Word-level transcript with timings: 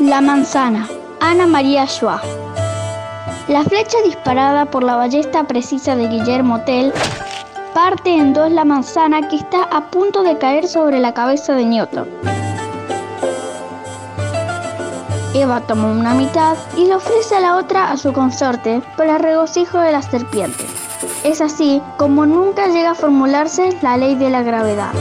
La 0.00 0.20
manzana, 0.20 0.88
Ana 1.20 1.48
María 1.48 1.84
Schwa. 1.84 2.22
La 3.48 3.64
flecha 3.64 3.98
disparada 4.04 4.64
por 4.66 4.84
la 4.84 4.94
ballesta 4.94 5.42
precisa 5.44 5.96
de 5.96 6.06
Guillermo 6.06 6.60
Tell 6.60 6.92
parte 7.74 8.14
en 8.14 8.32
dos 8.32 8.52
la 8.52 8.64
manzana 8.64 9.28
que 9.28 9.34
está 9.34 9.64
a 9.64 9.90
punto 9.90 10.22
de 10.22 10.38
caer 10.38 10.68
sobre 10.68 11.00
la 11.00 11.14
cabeza 11.14 11.54
de 11.54 11.64
Newton. 11.64 12.06
Eva 15.34 15.60
toma 15.62 15.90
una 15.90 16.14
mitad 16.14 16.56
y 16.76 16.84
le 16.84 16.94
ofrece 16.94 17.40
la 17.40 17.56
otra 17.56 17.90
a 17.90 17.96
su 17.96 18.12
consorte 18.12 18.80
para 18.96 19.18
regocijo 19.18 19.78
de 19.80 19.90
la 19.90 20.02
serpiente. 20.02 20.64
Es 21.24 21.40
así 21.40 21.82
como 21.96 22.24
nunca 22.24 22.68
llega 22.68 22.90
a 22.90 22.94
formularse 22.94 23.76
la 23.82 23.96
ley 23.96 24.14
de 24.14 24.30
la 24.30 24.42
gravedad. 24.42 24.92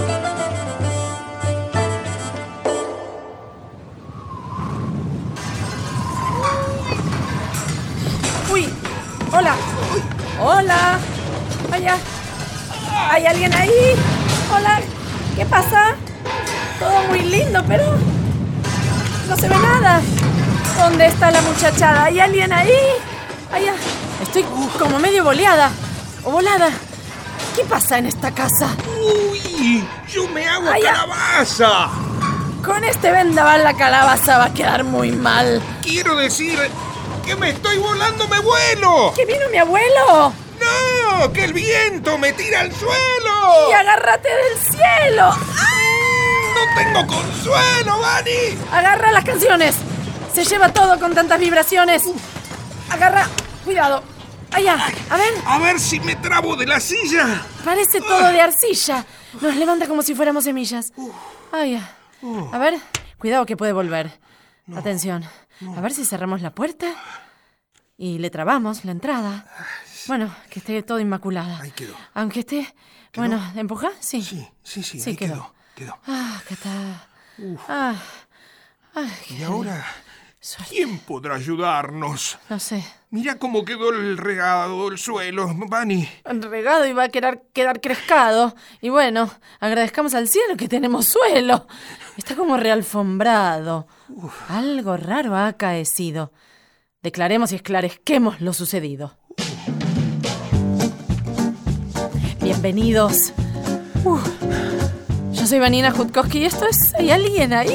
Pero 17.66 17.84
no 19.28 19.36
se 19.36 19.48
ve 19.48 19.56
nada. 19.56 20.02
¿Dónde 20.78 21.08
está 21.08 21.32
la 21.32 21.42
muchachada? 21.42 22.06
¿Hay 22.06 22.20
alguien 22.20 22.54
ahí? 22.54 22.72
Allá. 23.52 23.74
Estoy 24.22 24.44
como 24.78 25.00
medio 25.00 25.24
boleada. 25.24 25.72
O 26.24 26.32
volada. 26.32 26.70
¿Qué 27.56 27.64
pasa 27.64 27.98
en 27.98 28.06
esta 28.06 28.32
casa? 28.32 28.70
¡Uy! 29.32 29.84
¡Yo 30.08 30.28
me 30.28 30.48
hago 30.48 30.66
ya. 30.76 30.94
calabaza! 30.94 31.90
Con 32.64 32.84
este 32.84 33.12
vendaval 33.12 33.64
la 33.64 33.76
calabaza 33.76 34.38
va 34.38 34.46
a 34.46 34.54
quedar 34.54 34.84
muy 34.84 35.12
mal. 35.12 35.62
Quiero 35.82 36.16
decir 36.16 36.60
que 37.26 37.36
me 37.36 37.50
estoy 37.50 37.78
volando, 37.78 38.28
me 38.28 38.40
vuelo. 38.40 39.14
¿Que 39.16 39.26
vino 39.26 39.50
mi 39.50 39.58
abuelo? 39.58 40.34
¡No! 40.60 41.34
¡Que 41.34 41.46
el 41.46 41.54
viento 41.54 42.18
me 42.18 42.34
tira 42.34 42.62
al 42.62 42.72
suelo! 42.74 43.70
¡Y 43.70 43.74
agárrate 43.74 44.30
del 44.30 44.58
cielo! 44.60 45.32
¡No 46.58 46.82
tengo 46.84 47.08
consuelo, 47.08 48.00
Vani! 48.00 48.58
Agarra 48.72 49.12
las 49.12 49.24
canciones. 49.24 49.76
Se 50.34 50.44
lleva 50.46 50.72
todo 50.74 51.00
con 51.00 51.14
tantas 51.14 51.40
vibraciones. 51.40 52.04
Agarra. 52.90 53.28
Cuidado. 53.64 54.04
Allá. 54.52 54.76
A 55.10 55.18
ver. 55.18 55.34
A 55.46 55.60
ver 55.60 55.80
si 55.80 56.00
me 56.00 56.16
trabo 56.16 56.56
de 56.56 56.66
la 56.66 56.80
silla. 56.80 57.46
Parece 57.66 58.00
todo 58.02 58.28
de 58.32 58.42
arcilla. 58.42 59.06
Nos 59.42 59.56
levanta 59.56 59.88
como 59.88 60.02
si 60.02 60.16
fuéramos 60.16 60.44
semillas. 60.46 60.92
Ay. 61.52 61.76
A 62.52 62.58
ver. 62.58 62.80
Cuidado 63.18 63.46
que 63.46 63.58
puede 63.58 63.74
volver. 63.74 64.20
Atención. 64.76 65.24
A 65.76 65.82
ver 65.82 65.94
si 65.94 66.06
cerramos 66.06 66.42
la 66.42 66.52
puerta. 66.52 66.88
Y 67.98 68.20
le 68.20 68.30
trabamos 68.30 68.86
la 68.86 68.92
entrada. 68.92 69.46
Bueno, 70.08 70.34
que 70.50 70.60
esté 70.60 70.82
todo 70.84 71.00
inmaculada. 71.00 71.60
Ahí 71.62 71.72
quedó. 71.72 71.96
Aunque 72.14 72.42
esté. 72.42 72.74
Bueno, 73.16 73.42
¿empuja? 73.56 73.90
Sí. 74.00 74.22
Sí, 74.22 74.48
sí, 74.64 74.84
sí, 74.84 75.00
Sí, 75.00 75.10
ahí 75.12 75.16
quedó. 75.16 75.34
quedó. 75.34 75.54
Quedó. 75.78 75.96
Ah, 76.08 76.42
está. 76.50 77.08
Ah. 77.68 77.94
Ay, 78.96 79.12
Y 79.30 79.44
ahora, 79.44 79.86
¿quién 80.70 80.98
podrá 80.98 81.36
ayudarnos? 81.36 82.40
no 82.50 82.58
sé. 82.60 82.84
Mira 83.12 83.38
cómo 83.38 83.64
quedó 83.64 83.92
el 83.92 84.18
regado, 84.18 84.88
el 84.88 84.98
suelo, 84.98 85.48
Vani. 85.70 86.10
regado 86.26 86.88
va 86.94 87.04
a 87.04 87.10
quedar, 87.10 87.44
quedar 87.54 87.80
crescado. 87.80 88.56
Y 88.82 88.90
bueno, 88.90 89.30
agradezcamos 89.60 90.16
al 90.16 90.28
cielo 90.28 90.58
que 90.58 90.68
tenemos 90.68 91.06
suelo. 91.06 91.68
Está 92.18 92.36
como 92.36 92.58
realfombrado. 92.58 93.86
Algo 94.50 94.98
raro 94.98 95.36
ha 95.36 95.46
acaecido. 95.46 96.34
Declaremos 97.04 97.52
y 97.52 97.56
esclarezquemos 97.58 98.42
lo 98.42 98.52
sucedido. 98.54 99.16
Bienvenidos. 102.42 103.32
Uf. 104.04 104.37
Yo 105.48 105.52
soy 105.52 105.60
Vanina 105.60 105.92
Jutkowski 105.92 106.40
y 106.40 106.44
esto 106.44 106.66
es... 106.70 106.94
¿Hay 106.96 107.10
alguien 107.10 107.54
ahí? 107.54 107.70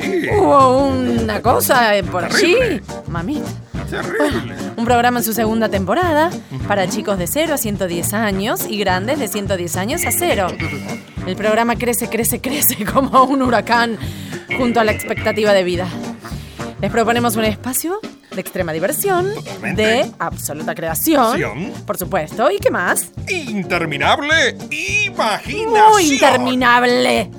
Sí. 0.00 0.28
Hubo 0.30 0.86
una 0.86 1.42
cosa 1.42 1.96
eh, 1.96 2.04
por 2.04 2.24
allí. 2.24 2.80
Mamita. 3.08 3.50
Terrible. 3.90 4.54
Un 4.76 4.84
programa 4.84 5.18
en 5.18 5.24
su 5.24 5.32
segunda 5.32 5.68
temporada 5.68 6.30
para 6.68 6.88
chicos 6.88 7.18
de 7.18 7.26
0 7.26 7.54
a 7.54 7.58
110 7.58 8.14
años 8.14 8.64
y 8.70 8.78
grandes 8.78 9.18
de 9.18 9.26
110 9.26 9.76
años 9.76 10.06
a 10.06 10.12
0. 10.12 10.46
El 11.26 11.34
programa 11.34 11.74
crece, 11.74 12.08
crece, 12.08 12.40
crece 12.40 12.84
como 12.84 13.24
un 13.24 13.42
huracán 13.42 13.98
junto 14.56 14.78
a 14.78 14.84
la 14.84 14.92
expectativa 14.92 15.52
de 15.52 15.64
vida. 15.64 15.88
Les 16.80 16.90
proponemos 16.90 17.36
un 17.36 17.44
espacio 17.44 17.98
de 18.32 18.40
extrema 18.40 18.72
diversión, 18.72 19.32
Totalmente. 19.34 19.82
de 19.82 20.12
absoluta 20.18 20.74
creación, 20.74 21.32
Creación. 21.32 21.72
por 21.86 21.96
supuesto, 21.96 22.50
¿y 22.50 22.58
qué 22.58 22.70
más? 22.70 23.12
Interminable 23.28 24.56
imaginación. 25.06 25.90
Muy 25.90 26.12
interminable. 26.12 27.30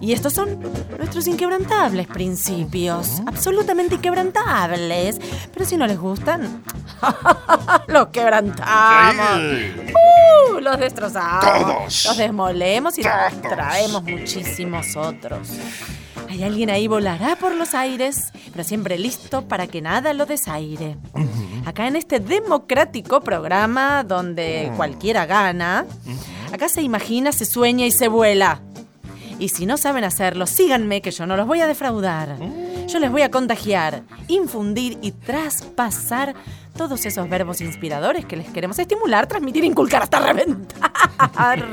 Y 0.00 0.12
estos 0.12 0.32
son 0.32 0.58
nuestros 0.96 1.26
inquebrantables 1.26 2.06
principios. 2.06 3.20
Absolutamente 3.26 3.96
inquebrantables. 3.96 5.20
Pero 5.52 5.64
si 5.66 5.76
no 5.76 5.86
les 5.86 5.98
gustan, 5.98 6.62
los 7.86 8.08
quebrantamos. 8.08 9.42
Uh, 10.54 10.60
los 10.60 10.78
destrozamos. 10.78 11.44
Todos. 11.44 12.04
Los 12.06 12.16
desmolemos 12.16 12.98
y 12.98 13.02
Todos. 13.02 13.42
traemos 13.42 14.02
muchísimos 14.04 14.96
otros. 14.96 15.48
Hay 16.30 16.44
alguien 16.44 16.70
ahí 16.70 16.86
volará 16.86 17.34
por 17.36 17.54
los 17.56 17.74
aires, 17.74 18.32
pero 18.52 18.62
siempre 18.62 18.96
listo 18.98 19.48
para 19.48 19.66
que 19.66 19.82
nada 19.82 20.14
lo 20.14 20.26
desaire. 20.26 20.96
Acá 21.66 21.88
en 21.88 21.96
este 21.96 22.20
democrático 22.20 23.20
programa 23.20 24.04
donde 24.04 24.72
cualquiera 24.76 25.26
gana, 25.26 25.86
acá 26.52 26.68
se 26.68 26.82
imagina, 26.82 27.32
se 27.32 27.44
sueña 27.44 27.84
y 27.84 27.90
se 27.90 28.06
vuela. 28.06 28.60
Y 29.40 29.48
si 29.48 29.64
no 29.64 29.78
saben 29.78 30.04
hacerlo, 30.04 30.46
síganme 30.46 31.00
que 31.00 31.10
yo 31.10 31.26
no 31.26 31.34
los 31.34 31.46
voy 31.46 31.62
a 31.62 31.66
defraudar. 31.66 32.36
Yo 32.86 32.98
les 32.98 33.10
voy 33.10 33.22
a 33.22 33.30
contagiar, 33.30 34.02
infundir 34.28 34.98
y 35.00 35.12
traspasar 35.12 36.34
todos 36.76 37.06
esos 37.06 37.28
verbos 37.28 37.62
inspiradores 37.62 38.26
que 38.26 38.36
les 38.36 38.50
queremos 38.50 38.78
estimular, 38.78 39.26
transmitir, 39.26 39.64
inculcar 39.64 40.02
hasta 40.02 40.20
reventar. 40.20 41.66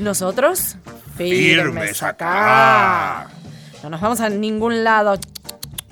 Nosotros, 0.00 0.76
firmes 1.16 2.02
acá. 2.02 3.28
No 3.84 3.90
nos 3.90 4.00
vamos 4.00 4.20
a 4.20 4.28
ningún 4.28 4.82
lado. 4.82 5.18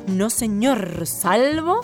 No, 0.09 0.29
señor, 0.29 1.06
salvo 1.06 1.83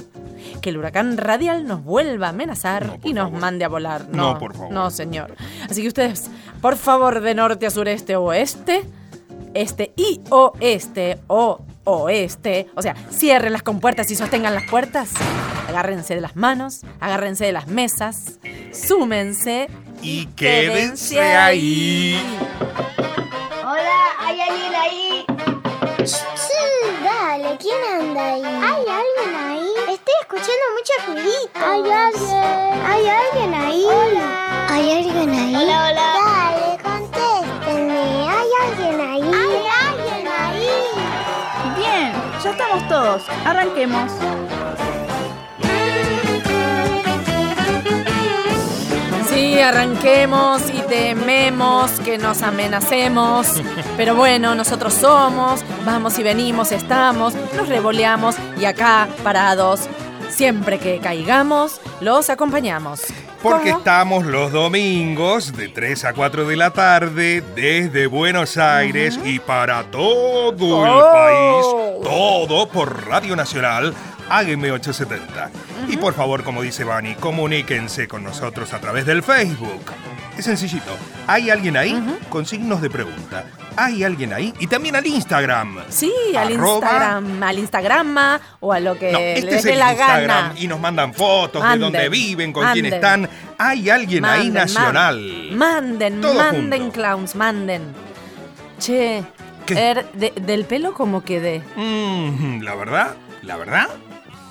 que 0.60 0.70
el 0.70 0.78
huracán 0.78 1.16
radial 1.16 1.66
nos 1.66 1.82
vuelva 1.84 2.26
a 2.26 2.30
amenazar 2.30 2.86
No, 2.86 2.98
y 3.02 3.12
nos 3.12 3.26
favor. 3.26 3.40
mande 3.40 3.64
a 3.64 3.68
volar. 3.68 4.06
No, 4.10 4.38
por 4.38 4.54
favor. 4.54 4.70
No, 4.72 4.90
señor. 4.90 5.34
Así 5.68 5.82
que 5.82 5.88
ustedes, 5.88 6.30
por 6.60 6.76
favor, 6.76 7.20
de 7.20 7.34
norte 7.34 7.66
a 7.66 7.70
sureste 7.70 8.16
o 8.16 8.24
oeste, 8.24 8.84
este 9.54 9.92
y 9.96 10.20
oeste 10.30 11.18
o 11.26 11.60
oeste, 11.84 12.68
o 12.76 12.82
sea, 12.82 12.94
cierren 13.10 13.52
las 13.52 13.62
compuertas 13.62 14.10
y 14.10 14.14
sostengan 14.16 14.54
las 14.54 14.68
puertas. 14.70 15.10
Agárrense 15.68 16.14
de 16.14 16.20
las 16.20 16.36
manos, 16.36 16.82
agárrense 17.00 17.46
de 17.46 17.52
las 17.52 17.66
mesas, 17.68 18.38
súmense 18.72 19.68
Y 20.02 20.26
quédense 20.26 21.20
ahí. 21.20 22.20
Hola, 23.62 24.00
¿hay 24.20 24.40
alguien 24.40 24.74
ahí? 24.74 25.24
Sí, 26.04 26.22
dale, 27.04 27.56
¿quién 27.58 27.76
anda 28.00 28.32
ahí? 28.34 28.42
¿Hay 28.44 28.52
alguien 28.62 28.88
ahí? 28.88 28.90
Estoy 28.90 28.99
escuchando 30.32 30.64
mucho 30.76 30.92
ruidito. 31.08 31.58
¿Hay 31.58 31.90
alguien? 31.90 32.84
¿Hay 32.86 33.08
alguien 33.08 33.54
ahí? 33.54 33.84
Hola. 33.84 34.66
¿Hay 34.68 34.92
alguien 34.92 35.30
ahí? 35.30 35.56
Hola, 35.56 35.90
hola. 35.90 36.08
Dale, 36.24 36.82
contéstenme. 36.82 38.28
¿Hay 38.28 38.48
alguien 38.62 39.00
ahí? 39.00 39.22
¿Hay 39.22 39.66
alguien 39.88 40.28
ahí? 40.28 40.68
Bien, 41.76 42.12
ya 42.44 42.50
estamos 42.50 42.88
todos. 42.88 43.22
Arranquemos. 43.44 44.12
Sí, 49.28 49.58
arranquemos 49.58 50.62
y 50.70 50.80
tememos 50.82 51.90
que 52.04 52.18
nos 52.18 52.42
amenacemos. 52.42 53.48
Pero 53.96 54.14
bueno, 54.14 54.54
nosotros 54.54 54.94
somos, 54.94 55.64
vamos 55.84 56.16
y 56.20 56.22
venimos, 56.22 56.70
estamos, 56.70 57.34
nos 57.56 57.68
revoleamos 57.68 58.36
y 58.60 58.64
acá, 58.64 59.08
parados, 59.24 59.88
siempre 60.30 60.78
que 60.78 60.98
caigamos, 60.98 61.80
los 62.00 62.30
acompañamos. 62.30 63.02
Porque 63.42 63.70
¿Cómo? 63.70 63.78
estamos 63.78 64.26
los 64.26 64.52
domingos 64.52 65.52
de 65.56 65.68
3 65.68 66.04
a 66.04 66.12
4 66.12 66.46
de 66.46 66.56
la 66.56 66.70
tarde 66.70 67.42
desde 67.54 68.06
Buenos 68.06 68.58
Aires 68.58 69.18
y 69.24 69.38
para 69.38 69.84
todo 69.84 70.84
el 70.84 70.90
Oh. 70.92 71.10
país, 72.02 72.04
todo 72.10 72.68
por 72.68 73.06
Radio 73.06 73.34
Nacional 73.36 73.94
AGM 74.30 74.70
870. 74.72 75.50
Y 75.88 75.96
por 75.96 76.14
favor, 76.14 76.42
como 76.44 76.62
dice 76.62 76.84
Vani, 76.84 77.14
comuníquense 77.16 78.08
con 78.08 78.22
nosotros 78.24 78.72
a 78.72 78.80
través 78.80 79.04
del 79.04 79.22
Facebook. 79.22 79.92
Es 80.38 80.44
sencillito. 80.46 80.96
¿Hay 81.26 81.50
alguien 81.50 81.76
ahí? 81.76 82.00
Con 82.30 82.46
signos 82.46 82.80
de 82.80 82.88
pregunta. 82.88 83.44
¿Hay 83.76 84.04
alguien 84.04 84.32
ahí? 84.32 84.54
Y 84.58 84.66
también 84.66 84.96
al 84.96 85.06
Instagram. 85.06 85.78
Sí, 85.88 86.12
al 86.36 86.54
Arroba- 86.56 86.74
Instagram, 86.80 87.42
al 87.42 87.58
Instagrama 87.58 88.40
o 88.60 88.72
a 88.72 88.80
lo 88.80 88.98
que 88.98 89.12
No, 89.12 89.18
este 89.18 89.56
es 89.56 89.64
el 89.66 89.78
la 89.78 89.92
Instagram 89.92 90.26
gana. 90.48 90.52
y 90.56 90.66
nos 90.66 90.80
mandan 90.80 91.12
fotos 91.12 91.62
de 91.68 91.78
dónde 91.78 92.08
viven, 92.08 92.52
con 92.52 92.66
quién 92.72 92.86
están. 92.86 93.28
¿Hay 93.58 93.90
alguien 93.90 94.24
ahí 94.24 94.48
nacional? 94.50 95.20
man- 95.52 95.58
Manden, 95.90 96.20
Todo 96.20 96.34
manden, 96.34 96.80
junto. 96.82 96.94
clowns, 96.94 97.34
manden. 97.34 97.82
Che. 98.78 99.22
Er, 99.68 100.10
de- 100.14 100.32
del 100.40 100.64
pelo 100.64 100.94
como 100.94 101.22
quedé. 101.22 101.62
Mm, 101.76 102.62
¿La 102.62 102.74
verdad? 102.74 103.14
¿La 103.42 103.56
verdad? 103.56 103.88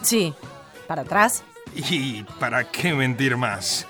Sí, 0.10 0.34
para 0.88 1.04
atrás, 1.04 1.44
¿Y 1.76 2.24
para 2.40 2.64
qué 2.64 2.96
mentir 2.96 3.38
más? 3.38 3.86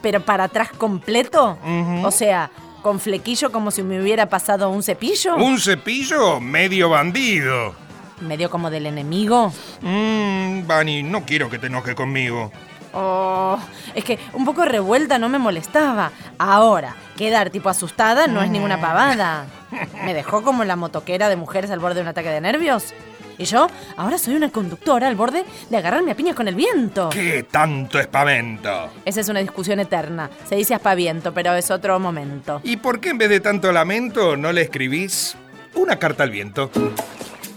pero 0.00 0.20
para 0.20 0.44
atrás 0.44 0.70
completo. 0.70 1.58
O 2.04 2.10
sea, 2.12 2.52
con 2.82 3.00
flequillo 3.00 3.50
como 3.50 3.72
si 3.72 3.82
me 3.82 4.00
hubiera 4.00 4.28
pasado 4.28 4.70
un 4.70 4.84
cepillo. 4.84 5.34
¿Un 5.34 5.58
cepillo? 5.58 6.38
Medio 6.40 6.88
bandido. 6.88 7.74
Medio 8.20 8.48
como 8.48 8.70
del 8.70 8.86
enemigo. 8.86 9.52
Mmm, 9.82 10.66
Vani, 10.68 11.02
no 11.02 11.24
quiero 11.24 11.50
que 11.50 11.58
te 11.58 11.66
enojes 11.66 11.96
conmigo. 11.96 12.52
Oh, 12.92 13.58
es 13.94 14.04
que 14.04 14.18
un 14.32 14.44
poco 14.44 14.64
revuelta 14.64 15.18
no 15.18 15.28
me 15.28 15.38
molestaba. 15.40 16.12
Ahora, 16.38 16.94
quedar 17.16 17.50
tipo 17.50 17.68
asustada 17.68 18.28
no 18.28 18.40
es 18.40 18.50
ninguna 18.50 18.80
pavada. 18.80 19.46
Me 20.04 20.14
dejó 20.14 20.42
como 20.42 20.62
la 20.64 20.76
motoquera 20.76 21.28
de 21.28 21.36
mujeres 21.36 21.70
al 21.72 21.78
borde 21.80 21.96
de 21.96 22.02
un 22.02 22.08
ataque 22.08 22.28
de 22.30 22.40
nervios. 22.40 22.94
Y 23.40 23.46
yo, 23.46 23.68
ahora 23.96 24.18
soy 24.18 24.34
una 24.34 24.50
conductora 24.50 25.08
al 25.08 25.16
borde 25.16 25.46
de 25.70 25.76
agarrarme 25.78 26.10
a 26.10 26.14
piñas 26.14 26.36
con 26.36 26.46
el 26.46 26.54
viento. 26.54 27.08
¿Qué 27.08 27.46
tanto 27.50 27.98
espamento? 27.98 28.90
Esa 29.06 29.22
es 29.22 29.30
una 29.30 29.40
discusión 29.40 29.80
eterna. 29.80 30.28
Se 30.46 30.56
dice 30.56 30.74
aspaviento, 30.74 31.32
pero 31.32 31.54
es 31.54 31.70
otro 31.70 31.98
momento. 31.98 32.60
¿Y 32.64 32.76
por 32.76 33.00
qué 33.00 33.08
en 33.08 33.16
vez 33.16 33.30
de 33.30 33.40
tanto 33.40 33.72
lamento 33.72 34.36
no 34.36 34.52
le 34.52 34.60
escribís 34.60 35.36
una 35.74 35.96
carta 35.96 36.22
al 36.24 36.30
viento? 36.30 36.70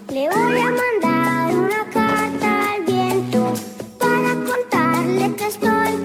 Le 0.07 0.29
voy 0.29 0.57
a 0.57 0.71
mandar 0.71 1.53
una 1.53 1.83
carta 1.91 2.75
al 2.75 2.85
viento 2.85 3.53
para 3.99 4.35
contarle 4.35 5.35
que 5.35 5.47
estoy 5.47 6.02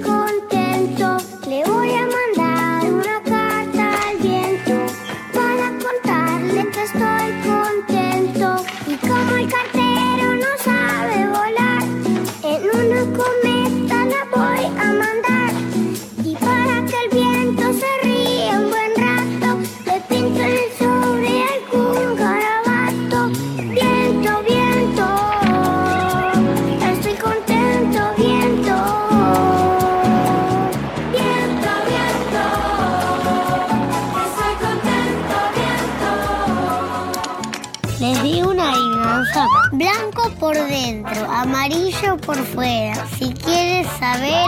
Por 40.38 40.54
dentro, 40.54 41.30
amarillo 41.30 42.16
por 42.19 42.36
fuera. 42.36 42.94
Si 43.19 43.32
quieres 43.32 43.86
saber, 43.98 44.44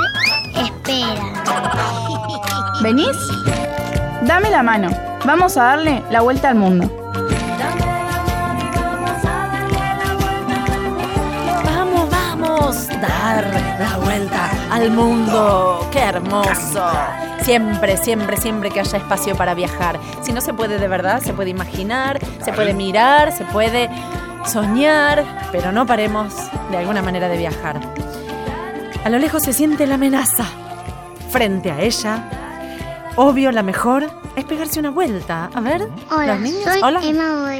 espera. 0.55 1.43
¿Venís? 2.83 3.17
Dame 4.23 4.51
la 4.51 4.63
mano. 4.63 4.91
Vamos 5.25 5.57
a 5.57 5.65
darle 5.65 6.03
la 6.11 6.21
vuelta 6.21 6.51
al 6.51 6.55
mundo. 6.55 6.89
Vamos, 11.65 12.11
vamos, 12.11 12.89
dar 13.01 13.45
la 13.79 13.97
vuelta 13.97 14.51
al 14.71 14.91
mundo. 14.91 15.89
¡Qué 15.91 16.01
hermoso! 16.01 16.85
Siempre, 17.43 17.97
siempre, 17.97 18.37
siempre 18.37 18.71
que 18.71 18.81
haya 18.81 18.99
espacio 18.99 19.35
para 19.35 19.55
viajar. 19.55 19.99
Si 20.23 20.33
no 20.33 20.41
se 20.41 20.53
puede 20.53 20.79
de 20.79 20.89
verdad, 20.89 21.21
se 21.21 21.33
puede 21.33 21.51
imaginar, 21.51 22.21
se 22.45 22.53
puede 22.53 22.75
mirar, 22.75 23.33
se 23.33 23.45
puede 23.45 23.91
soñar, 24.47 25.25
pero 25.53 25.73
no 25.73 25.87
paremos 25.87 26.35
de 26.71 26.77
alguna 26.79 27.03
manera 27.03 27.29
de 27.29 27.37
viajar. 27.39 27.81
A 29.05 29.09
lo 29.11 29.19
lejos 29.19 29.43
se 29.43 29.53
siente 29.53 29.87
la 29.87 29.95
amenaza. 29.95 30.45
Frente 31.31 31.71
a 31.71 31.81
ella, 31.81 32.29
obvio, 33.17 33.53
la 33.53 33.63
mejor 33.63 34.11
es 34.37 34.45
pegarse 34.45 34.81
una 34.81 34.91
vuelta. 34.91 35.51
A 35.55 35.61
ver, 35.61 35.89
Hola, 36.11 36.35
los 36.35 36.41
niños. 36.41 36.65
soy 36.65 36.81
Hola. 36.83 37.01
Emma. 37.03 37.53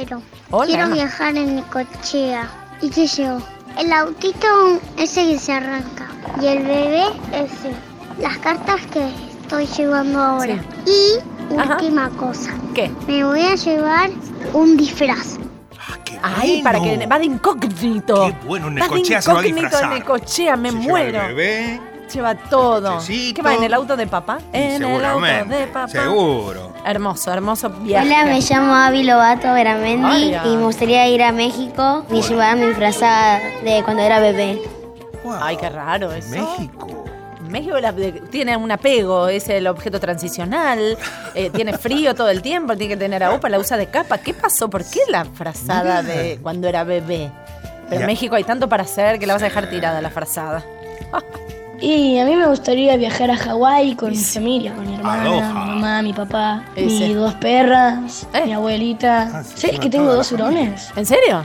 Hola, 0.51 0.65
Quiero 0.65 0.83
Emma. 0.85 0.95
viajar 0.95 1.35
en 1.37 1.55
mi 1.55 1.61
cochea. 1.63 2.49
¿Y 2.81 2.89
qué 2.89 3.07
llevo? 3.07 3.39
El 3.77 3.93
autito 3.93 4.47
ese 4.97 5.25
que 5.25 5.39
se 5.39 5.53
arranca. 5.53 6.07
Y 6.41 6.47
el 6.47 6.63
bebé 6.63 7.03
ese. 7.33 7.71
Las 8.19 8.37
cartas 8.39 8.81
que 8.87 9.07
estoy 9.41 9.65
llevando 9.67 10.19
ahora. 10.19 10.55
Y 10.85 11.57
Ajá. 11.57 11.75
última 11.75 12.09
cosa. 12.09 12.51
¿Qué? 12.75 12.91
Me 13.07 13.23
voy 13.23 13.41
a 13.41 13.55
llevar 13.55 14.09
un 14.53 14.75
disfraz. 14.75 15.37
Qué 16.03 16.19
Ay, 16.21 16.61
bueno. 16.61 16.63
para 16.63 16.79
que 16.81 17.07
va 17.07 17.19
de 17.19 17.25
incógnito. 17.25 18.25
Qué 18.27 18.47
bueno, 18.47 18.69
Necochea 18.69 19.21
se 19.21 19.33
va 19.33 19.39
a 19.39 19.43
disfrazar. 19.43 19.89
Necochea, 19.89 20.55
me 20.55 20.69
Se 20.71 20.77
lleva 20.77 20.89
muero. 20.89 21.21
el 21.21 21.27
bebé, 21.35 21.81
Lleva 22.11 22.35
todo. 22.35 22.99
¿Qué 23.07 23.41
va 23.41 23.53
en 23.55 23.63
el 23.63 23.73
auto 23.73 23.95
de 23.95 24.05
papá? 24.05 24.39
En 24.51 24.83
el 24.83 25.05
auto 25.05 25.25
de 25.49 25.67
papá. 25.67 25.87
Seguro. 25.87 26.73
Hermoso, 26.85 27.31
hermoso 27.31 27.69
viaje. 27.69 28.05
Hola, 28.05 28.25
me 28.25 28.41
llamo 28.41 28.73
Avi 28.75 29.03
Lobato 29.03 29.53
Veramendi 29.53 30.33
y 30.43 30.57
me 30.57 30.63
gustaría 30.63 31.07
ir 31.07 31.23
a 31.23 31.31
México 31.31 32.05
y 32.11 32.21
llevarme 32.21 32.67
disfrazada 32.67 33.39
de 33.63 33.81
cuando 33.85 34.03
era 34.03 34.19
bebé. 34.19 34.61
Wow. 35.23 35.35
Ay, 35.41 35.55
qué 35.55 35.69
raro 35.69 36.11
eso. 36.11 36.29
México. 36.31 37.05
México 37.51 37.77
la- 37.79 37.91
de- 37.91 38.13
tiene 38.31 38.55
un 38.57 38.71
apego, 38.71 39.27
es 39.27 39.47
el 39.49 39.67
objeto 39.67 39.99
transicional, 39.99 40.97
eh, 41.35 41.49
tiene 41.49 41.77
frío 41.77 42.15
todo 42.15 42.29
el 42.29 42.41
tiempo, 42.41 42.75
tiene 42.77 42.93
que 42.95 42.99
tener 42.99 43.23
agua, 43.23 43.49
la 43.49 43.59
usa 43.59 43.77
de 43.77 43.87
capa. 43.87 44.17
¿Qué 44.19 44.33
pasó? 44.33 44.69
¿Por 44.69 44.83
qué 44.83 45.01
la 45.09 45.25
frazada 45.25 46.01
de 46.01 46.39
cuando 46.41 46.67
era 46.67 46.83
bebé? 46.83 47.31
Pero 47.89 48.01
en 48.01 48.07
México 48.07 48.35
hay 48.35 48.43
tanto 48.45 48.69
para 48.69 48.83
hacer 48.83 49.19
que 49.19 49.27
la 49.27 49.33
vas 49.33 49.41
a 49.41 49.45
dejar 49.45 49.69
tirada 49.69 50.01
la 50.01 50.09
frazada. 50.09 50.63
Y 51.83 52.19
a 52.19 52.25
mí 52.25 52.35
me 52.35 52.45
gustaría 52.45 52.95
viajar 52.95 53.31
a 53.31 53.35
Hawái 53.37 53.95
con 53.95 54.11
mi 54.11 54.15
familia, 54.15 54.75
con 54.75 54.85
mi 54.87 54.93
hermana, 54.93 55.21
Aloha. 55.23 55.49
mi 55.65 55.71
mamá, 55.71 56.01
mi 56.03 56.13
papá, 56.13 56.63
Ese. 56.75 56.85
mis 57.07 57.15
dos 57.15 57.33
perras, 57.33 58.27
Eh. 58.35 58.43
mi 58.45 58.53
abuelita. 58.53 59.31
Ah, 59.33 59.43
sí, 59.43 59.49
¿Sabes 59.55 59.71
lleva 59.71 59.83
que 59.85 59.89
tengo 59.89 60.13
dos 60.13 60.31
hurones? 60.31 60.91
¿En 60.95 61.07
serio? 61.07 61.43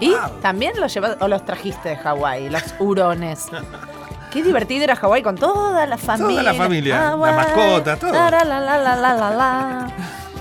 ¿Y 0.00 0.08
Wow. 0.08 0.40
también 0.40 0.72
los 0.80 0.94
llevas 0.94 1.18
o 1.20 1.28
los 1.28 1.44
trajiste 1.44 1.90
de 1.90 1.96
Hawái, 1.96 2.48
los 2.48 2.62
hurones? 2.78 3.48
Qué 4.32 4.42
divertido 4.42 4.84
era 4.84 4.96
Hawái 4.96 5.22
con 5.22 5.36
toda 5.36 5.86
la 5.86 5.98
familia. 5.98 6.42
la 6.42 6.54
familia, 6.54 6.94
la 6.96 7.08
Hawái, 7.10 7.34
mascota, 7.34 7.96
todo. 7.96 8.12
la, 8.12 8.30
la, 8.30 8.44
la, 8.44 8.60
la, 8.60 8.78
la, 8.78 8.96
la, 8.96 9.14
la, 9.14 9.30
la. 9.30 9.92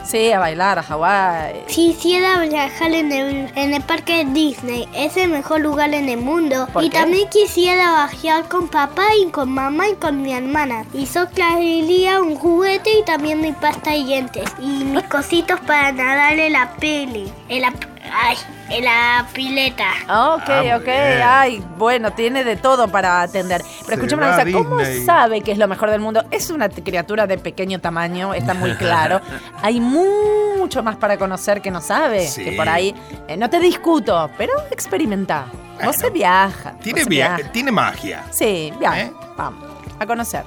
Sí, 0.06 0.32
a 0.32 0.40
bailar 0.40 0.80
a 0.80 0.84
Hawái. 0.84 1.66
Quisiera 1.68 2.42
viajar 2.42 2.92
en 2.94 3.12
el, 3.12 3.52
en 3.56 3.74
el 3.74 3.82
parque 3.82 4.26
Disney, 4.26 4.88
es 4.94 5.16
el 5.16 5.30
mejor 5.30 5.62
lugar 5.62 5.94
en 5.94 6.10
el 6.10 6.18
mundo. 6.20 6.68
¿Por 6.74 6.84
y 6.84 6.90
qué? 6.90 6.98
también 7.00 7.30
quisiera 7.30 8.08
viajar 8.08 8.50
con 8.50 8.68
papá 8.68 9.04
y 9.22 9.30
con 9.30 9.52
mamá 9.52 9.88
y 9.90 9.96
con 9.96 10.22
mi 10.22 10.34
hermana. 10.34 10.86
Y 10.94 11.06
yo 11.06 11.28
traería 11.28 12.20
un 12.22 12.36
juguete 12.36 12.90
y 13.00 13.04
también 13.04 13.40
mi 13.42 13.52
pasta 13.54 13.92
de 13.92 14.04
dientes. 14.04 14.46
Y 14.60 14.84
mis 14.86 15.04
cositos 15.04 15.60
para 15.62 15.92
nadar 15.94 16.34
en 16.40 16.54
la 16.54 16.72
peli. 16.80 17.32
En 17.48 17.62
la, 17.62 17.74
ay, 18.12 18.38
en 18.70 18.86
la 18.86 19.26
pileta. 19.34 19.88
Ok, 20.36 20.44
Ah, 20.50 20.78
ok. 20.78 20.84
bien. 20.86 21.22
Ay, 21.24 21.64
bueno, 21.78 22.12
tiene 22.14 22.44
de 22.44 22.56
todo 22.56 22.88
para 22.88 23.22
atender. 23.22 23.62
Pero 23.86 23.94
escúchame 23.96 24.24
una 24.28 24.36
cosa, 24.38 24.52
¿cómo 24.52 24.78
Disney. 24.80 25.06
sabe 25.06 25.42
que 25.42 25.52
es 25.52 25.58
lo 25.58 25.68
mejor 25.68 25.90
del 25.90 26.02
mundo? 26.02 26.24
Es 26.32 26.50
una 26.50 26.70
criatura 26.70 27.28
de 27.28 27.38
pequeño 27.38 27.80
tamaño, 27.80 28.34
está 28.34 28.54
muy 28.54 28.74
claro. 28.76 29.22
Hay 29.62 29.80
mucho 29.82 30.84
más 30.84 30.96
para 30.98 31.18
conocer 31.18 31.62
que 31.62 31.72
no 31.72 31.82
sabe. 31.82 32.28
Sí. 32.28 32.44
Que 32.44 32.52
por 32.54 32.68
ahí, 32.70 32.96
eh, 33.28 33.38
no 33.38 33.50
te 33.50 33.60
discuto, 33.60 34.30
pero 34.38 34.54
experimenta. 34.72 35.46
Vos 35.52 35.84
Bueno, 35.86 35.94
se 35.94 36.10
viaja. 36.12 36.74
Tiene, 36.82 37.04
se 37.04 37.10
via- 37.10 37.36
viaja. 37.36 37.52
tiene 37.52 37.72
magia. 37.72 38.24
Sí, 38.30 38.72
viaja. 38.80 39.00
¿Eh? 39.02 39.12
Vamos, 39.36 39.64
a 40.00 40.06
conocer. 40.06 40.44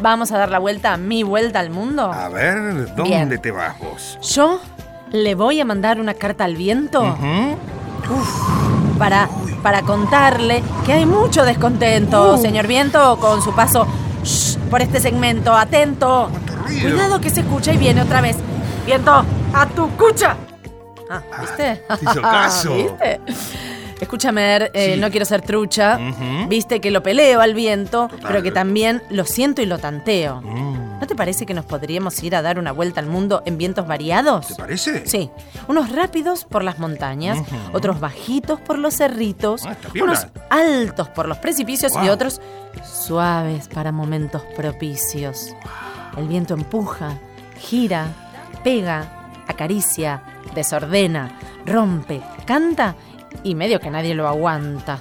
Vamos 0.00 0.30
a 0.32 0.38
dar 0.38 0.48
la 0.50 0.58
vuelta, 0.60 0.96
mi 0.96 1.22
vuelta 1.24 1.58
al 1.58 1.70
mundo. 1.70 2.12
A 2.12 2.28
ver, 2.28 2.94
¿dónde 2.94 3.02
Bien. 3.02 3.40
te 3.42 3.50
vas 3.50 3.76
vos? 3.80 4.16
Yo 4.22 4.60
le 5.12 5.34
voy 5.34 5.60
a 5.60 5.64
mandar 5.64 6.00
una 6.00 6.14
carta 6.14 6.44
al 6.44 6.56
viento. 6.56 7.16
Para, 8.98 9.28
para 9.62 9.82
contarle 9.82 10.62
que 10.86 10.92
hay 10.92 11.06
mucho 11.06 11.44
descontento, 11.44 12.34
Uh. 12.34 12.38
señor 12.42 12.66
Viento, 12.66 13.16
con 13.20 13.42
su 13.42 13.52
paso 13.54 13.86
shh, 14.24 14.56
por 14.70 14.82
este 14.82 14.98
segmento. 15.00 15.54
Atento. 15.54 16.28
Cuidado 16.66 17.20
que 17.20 17.30
se 17.30 17.40
escucha 17.40 17.72
y 17.72 17.76
viene 17.78 18.02
otra 18.02 18.20
vez. 18.20 18.36
Viento, 18.86 19.24
a 19.54 19.66
tu 19.66 19.88
cucha. 19.96 20.36
Ah, 21.10 21.22
¿viste? 21.40 21.82
te 21.88 22.04
hizo 22.04 22.22
caso. 22.22 22.74
¿Viste? 22.74 23.20
Escúchame, 24.00 24.56
eh, 24.72 24.92
Sí. 24.94 25.00
no 25.00 25.10
quiero 25.10 25.26
ser 25.26 25.42
trucha. 25.42 25.98
Viste 26.48 26.80
que 26.80 26.90
lo 26.90 27.02
peleo 27.02 27.40
al 27.40 27.54
viento, 27.54 28.08
pero 28.26 28.42
que 28.42 28.50
también 28.52 29.02
lo 29.10 29.24
siento 29.24 29.60
y 29.62 29.66
lo 29.66 29.78
tanteo. 29.78 30.40
Mm. 30.42 30.87
¿No 31.00 31.06
te 31.06 31.14
parece 31.14 31.46
que 31.46 31.54
nos 31.54 31.64
podríamos 31.64 32.20
ir 32.22 32.34
a 32.34 32.42
dar 32.42 32.58
una 32.58 32.72
vuelta 32.72 33.00
al 33.00 33.06
mundo 33.06 33.42
en 33.46 33.56
vientos 33.56 33.86
variados? 33.86 34.48
¿Te 34.48 34.54
parece? 34.56 35.06
Sí, 35.06 35.30
unos 35.68 35.92
rápidos 35.92 36.44
por 36.44 36.64
las 36.64 36.78
montañas, 36.78 37.38
otros 37.72 38.00
bajitos 38.00 38.60
por 38.60 38.78
los 38.78 38.94
cerritos, 38.94 39.64
Ah, 39.64 39.76
unos 40.02 40.26
altos 40.50 41.08
por 41.10 41.28
los 41.28 41.38
precipicios 41.38 41.92
y 42.04 42.08
otros 42.08 42.40
suaves 42.84 43.68
para 43.68 43.92
momentos 43.92 44.42
propicios. 44.56 45.54
El 46.16 46.26
viento 46.26 46.54
empuja, 46.54 47.18
gira, 47.58 48.08
pega, 48.64 49.30
acaricia, 49.46 50.22
desordena, 50.54 51.38
rompe, 51.64 52.20
canta 52.44 52.96
y 53.44 53.54
medio 53.54 53.78
que 53.78 53.90
nadie 53.90 54.14
lo 54.14 54.26
aguanta. 54.26 54.98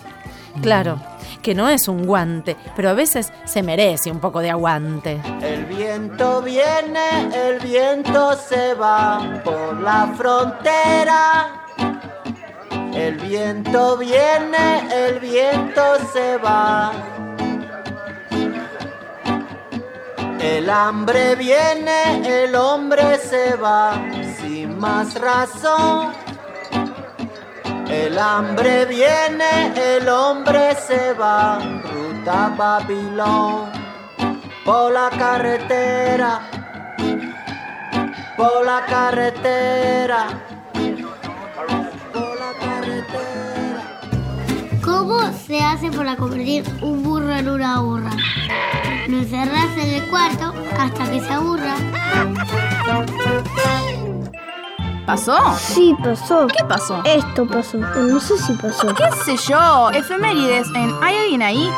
Claro, 0.62 1.00
que 1.44 1.54
no 1.54 1.70
es 1.70 1.88
un 1.88 2.06
guante, 2.08 2.56
pero 2.76 2.90
a 2.90 2.94
veces 2.94 3.32
se 3.46 3.62
merece 3.62 4.10
un 4.12 4.20
poco 4.20 4.40
de 4.40 4.50
aguante. 4.50 5.20
El 5.42 5.66
viento 5.98 6.44
viene, 6.44 7.28
el 7.34 7.60
viento 7.60 8.34
se 8.36 8.76
va 8.76 9.42
por 9.44 9.80
la 9.82 10.14
frontera. 10.16 11.66
El 12.94 13.16
viento 13.18 13.98
viene, 13.98 14.88
el 14.92 15.20
viento 15.20 15.82
se 16.14 16.38
va. 16.38 16.92
El 20.40 20.70
hambre 20.70 21.36
viene, 21.36 22.44
el 22.44 22.56
hombre 22.56 23.18
se 23.18 23.56
va 23.56 24.00
sin 24.38 24.78
más 24.78 25.20
razón. 25.20 26.14
El 27.90 28.20
hambre 28.20 28.86
viene, 28.86 29.74
el 29.76 30.08
hombre 30.08 30.76
se 30.76 31.14
va, 31.14 31.58
ruta 31.92 32.54
Babilón, 32.56 33.87
por 34.68 34.92
la 34.92 35.10
carretera, 35.10 36.42
por 38.36 38.66
la 38.66 38.86
carretera, 38.86 40.28
por 42.14 42.38
la 42.38 42.52
carretera. 42.60 44.02
¿Cómo 44.84 45.32
se 45.32 45.62
hace 45.62 45.90
para 45.90 46.18
convertir 46.18 46.66
un 46.82 47.02
burro 47.02 47.34
en 47.34 47.48
una 47.48 47.80
burra? 47.80 48.12
Lo 49.08 49.20
encerras 49.20 49.70
en 49.78 49.90
el 49.90 50.10
cuarto 50.10 50.54
hasta 50.78 51.12
que 51.12 51.22
se 51.22 51.32
aburra. 51.32 51.76
¿Pasó? 55.06 55.38
Sí, 55.58 55.96
pasó. 56.04 56.46
¿Qué 56.48 56.66
pasó? 56.66 57.02
Esto 57.06 57.48
pasó. 57.48 57.78
No 57.78 58.20
sé 58.20 58.38
si 58.38 58.52
pasó. 58.52 58.94
¿Qué 58.94 59.10
sé 59.24 59.38
yo? 59.50 59.92
Efemérides 59.92 60.68
en 60.76 60.94
¿Hay 61.02 61.16
alguien 61.16 61.42
ahí? 61.42 61.72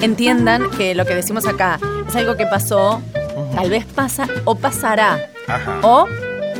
Entiendan 0.00 0.70
que 0.70 0.94
lo 0.94 1.04
que 1.04 1.14
decimos 1.14 1.46
acá 1.46 1.78
es 2.08 2.16
algo 2.16 2.36
que 2.36 2.46
pasó, 2.46 3.02
tal 3.54 3.68
vez 3.70 3.84
pasa 3.84 4.26
o 4.44 4.54
pasará. 4.54 5.18
Ajá. 5.46 5.80
O 5.82 6.06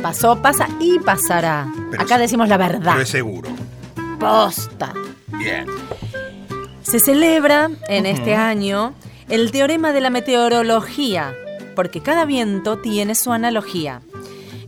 pasó, 0.01 0.41
pasa 0.41 0.67
y 0.79 0.99
pasará. 0.99 1.67
Pero 1.89 2.03
acá 2.03 2.15
es- 2.15 2.21
decimos 2.21 2.47
la 2.49 2.57
verdad. 2.57 2.91
Pero 2.91 3.01
es 3.01 3.09
seguro. 3.09 3.49
Posta. 4.19 4.93
Bien. 5.27 5.65
Se 6.83 6.99
celebra 6.99 7.69
en 7.87 8.05
este 8.05 8.35
año 8.35 8.93
el 9.29 9.51
teorema 9.51 9.91
de 9.93 10.01
la 10.01 10.09
meteorología, 10.09 11.33
porque 11.75 12.01
cada 12.01 12.25
viento 12.25 12.77
tiene 12.79 13.15
su 13.15 13.31
analogía. 13.31 14.01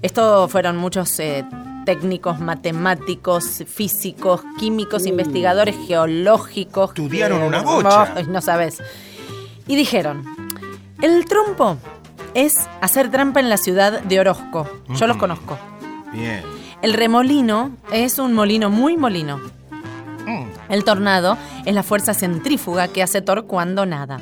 Esto 0.01 0.47
fueron 0.47 0.77
muchos 0.77 1.19
eh, 1.19 1.45
técnicos, 1.85 2.39
matemáticos, 2.39 3.63
físicos, 3.67 4.41
químicos, 4.59 5.05
investigadores 5.05 5.75
geológicos. 5.87 6.89
Estudiaron 6.89 7.39
que- 7.41 7.47
una 7.47 7.61
bocha. 7.61 8.13
No, 8.23 8.31
no 8.33 8.41
sabes. 8.41 8.81
Y 9.67 9.75
dijeron, 9.75 10.23
el 11.01 11.25
trompo 11.25 11.77
es 12.33 12.67
hacer 12.81 13.09
trampa 13.11 13.39
en 13.39 13.49
la 13.49 13.57
ciudad 13.57 14.01
de 14.01 14.19
Orozco. 14.19 14.67
Yo 14.89 15.07
los 15.07 15.15
Ujú. 15.17 15.19
conozco. 15.19 15.57
Bien. 16.11 16.41
El 16.81 16.93
remolino 16.93 17.71
es 17.91 18.19
un 18.19 18.33
molino 18.33 18.69
muy 18.69 18.97
molino. 18.97 19.37
Mm. 20.25 20.45
El 20.69 20.83
tornado 20.83 21.37
es 21.65 21.73
la 21.73 21.83
fuerza 21.83 22.13
centrífuga 22.13 22.87
que 22.87 23.03
hace 23.03 23.21
Thor 23.21 23.45
cuando 23.45 23.85
nada. 23.85 24.19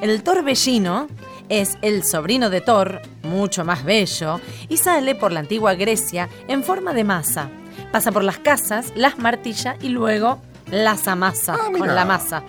El 0.00 0.22
torbellino 0.22 1.08
es 1.48 1.78
el 1.82 2.04
sobrino 2.04 2.50
de 2.50 2.60
Thor, 2.60 3.02
mucho 3.22 3.64
más 3.64 3.84
bello, 3.84 4.40
y 4.68 4.76
sale 4.76 5.14
por 5.14 5.32
la 5.32 5.40
antigua 5.40 5.74
Grecia 5.74 6.28
en 6.48 6.62
forma 6.62 6.92
de 6.92 7.04
masa. 7.04 7.48
Pasa 7.92 8.12
por 8.12 8.24
las 8.24 8.38
casas, 8.38 8.92
las 8.96 9.18
martilla 9.18 9.76
y 9.80 9.88
luego 9.88 10.40
las 10.70 11.08
amasa 11.08 11.54
Ah, 11.58 11.70
con 11.76 11.94
la 11.94 12.04
masa. 12.04 12.42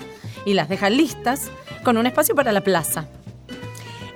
Y 0.46 0.54
las 0.54 0.68
deja 0.70 0.90
listas 0.90 1.50
con 1.84 1.98
un 1.98 2.06
espacio 2.08 2.36
para 2.36 2.52
la 2.52 2.62
plaza. 2.62 3.06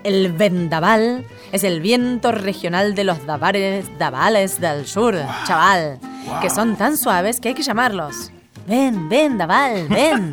El 0.04 0.34
vendaval 0.34 1.26
es 1.54 1.64
el 1.64 1.80
viento 1.80 2.32
regional 2.32 2.94
de 2.96 3.06
los 3.06 3.26
davales, 3.26 3.86
davales 3.98 4.60
del 4.60 4.86
sur, 4.86 5.16
chaval, 5.48 6.00
que 6.42 6.50
son 6.50 6.76
tan 6.76 6.98
suaves 6.98 7.40
que 7.40 7.50
hay 7.50 7.54
que 7.56 7.64
llamarlos. 7.64 8.32
Ven, 8.68 9.08
ven, 9.08 9.38
daval, 9.38 9.88
ven. 9.90 10.32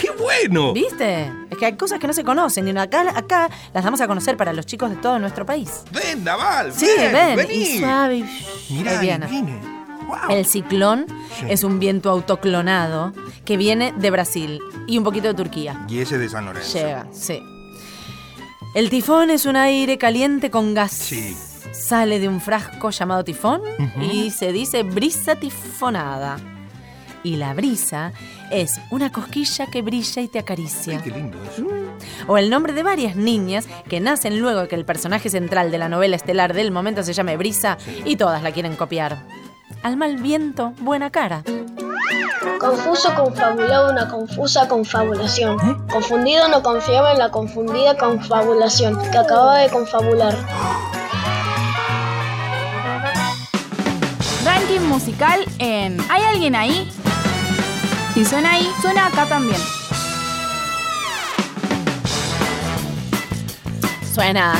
¡Qué 0.00 0.10
bueno! 0.12 0.72
¿Viste? 0.72 1.30
Es 1.50 1.58
que 1.58 1.66
hay 1.66 1.76
cosas 1.76 1.98
que 1.98 2.06
no 2.06 2.12
se 2.12 2.24
conocen 2.24 2.66
y 2.68 2.70
acá, 2.78 3.04
acá 3.16 3.50
las 3.74 3.84
damos 3.84 4.00
a 4.00 4.06
conocer 4.06 4.36
para 4.36 4.52
los 4.52 4.66
chicos 4.66 4.90
de 4.90 4.96
todo 4.96 5.18
nuestro 5.18 5.44
país. 5.46 5.82
Ven, 5.92 6.24
Naval, 6.24 6.72
Sí, 6.72 6.86
ven, 6.96 7.12
ven, 7.12 7.36
vení. 7.36 7.54
y 7.54 7.78
suave. 7.78 8.24
Mirá, 8.70 9.00
viene. 9.00 9.26
Wow. 10.06 10.30
El 10.36 10.44
ciclón 10.46 11.06
Sí. 11.38 11.46
es 11.48 11.62
un 11.64 11.78
viento 11.78 12.10
autoclonado 12.10 13.12
que 13.44 13.56
viene 13.56 13.92
de 13.96 14.10
Brasil 14.10 14.60
y 14.88 14.98
un 14.98 15.04
poquito 15.04 15.28
de 15.28 15.34
Turquía. 15.34 15.84
Y 15.88 15.98
ese 16.00 16.18
de 16.18 16.28
San 16.28 16.44
Lorenzo. 16.46 16.78
Llega, 16.78 17.06
sí. 17.12 17.40
El 18.74 18.88
tifón 18.90 19.30
es 19.30 19.46
un 19.46 19.56
aire 19.56 19.98
caliente 19.98 20.50
con 20.50 20.74
gas. 20.74 20.92
Sí. 20.92 21.36
Sale 21.72 22.18
de 22.18 22.28
un 22.28 22.40
frasco 22.40 22.90
llamado 22.90 23.22
tifón 23.24 23.62
y 24.00 24.30
se 24.30 24.52
dice 24.52 24.82
brisa 24.82 25.36
tifonada. 25.36 26.38
Y 27.22 27.36
la 27.36 27.52
brisa 27.54 28.12
es 28.50 28.80
una 28.90 29.10
cosquilla 29.12 29.66
que 29.66 29.82
brilla 29.82 30.22
y 30.22 30.28
te 30.28 30.38
acaricia. 30.38 30.98
Ay, 30.98 31.02
qué 31.04 31.10
lindo 31.10 31.38
eso. 31.44 31.66
O 32.26 32.38
el 32.38 32.50
nombre 32.50 32.72
de 32.72 32.82
varias 32.82 33.16
niñas 33.16 33.68
que 33.88 34.00
nacen 34.00 34.40
luego 34.40 34.62
de 34.62 34.68
que 34.68 34.76
el 34.76 34.84
personaje 34.84 35.30
central 35.30 35.70
de 35.70 35.78
la 35.78 35.88
novela 35.88 36.16
estelar 36.16 36.54
del 36.54 36.70
momento 36.70 37.02
se 37.02 37.12
llame 37.12 37.36
Brisa 37.36 37.78
y 38.04 38.16
todas 38.16 38.42
la 38.42 38.52
quieren 38.52 38.76
copiar. 38.76 39.22
Al 39.82 39.96
mal 39.96 40.16
viento, 40.16 40.72
buena 40.80 41.10
cara. 41.10 41.42
Confuso 42.58 43.14
confabulaba 43.14 43.90
una 43.90 44.08
confusa 44.08 44.68
confabulación. 44.68 45.58
Confundido 45.88 46.48
no 46.48 46.62
confiaba 46.62 47.12
en 47.12 47.18
la 47.18 47.30
confundida 47.30 47.96
confabulación 47.96 48.98
que 49.10 49.16
acababa 49.16 49.58
de 49.58 49.70
confabular. 49.70 50.36
Ranking 54.44 54.80
musical 54.88 55.40
en 55.58 55.98
¿Hay 56.10 56.22
alguien 56.22 56.54
ahí? 56.54 56.90
Si 58.20 58.26
suena 58.26 58.50
ahí, 58.50 58.70
suena 58.82 59.06
acá 59.06 59.24
también. 59.24 59.56
Suena, 64.12 64.52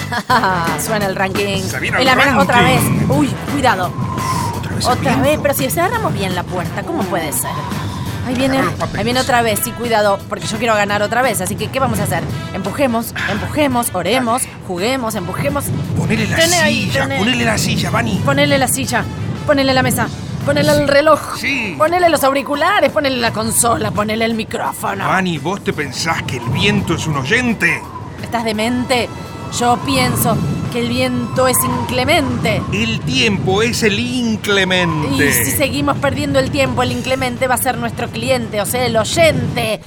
suena 0.83 1.05
el 1.05 1.15
ranking. 1.15 1.63
Y 2.01 2.05
la 2.05 2.15
men- 2.15 2.39
Otra 2.39 2.63
vez. 2.63 2.83
ranking. 2.83 3.11
Uy, 3.11 3.29
cuidado. 3.53 3.93
Otra 4.57 4.75
vez. 4.77 4.87
Otra 4.87 5.19
pero 5.43 5.53
si 5.53 5.69
cerramos 5.69 6.15
bien 6.15 6.35
la 6.35 6.43
puerta, 6.43 6.83
¿cómo 6.85 7.03
puede 7.03 7.31
ser? 7.35 7.51
Ahí 8.27 8.35
viene, 8.35 8.61
ahí 8.97 9.05
viene 9.05 9.21
otra 9.21 9.43
vez, 9.43 9.61
sí, 9.63 9.73
cuidado, 9.73 10.19
porque 10.31 10.47
yo 10.47 10.57
quiero 10.57 10.75
ganar 10.75 11.03
otra 11.03 11.21
vez. 11.21 11.43
Así 11.43 11.55
que, 11.55 11.67
¿qué 11.69 11.81
vamos 11.81 12.01
a 12.01 12.05
hacer? 12.05 12.23
Empujemos, 12.55 13.15
empujemos, 13.31 13.89
oremos, 13.93 14.41
juguemos, 14.69 15.15
empujemos. 15.17 15.67
Ponele 15.99 16.27
la 16.29 16.37
Tené 16.37 16.67
silla, 16.67 17.03
ponele 17.19 17.45
la 17.45 17.59
silla, 17.59 17.91
Vani. 17.91 18.23
Ponele 18.25 18.57
la 18.57 18.69
silla, 18.69 19.05
ponele 19.47 19.75
la 19.75 19.83
mesa, 19.83 20.09
ponele 20.45 20.73
el 20.73 20.89
reloj, 20.89 21.37
Sí. 21.39 21.75
ponele 21.79 22.09
los 22.09 22.23
auriculares, 22.25 22.91
ponele 22.91 23.17
la 23.19 23.33
consola, 23.33 23.91
ponele 23.91 24.25
el 24.25 24.35
micrófono. 24.35 25.07
Vani, 25.07 25.39
¿vos 25.39 25.63
te 25.65 25.73
pensás 25.73 26.23
que 26.25 26.37
el 26.39 26.49
viento 26.51 26.95
es 26.95 27.07
un 27.07 27.17
oyente? 27.17 27.83
¿Estás 28.23 28.45
demente? 28.45 29.09
Yo 29.59 29.77
pienso 29.85 30.37
que 30.73 30.79
el 30.81 30.89
viento 30.89 31.49
es 31.49 31.57
inclemente. 31.65 32.63
El 32.73 33.01
tiempo 33.01 33.63
es 33.63 33.83
el 33.83 33.99
inclemente. 33.99 35.27
Y 35.27 35.33
si 35.45 35.51
seguimos 35.51 35.97
perdiendo 35.99 36.39
el 36.39 36.51
tiempo, 36.53 36.83
el 36.85 36.93
inclemente 36.93 37.49
va 37.49 37.55
a 37.57 37.59
ser 37.59 37.77
nuestro 37.77 38.09
cliente, 38.09 38.61
o 38.61 38.67
sea, 38.67 38.85
el 38.87 38.97
oyente. 38.97 39.81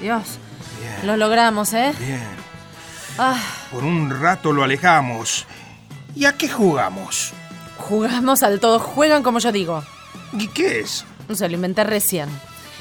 Dios, 0.00 0.22
Bien, 0.80 1.06
lo 1.06 1.16
logramos, 1.16 1.72
¿eh? 1.72 1.92
bien. 1.98 2.20
Ah, 3.18 3.36
Por 3.70 3.84
un 3.84 4.10
rato 4.20 4.52
lo 4.52 4.62
alejamos. 4.62 5.46
¿Y 6.14 6.24
a 6.26 6.32
qué 6.36 6.48
jugamos? 6.48 7.32
Jugamos 7.88 8.42
al 8.42 8.60
todos 8.60 8.82
juegan 8.82 9.22
como 9.22 9.38
yo 9.38 9.52
digo. 9.52 9.82
¿Y 10.32 10.48
qué 10.48 10.80
es? 10.80 11.04
No 11.28 11.34
sé, 11.34 11.48
lo 11.48 11.54
inventé 11.54 11.84
recién. 11.84 12.28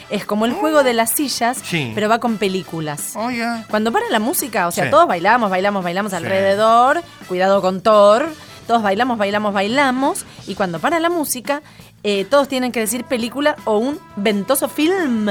Es 0.10 0.26
como 0.26 0.46
el 0.46 0.54
juego 0.54 0.84
de 0.84 0.94
las 0.94 1.12
sillas, 1.12 1.58
Sí. 1.64 1.92
pero 1.96 2.08
va 2.10 2.20
con 2.20 2.38
películas. 2.38 3.14
Oiga. 3.16 3.66
Cuando 3.70 3.92
para 3.92 4.08
la 4.10 4.20
música, 4.20 4.68
o 4.68 4.72
sea, 4.72 4.86
Sí. 4.86 4.90
todos 4.92 5.08
bailamos, 5.08 5.50
bailamos, 5.50 5.84
bailamos 5.84 6.14
alrededor, 6.14 7.02
cuidado 7.28 7.62
con 7.62 7.82
Thor, 7.82 8.28
todos 8.68 8.84
bailamos, 8.84 9.18
bailamos, 9.18 9.54
bailamos, 9.54 10.26
y 10.48 10.54
cuando 10.56 10.80
para 10.80 11.00
la 11.00 11.10
música, 11.10 11.62
eh, 12.04 12.26
todos 12.26 12.48
tienen 12.48 12.72
que 12.72 12.80
decir 12.82 13.04
película 13.06 13.56
o 13.66 13.78
un 13.78 14.00
ventoso 14.16 14.70
film. 14.70 15.28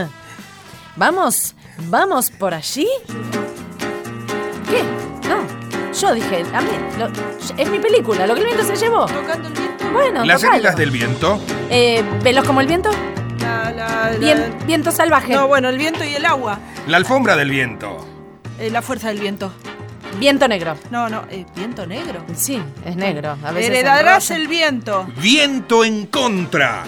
¿Vamos? 0.97 1.55
¿Vamos 1.89 2.31
por 2.31 2.55
allí? 2.55 2.89
¿Qué? 4.69 5.14
Yo 6.01 6.13
dije, 6.13 6.45
a 6.53 6.61
mí, 6.61 6.71
lo- 6.99 7.09
es 7.57 7.71
mi 7.71 7.79
película, 7.79 8.27
lo 8.27 8.35
que 8.35 8.41
el 8.41 8.47
viento 8.47 8.65
se 8.65 8.77
llevó. 8.77 9.07
Tocando 9.07 9.49
el 9.49 9.55
viento. 9.55 9.85
Bueno, 9.93 10.25
Las 10.25 10.41
tocalo. 10.41 10.57
heridas 10.57 10.77
del 10.77 10.91
viento. 10.91 11.41
Eh, 11.71 12.03
¿Veloz 12.23 12.45
como 12.45 12.61
el 12.61 12.67
viento? 12.67 12.91
La, 13.41 13.71
la, 13.73 14.11
la- 14.11 14.19
Bien, 14.19 14.55
viento 14.67 14.91
salvaje. 14.91 15.33
No, 15.35 15.47
bueno, 15.47 15.69
el 15.69 15.79
viento 15.79 16.05
y 16.05 16.15
el 16.15 16.25
agua. 16.27 16.59
La 16.89 16.97
alfombra 16.97 17.37
del 17.37 17.51
viento. 17.51 18.05
Eh, 18.59 18.71
la 18.71 18.83
fuerza 18.83 19.09
del 19.09 19.21
viento. 19.21 19.53
Viento 20.19 20.47
negro. 20.49 20.77
No, 20.91 21.09
no, 21.09 21.23
eh, 21.31 21.45
viento 21.57 21.87
negro. 21.87 22.25
Sí, 22.35 22.61
es 22.85 22.97
negro. 22.97 23.37
A 23.45 23.53
veces 23.53 23.71
Heredarás 23.71 24.31
el 24.31 24.47
viento. 24.49 25.07
Viento 25.17 25.85
en 25.85 26.07
contra. 26.07 26.85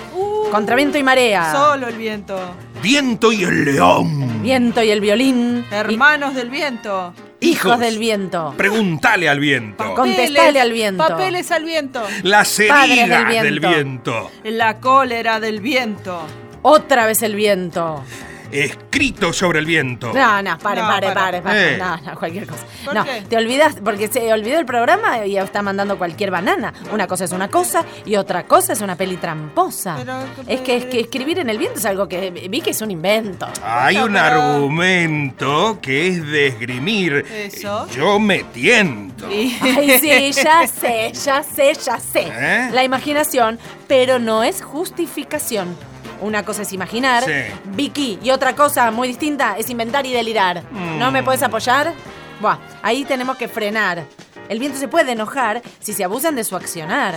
Contra 0.51 0.77
viento 0.77 0.97
y 0.99 1.03
marea. 1.03 1.53
Solo 1.53 1.89
el 1.89 1.97
viento. 1.97 2.39
Viento 2.83 3.33
y 3.33 3.43
el 3.45 3.65
león. 3.65 4.43
Viento 4.43 4.81
y 4.83 4.91
el 4.91 5.01
violín. 5.01 5.65
Hermanos 5.73 6.35
del 6.35 6.51
viento. 6.51 7.13
Hijos 7.41 7.67
Hijos. 7.67 7.81
del 7.81 7.99
viento. 7.99 8.55
Preguntale 8.57 9.29
al 9.29 9.41
viento. 9.41 9.95
Contestale 9.95 10.61
al 10.61 10.73
viento. 10.73 11.07
Papeles 11.07 11.51
al 11.53 11.65
viento. 11.65 12.03
Las 12.23 12.59
heridas 12.59 13.29
del 13.29 13.43
del 13.43 13.61
viento. 13.61 13.69
viento. 13.69 14.31
La 14.45 14.81
cólera 14.81 15.39
del 15.41 15.61
viento. 15.61 16.21
Otra 16.63 17.07
vez 17.07 17.23
el 17.23 17.35
viento. 17.35 18.03
Escrito 18.51 19.33
sobre 19.33 19.59
el 19.59 19.67
viento. 19.67 20.13
No, 20.13 20.43
no, 20.43 20.59
pare, 20.59 20.81
No, 20.81 20.89
pare, 20.89 21.13
pare, 21.13 21.43
pare. 21.43 21.75
Eh. 21.75 21.79
No, 21.79 21.97
no, 21.99 22.19
cualquier 22.19 22.47
cosa. 22.47 22.65
¿Por 22.85 22.95
no, 22.95 23.05
qué? 23.05 23.23
te 23.29 23.37
olvidas, 23.37 23.77
porque 23.85 24.09
se 24.09 24.33
olvidó 24.33 24.59
el 24.59 24.67
programa 24.67 25.27
y 25.27 25.37
está 25.37 25.63
mandando 25.63 25.99
cualquier 25.99 26.31
banana. 26.31 26.73
Una 26.93 27.07
cosa 27.07 27.25
es 27.25 27.33
una 27.33 27.49
cosa 27.49 27.85
y 28.05 28.17
otra 28.17 28.45
cosa 28.45 28.73
es 28.73 28.81
una 28.81 28.97
peli 28.97 29.17
tramposa. 29.17 29.97
Pero- 29.99 30.17
es 30.47 30.61
que, 30.61 30.77
es 30.77 30.85
que 30.87 31.01
escribir 31.01 31.39
en 31.39 31.51
el 31.51 31.59
viento 31.59 31.79
es 31.79 31.85
algo 31.87 32.09
que 32.09 32.31
vi 32.31 32.61
que 32.61 32.71
es 32.71 32.81
un 32.81 32.91
invento. 32.91 33.47
Hay 33.65 33.97
un 33.99 34.17
argumento 34.17 35.79
que 35.81 36.09
es 36.09 36.27
de 36.27 36.47
esgrimir. 36.49 37.25
Eso. 37.33 37.87
Yo 37.91 38.19
me 38.19 38.45
tiento. 38.45 39.31
Y- 39.31 39.57
Ay, 39.61 39.99
sí, 39.99 40.33
ya 40.33 40.67
sé, 40.67 41.13
ya 41.13 41.43
sé, 41.43 41.73
ya 41.75 41.99
sé. 41.99 42.29
¿Eh? 42.31 42.71
La 42.73 42.85
imaginación, 42.85 43.59
pero 43.89 44.19
no 44.19 44.43
es 44.45 44.63
justificación. 44.63 45.77
Una 46.21 46.45
cosa 46.45 46.63
es 46.63 46.73
imaginar, 46.73 47.25
Sí. 47.25 47.33
Vicky, 47.67 48.19
y 48.23 48.31
otra 48.31 48.55
cosa 48.55 48.91
muy 48.91 49.09
distinta 49.09 49.57
es 49.59 49.69
inventar 49.71 50.07
y 50.07 50.13
delirar. 50.13 50.63
¿No 50.99 51.11
me 51.11 51.23
puedes 51.23 51.43
apoyar? 51.43 51.93
Buah, 52.41 52.59
ahí 52.83 53.05
tenemos 53.05 53.37
que 53.37 53.49
frenar. 53.49 54.05
El 54.49 54.59
viento 54.59 54.79
se 54.79 54.87
puede 54.89 55.13
enojar 55.13 55.63
si 55.81 55.93
se 55.93 56.05
abusan 56.05 56.37
de 56.37 56.45
su 56.45 56.55
accionar. 56.57 57.15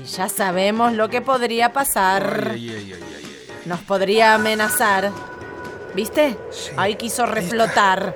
Y 0.00 0.06
ya 0.06 0.28
sabemos 0.28 0.92
lo 0.92 1.08
que 1.08 1.20
podría 1.20 1.72
pasar. 1.72 2.50
Ay, 2.52 2.70
ay, 2.70 2.76
ay, 2.76 2.92
ay, 2.92 3.02
ay. 3.16 3.52
Nos 3.66 3.80
podría 3.80 4.34
amenazar. 4.34 5.10
¿Viste? 5.94 6.36
Ahí 6.76 6.94
quiso 6.94 7.26
reflotar. 7.26 8.14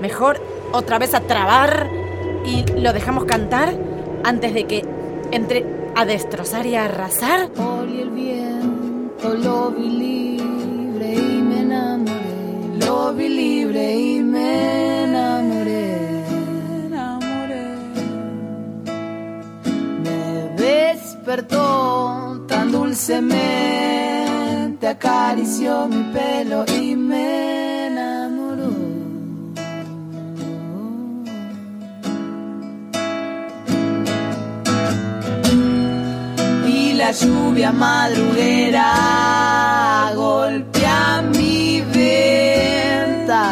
Mejor 0.00 0.40
otra 0.72 0.98
vez 0.98 1.14
a 1.14 1.20
trabar 1.20 1.88
y 2.44 2.64
lo 2.80 2.92
dejamos 2.92 3.24
cantar 3.24 3.74
antes 4.24 4.54
de 4.54 4.66
que 4.66 4.84
entre 5.32 5.64
a 5.96 6.04
destrozar 6.04 6.66
y 6.66 6.76
a 6.76 6.84
arrasar. 6.84 7.48
Hoy 7.56 8.00
el 8.02 8.10
lo 9.22 9.70
vi 9.70 9.88
libre 9.88 11.14
y 11.14 11.42
me 11.42 11.60
enamoré. 11.60 12.86
Lo 12.86 13.12
vi 13.14 13.28
libre 13.28 13.96
y 13.96 14.20
me 14.22 15.04
enamoré. 15.04 16.24
Me 20.04 20.50
despertó 20.56 22.44
tan 22.46 22.70
dulcemente, 22.72 23.18
acarició 24.86 25.88
mi 25.88 26.02
pelo 26.12 26.64
y 26.80 26.96
me 26.96 27.77
la 37.08 37.14
lluvia 37.14 37.72
madruguera 37.72 38.92
golpea 40.14 41.22
mi 41.34 41.80
ventana. 41.80 43.48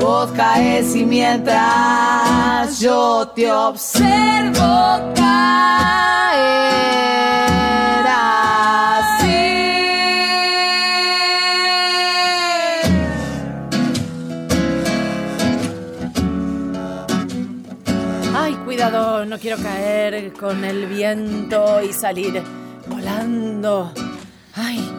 Vos 0.00 0.30
caes 0.36 0.94
y 0.96 1.06
mientras 1.06 2.78
yo 2.78 3.32
te 3.34 3.50
observo 3.50 5.12
caer 5.14 6.39
con 20.40 20.64
el 20.64 20.86
viento 20.86 21.82
y 21.82 21.92
salir 21.92 22.42
volando. 22.88 23.92
Ay, 24.54 24.90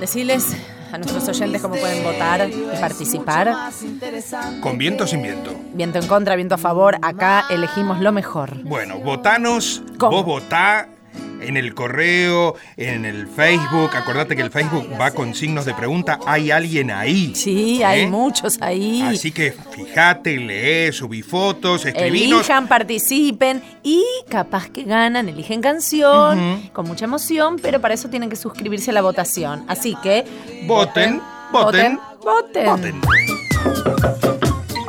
deciles 0.00 0.56
a 0.92 0.98
nuestros 0.98 1.28
oyentes 1.28 1.62
cómo 1.62 1.76
pueden 1.76 2.02
votar 2.02 2.50
y 2.50 2.80
participar. 2.80 3.54
Con 4.60 4.76
viento 4.76 5.04
o 5.04 5.06
sin 5.06 5.22
viento. 5.22 5.54
Viento 5.72 6.00
en 6.00 6.08
contra, 6.08 6.34
viento 6.34 6.56
a 6.56 6.58
favor, 6.58 6.98
acá 7.02 7.44
elegimos 7.48 8.00
lo 8.00 8.10
mejor. 8.10 8.64
Bueno, 8.64 8.98
votanos, 8.98 9.82
¿Cómo? 9.98 10.24
vos 10.24 10.42
votá 10.42 10.88
en 11.40 11.56
el 11.56 11.74
correo, 11.74 12.54
en 12.76 13.04
el 13.04 13.26
Facebook. 13.28 13.90
Acordate 13.94 14.36
que 14.36 14.42
el 14.42 14.50
Facebook 14.50 14.88
va 15.00 15.10
con 15.12 15.34
signos 15.34 15.64
de 15.64 15.74
pregunta. 15.74 16.18
¿Hay 16.26 16.50
alguien 16.50 16.90
ahí? 16.90 17.32
Sí, 17.34 17.82
hay 17.82 18.02
¿Eh? 18.02 18.06
muchos 18.08 18.58
ahí. 18.60 19.02
Así 19.02 19.32
que 19.32 19.52
fíjate, 19.52 20.36
lee, 20.36 20.92
subí 20.92 21.22
fotos, 21.22 21.84
escribinos. 21.86 22.40
Elijan, 22.40 22.66
participen 22.68 23.62
y 23.82 24.04
capaz 24.28 24.68
que 24.68 24.84
ganan, 24.84 25.28
eligen 25.28 25.60
canción 25.60 26.68
con 26.72 26.86
mucha 26.86 27.04
emoción, 27.04 27.56
pero 27.60 27.80
para 27.80 27.94
eso 27.94 28.08
tienen 28.08 28.28
que 28.30 28.36
suscribirse 28.36 28.90
a 28.90 28.94
la 28.94 29.02
votación. 29.02 29.64
Así 29.68 29.96
que 30.02 30.24
Voten, 30.66 31.20
voten, 31.52 31.98
voten. 32.22 32.66
voten. 32.66 33.00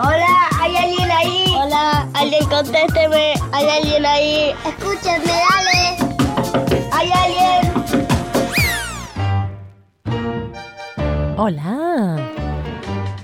Hola, 0.01 0.27
¿hay 0.61 0.75
alguien 0.77 1.11
ahí? 1.11 1.45
Hola, 1.57 2.07
alguien 2.13 2.45
contésteme. 2.45 3.33
¿Hay 3.51 3.67
alguien 3.67 4.05
ahí? 4.05 4.53
Escúchenme, 4.65 5.25
dale. 5.27 5.88
Hola. 11.41 12.17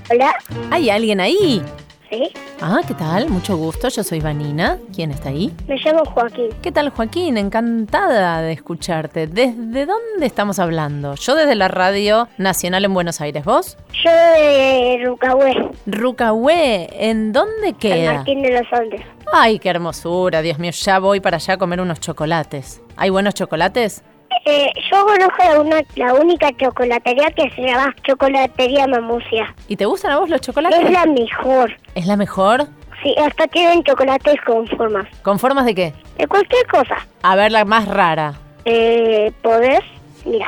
Hola, 0.09 0.33
¿Hay 0.71 0.89
alguien 0.89 1.19
ahí? 1.19 1.61
¿sí? 2.09 2.31
Ah, 2.61 2.79
¿qué 2.87 2.93
tal? 2.93 3.27
Mucho 3.27 3.57
gusto. 3.57 3.89
Yo 3.89 4.05
soy 4.05 4.21
Vanina. 4.21 4.77
¿Quién 4.95 5.11
está 5.11 5.27
ahí? 5.27 5.53
Me 5.67 5.75
llamo 5.75 6.05
Joaquín. 6.05 6.47
¿Qué 6.61 6.71
tal, 6.71 6.91
Joaquín? 6.91 7.35
Encantada 7.35 8.41
de 8.41 8.53
escucharte. 8.53 9.27
¿Desde 9.27 9.85
dónde 9.85 10.25
estamos 10.25 10.59
hablando? 10.59 11.15
Yo 11.15 11.35
desde 11.35 11.55
la 11.55 11.67
Radio 11.67 12.29
Nacional 12.37 12.85
en 12.85 12.93
Buenos 12.93 13.19
Aires. 13.19 13.43
¿Vos? 13.43 13.77
Yo 14.01 14.09
de 14.09 15.01
Rucahué, 15.03 15.71
Rucahué. 15.85 16.87
¿En 16.93 17.33
dónde 17.33 17.71
San 17.71 17.79
queda? 17.79 18.13
Martín 18.13 18.41
de 18.43 18.51
los 18.61 18.71
Andes. 18.71 19.01
Ay, 19.33 19.59
qué 19.59 19.67
hermosura. 19.67 20.41
Dios 20.41 20.57
mío, 20.57 20.71
ya 20.71 20.99
voy 20.99 21.19
para 21.19 21.35
allá 21.35 21.55
a 21.55 21.57
comer 21.57 21.81
unos 21.81 21.99
chocolates. 21.99 22.81
¿Hay 22.95 23.09
buenos 23.09 23.33
chocolates? 23.33 24.05
Eh, 24.45 24.71
yo 24.91 25.03
conozco 25.03 25.43
la, 25.43 25.59
una, 25.59 25.81
la 25.95 26.13
única 26.13 26.51
chocolatería 26.55 27.31
que 27.31 27.49
se 27.55 27.63
llama 27.63 27.95
Chocolatería 28.03 28.85
Mamucia. 28.87 29.55
¿Y 29.67 29.75
te 29.75 29.85
gustan 29.85 30.11
a 30.11 30.19
vos 30.19 30.29
los 30.29 30.39
chocolates? 30.39 30.81
Es 30.85 30.91
la 30.91 31.05
mejor. 31.07 31.75
¿Es 31.95 32.05
la 32.05 32.15
mejor? 32.15 32.67
Sí, 33.01 33.15
hasta 33.17 33.47
tienen 33.47 33.83
chocolates 33.83 34.35
con 34.45 34.67
formas. 34.67 35.07
¿Con 35.23 35.39
formas 35.39 35.65
de 35.65 35.73
qué? 35.73 35.93
De 36.19 36.27
cualquier 36.27 36.65
cosa. 36.67 36.95
A 37.23 37.35
ver, 37.35 37.51
la 37.51 37.65
más 37.65 37.87
rara. 37.87 38.35
Eh, 38.65 39.31
¿Podés? 39.41 39.81
Mira, 40.25 40.47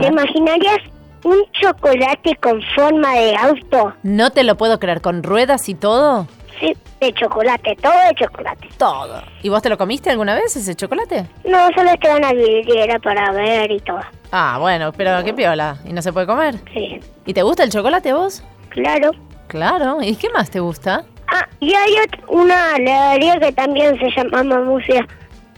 ¿te 0.00 0.06
imaginarías 0.06 0.78
un 1.24 1.38
chocolate 1.60 2.36
con 2.36 2.62
forma 2.76 3.12
de 3.14 3.36
auto? 3.36 3.92
No 4.04 4.30
te 4.30 4.44
lo 4.44 4.56
puedo 4.56 4.78
creer. 4.78 5.00
¿Con 5.00 5.24
ruedas 5.24 5.68
y 5.68 5.74
todo? 5.74 6.28
Sí, 6.60 6.74
de 7.00 7.12
chocolate, 7.12 7.76
todo 7.82 7.92
de 8.08 8.14
chocolate. 8.14 8.68
Todo. 8.78 9.22
¿Y 9.42 9.48
vos 9.48 9.60
te 9.62 9.68
lo 9.68 9.76
comiste 9.76 10.10
alguna 10.10 10.34
vez 10.34 10.56
ese 10.56 10.74
chocolate? 10.74 11.26
No, 11.44 11.68
solo 11.74 11.90
queda 12.00 12.16
una 12.16 12.32
vidriera 12.32 12.98
para 12.98 13.30
ver 13.32 13.70
y 13.70 13.80
todo. 13.80 14.00
Ah, 14.32 14.56
bueno, 14.60 14.92
pero 14.92 15.22
qué 15.24 15.34
piola. 15.34 15.76
¿Y 15.84 15.92
no 15.92 16.00
se 16.02 16.12
puede 16.12 16.26
comer? 16.26 16.56
Sí, 16.72 16.98
¿Y 17.26 17.34
te 17.34 17.42
gusta 17.42 17.62
el 17.64 17.70
chocolate 17.70 18.12
vos? 18.12 18.42
claro. 18.70 19.10
Claro. 19.48 20.02
¿Y 20.02 20.16
qué 20.16 20.28
más 20.30 20.50
te 20.50 20.58
gusta? 20.58 21.04
Ah, 21.28 21.46
y 21.60 21.72
hay 21.72 21.94
una 22.26 22.74
heladería 22.76 23.38
que 23.38 23.52
también 23.52 23.96
se 23.98 24.10
llama 24.10 24.42
Mamucia. 24.42 25.06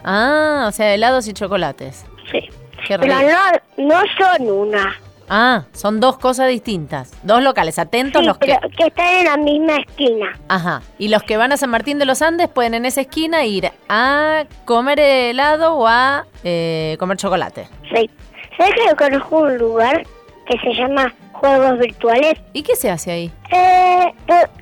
Ah, 0.05 0.67
o 0.69 0.73
sea, 0.73 0.93
helados 0.95 1.27
y 1.27 1.33
chocolates. 1.33 2.05
Sí. 2.31 2.41
Qué 2.87 2.99
Pero 2.99 3.15
no, 3.15 3.89
no 3.89 4.01
son 4.19 4.51
una. 4.51 4.95
Ah, 5.31 5.64
son 5.73 6.01
dos 6.01 6.19
cosas 6.19 6.49
distintas. 6.49 7.12
Dos 7.23 7.43
locales, 7.43 7.79
atentos 7.79 8.21
Sí, 8.21 8.27
los 8.27 8.38
que... 8.38 8.47
pero 8.47 8.61
que 8.77 8.85
están 8.87 9.07
en 9.07 9.25
la 9.27 9.37
misma 9.37 9.77
esquina. 9.77 10.38
Ajá. 10.49 10.83
Y 10.99 11.09
los 11.09 11.23
que 11.23 11.37
van 11.37 11.53
a 11.53 11.57
San 11.57 11.71
Martín 11.71 11.99
de 11.99 12.05
los 12.07 12.23
Andes 12.23 12.49
pueden 12.49 12.75
en 12.75 12.85
esa 12.87 13.03
esquina 13.03 13.45
ir 13.45 13.71
a 13.88 14.45
comer 14.64 14.99
helado 15.01 15.75
o 15.75 15.87
a 15.87 16.25
eh, 16.45 16.97
comer 16.99 17.17
chocolate. 17.19 17.69
Sí. 17.95 18.11
¿Sabes 18.57 18.75
que 18.75 18.87
yo 18.88 18.97
conozco 18.97 19.38
un 19.41 19.59
lugar 19.59 20.03
que 20.47 20.59
se 20.61 20.73
llama 20.75 21.14
Juegos 21.33 21.79
Virtuales? 21.79 22.35
¿Y 22.53 22.62
qué 22.62 22.75
se 22.75 22.91
hace 22.91 23.11
ahí? 23.12 23.31
Eh, 23.53 24.12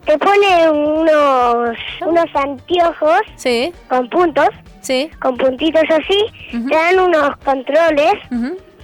te, 0.05 0.18
ponen 0.18 0.70
unos, 0.70 1.79
unos 2.05 2.26
anteojos 2.35 3.20
Sí, 3.37 3.72
con 3.88 4.09
puntos, 4.11 4.48
sí. 4.81 5.11
con 5.20 5.37
puntitos 5.37 5.85
así, 5.88 6.26
te 6.50 6.74
dan 6.74 6.98
unos 6.98 7.37
controles 7.38 8.14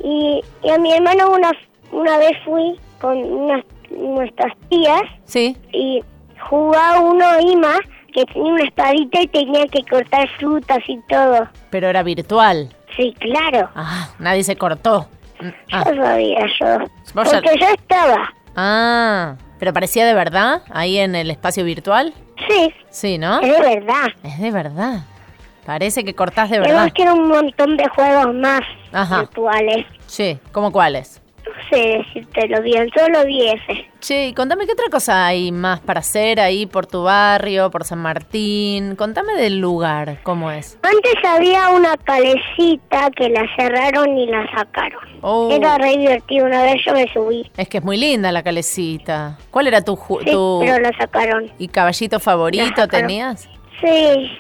y, 0.03 0.41
y 0.63 0.71
a 0.71 0.79
mi 0.79 0.93
hermano 0.95 1.31
una, 1.33 1.51
una 1.93 2.19
vez 2.19 2.33
fui 2.45 2.79
con 3.01 3.17
unas 3.19 3.65
nuestras 3.91 4.53
tías 4.69 5.03
Sí. 5.25 5.57
y 5.73 6.03
jugaba 6.49 7.01
uno 7.01 7.25
Ima 7.41 7.75
que 8.13 8.25
tenía 8.27 8.53
una 8.53 8.65
espadita 8.65 9.23
y 9.23 9.27
tenía 9.29 9.67
que 9.67 9.83
cortar 9.89 10.29
frutas 10.39 10.79
y 10.87 10.99
todo. 11.09 11.49
Pero 11.71 11.89
era 11.89 12.03
virtual. 12.03 12.69
Sí, 12.97 13.15
claro. 13.21 13.71
Ah, 13.75 14.11
nadie 14.19 14.45
se 14.45 14.57
cortó. 14.57 15.09
Mm, 15.41 15.49
Ah, 15.73 15.85
Yo 15.87 16.03
sabía 16.03 16.47
yo. 16.61 16.79
Porque 17.15 17.59
yo 17.59 17.67
estaba. 17.69 18.33
ah, 18.57 19.37
pero 19.59 19.73
parecía 19.73 20.05
de 20.07 20.13
verdad 20.15 20.63
ahí 20.71 20.99
en 20.99 21.15
el 21.15 21.31
espacio 21.31 21.65
virtual. 21.65 22.13
Sí, 22.49 22.75
Sí, 22.91 23.19
¿no? 23.19 23.41
es 23.41 23.51
de 23.59 23.77
verdad. 23.77 24.09
Es 24.25 24.39
de 24.41 24.51
verdad. 24.51 25.01
Parece 25.65 26.05
que 26.05 26.15
cortás 26.15 26.51
de 26.51 26.59
Además 26.59 26.77
verdad. 26.83 26.93
tiene 26.95 27.13
un 27.13 27.29
montón 27.29 27.77
de 27.77 27.89
juegos 27.89 28.35
más 28.35 28.61
Ajá. 28.93 29.21
virtuales. 29.21 29.87
Sí, 30.07 30.39
¿cómo 30.51 30.71
cuáles? 30.73 31.22
No 31.45 31.53
sé 31.77 31.99
decírtelo 31.99 32.63
bien, 32.63 32.89
solo 32.97 33.25
vi 33.25 33.49
ese. 33.49 33.87
Che, 34.01 34.29
y 34.29 34.33
contame 34.35 34.67
qué 34.67 34.73
otra 34.73 34.87
cosa 34.91 35.27
hay 35.27 35.51
más 35.53 35.81
para 35.81 36.01
hacer 36.01 36.39
ahí 36.41 36.67
por 36.67 36.87
tu 36.87 37.03
barrio, 37.03 37.71
por 37.71 37.85
San 37.85 37.99
Martín. 37.99 38.95
Contame 38.97 39.35
del 39.35 39.59
lugar, 39.59 40.19
¿cómo 40.23 40.51
es? 40.51 40.79
Antes 40.83 41.15
había 41.29 41.71
una 41.71 41.97
calecita 41.97 43.11
que 43.17 43.29
la 43.29 43.45
cerraron 43.57 44.17
y 44.17 44.27
la 44.27 44.47
sacaron. 44.55 45.01
Oh. 45.21 45.51
Era 45.53 45.79
re 45.79 45.97
divertido, 45.97 46.47
una 46.47 46.63
vez 46.63 46.77
yo 46.85 46.93
me 46.95 47.07
subí. 47.13 47.51
Es 47.57 47.69
que 47.69 47.79
es 47.79 47.85
muy 47.85 47.97
linda 47.97 48.33
la 48.33 48.43
calecita. 48.43 49.39
¿Cuál 49.51 49.67
era 49.69 49.83
tu, 49.83 49.97
ju- 49.97 50.21
Sí, 50.25 50.31
tu 50.31 50.61
pero 50.65 50.79
la 50.81 50.97
sacaron. 50.97 51.51
y 51.59 51.69
caballito 51.69 52.21
favorito 52.21 52.87
tenías? 52.89 53.49
Sí, 53.81 54.31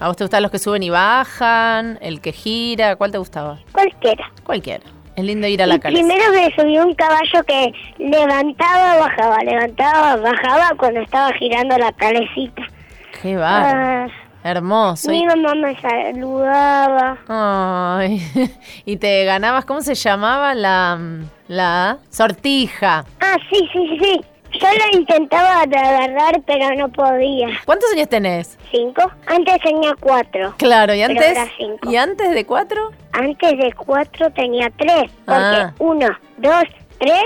¿A 0.00 0.06
vos 0.06 0.16
te 0.16 0.22
gustan 0.24 0.42
los 0.42 0.52
que 0.52 0.60
suben 0.60 0.82
y 0.84 0.90
bajan? 0.90 1.98
¿El 2.00 2.20
que 2.20 2.32
gira? 2.32 2.94
¿Cuál 2.96 3.10
te 3.10 3.18
gustaba? 3.18 3.58
cualquiera. 3.72 4.30
Cualquiera. 4.44 4.84
Es 5.18 5.24
lindo 5.24 5.48
ir 5.48 5.60
a 5.60 5.66
la 5.66 5.80
calecita. 5.80 6.14
primero 6.14 6.32
me 6.32 6.54
subí 6.54 6.78
un 6.78 6.94
caballo 6.94 7.42
que 7.44 7.72
levantaba, 7.98 8.98
bajaba, 8.98 9.38
levantaba, 9.42 10.14
bajaba 10.14 10.70
cuando 10.78 11.00
estaba 11.00 11.32
girando 11.32 11.76
la 11.76 11.90
calecita. 11.90 12.62
Qué 13.20 13.36
bárbaro. 13.36 14.12
Ah, 14.12 14.48
Hermoso. 14.48 15.10
mi 15.10 15.26
mamá 15.26 15.56
me 15.56 15.74
saludaba. 15.80 17.18
Ay, 17.26 18.22
y 18.84 18.96
te 18.98 19.24
ganabas, 19.24 19.64
¿cómo 19.64 19.80
se 19.80 19.96
llamaba? 19.96 20.54
La, 20.54 20.96
la 21.48 21.98
sortija. 22.10 23.04
Ah, 23.20 23.36
sí, 23.50 23.68
sí, 23.72 23.88
sí, 23.88 23.98
sí. 24.00 24.20
Yo 24.52 24.66
lo 24.66 24.98
intentaba 24.98 25.66
de 25.66 25.76
agarrar, 25.76 26.40
pero 26.46 26.74
no 26.74 26.88
podía. 26.88 27.48
¿Cuántos 27.64 27.92
años 27.92 28.08
tenés? 28.08 28.58
¿Cinco? 28.70 29.02
Antes 29.26 29.60
tenía 29.62 29.94
cuatro. 30.00 30.54
Claro, 30.56 30.94
¿y 30.94 31.00
Pero 31.06 31.10
antes? 31.12 31.38
ahora 31.38 31.50
cinco. 31.58 31.90
¿Y 31.90 31.96
antes 31.96 32.30
de 32.34 32.46
cuatro? 32.46 32.90
Antes 33.12 33.58
de 33.58 33.72
cuatro 33.74 34.30
tenía 34.30 34.70
tres. 34.76 35.10
Porque 35.26 35.40
Ah. 35.42 35.74
uno, 35.78 36.08
dos, 36.38 36.64
tres, 36.98 37.22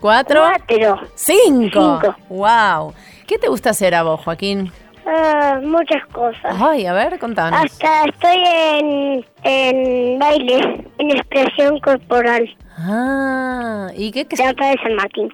¿Cuatro? 0.00 0.42
cuatro. 0.42 1.00
Cinco. 1.14 2.00
Cinco. 2.02 2.16
Wow. 2.28 2.92
¿Qué 3.26 3.38
te 3.38 3.48
gusta 3.48 3.70
hacer 3.70 3.94
a 3.94 4.02
vos, 4.02 4.20
Joaquín? 4.22 4.70
Ah, 5.06 5.60
muchas 5.62 6.04
cosas. 6.06 6.54
Ay, 6.60 6.86
a 6.86 6.92
ver, 6.92 7.18
contanos. 7.18 7.60
Hasta 7.64 8.04
estoy 8.06 8.42
en, 8.44 9.24
en 9.44 10.18
baile, 10.18 10.84
en 10.98 11.10
expresión 11.12 11.78
corporal. 11.80 12.48
Ah, 12.78 13.88
¿y 13.96 14.10
qué, 14.10 14.22
acá 14.22 14.66
de 14.70 14.76
San 14.82 14.94
Martín. 14.96 15.32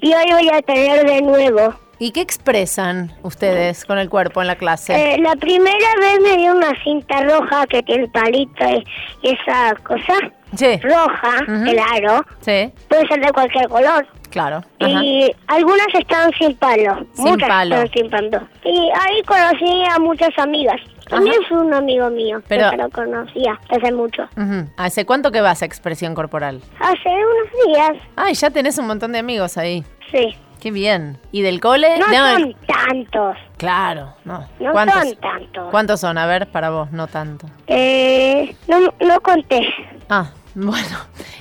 Y 0.00 0.12
hoy 0.14 0.26
voy 0.32 0.48
a 0.50 0.62
tener 0.62 1.06
de 1.06 1.22
nuevo. 1.22 1.74
¿y 2.00 2.12
qué 2.12 2.20
expresan 2.20 3.12
ustedes 3.24 3.84
con 3.84 3.98
el 3.98 4.08
cuerpo 4.08 4.40
en 4.40 4.46
la 4.46 4.54
clase? 4.54 5.14
Eh, 5.14 5.18
la 5.18 5.34
primera 5.34 5.88
vez 6.00 6.20
me 6.22 6.36
dio 6.36 6.54
una 6.54 6.72
cinta 6.84 7.24
roja 7.24 7.66
que 7.66 7.82
tiene 7.82 8.06
palito 8.08 8.64
y, 8.68 8.84
y 9.22 9.32
esa 9.34 9.74
cosa. 9.82 10.12
Sí. 10.54 10.78
Roja, 10.80 11.42
Ujú. 11.42 11.64
claro. 11.72 12.24
Sí, 12.40 12.72
Puede 12.88 13.08
ser 13.08 13.20
de 13.20 13.32
cualquier 13.32 13.68
color. 13.68 14.06
Claro. 14.30 14.58
Ajá. 14.80 15.02
Y 15.04 15.30
algunas 15.46 15.86
estaban 15.94 16.30
sin 16.38 16.54
palo. 16.56 17.06
Sin 17.14 17.24
muchas 17.24 17.48
palo. 17.48 17.76
estaban 17.76 17.92
sin 17.92 18.10
palo. 18.10 18.48
Y 18.64 18.90
ahí 19.00 19.22
conocí 19.26 19.84
a 19.94 19.98
muchas 19.98 20.30
amigas. 20.38 20.80
También 21.08 21.36
fue 21.48 21.58
un 21.58 21.72
amigo 21.72 22.10
mío. 22.10 22.42
Pero- 22.48 22.70
que 22.70 22.76
lo 22.76 22.90
conocía 22.90 23.58
hace 23.70 23.92
mucho. 23.92 24.28
¿Hace 24.76 25.06
cuánto 25.06 25.30
que 25.32 25.40
vas 25.40 25.62
a 25.62 25.64
expresión 25.64 26.14
corporal? 26.14 26.60
Hace 26.80 27.08
unos 27.08 27.66
días. 27.66 27.92
Ay, 28.16 28.34
ya 28.34 28.50
tenés 28.50 28.76
un 28.78 28.86
montón 28.86 29.12
de 29.12 29.18
amigos 29.18 29.56
ahí. 29.56 29.84
Sí. 30.12 30.36
Qué 30.60 30.70
bien. 30.72 31.18
¿Y 31.30 31.42
del 31.42 31.60
cole? 31.60 31.98
No, 31.98 32.06
son 32.06 32.54
tantos. 32.66 33.36
Claro, 33.58 34.14
no. 34.24 34.44
No 34.58 34.72
¿Cuántos? 34.72 35.02
son 35.02 35.16
tantos. 35.16 35.70
¿Cuántos 35.70 36.00
son? 36.00 36.18
A 36.18 36.26
ver, 36.26 36.48
para 36.48 36.70
vos, 36.70 36.90
no 36.90 37.06
tanto. 37.06 37.46
Eh, 37.68 38.54
no, 38.66 38.80
no 39.00 39.20
conté. 39.20 39.68
Ah, 40.10 40.30
bueno. 40.66 40.98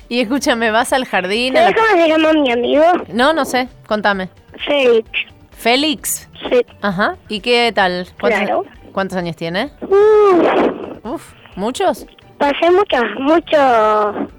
Y 0.09 0.21
escúchame, 0.21 0.71
¿vas 0.71 0.93
al 0.93 1.05
jardín? 1.05 1.53
¿Sabes 1.53 1.75
la- 1.75 1.81
cómo 1.81 2.01
se 2.01 2.07
llama 2.07 2.33
mi 2.33 2.51
amigo? 2.51 2.83
No, 3.13 3.33
no 3.33 3.45
sé, 3.45 3.67
contame. 3.87 4.29
Félix. 4.65 5.09
Félix. 5.51 6.29
Sí. 6.49 6.65
Ajá. 6.81 7.17
¿Y 7.27 7.39
qué 7.41 7.71
tal? 7.73 8.07
¿Cuántos, 8.19 8.41
Claro. 8.41 8.63
¿cuántos 8.93 9.17
años 9.17 9.35
tiene? 9.35 9.71
Uh, 9.81 11.09
Uf, 11.09 11.33
¿muchos? 11.55 12.05
Pasé 12.37 12.71
mucho, 12.71 12.97
mucho 13.19 13.57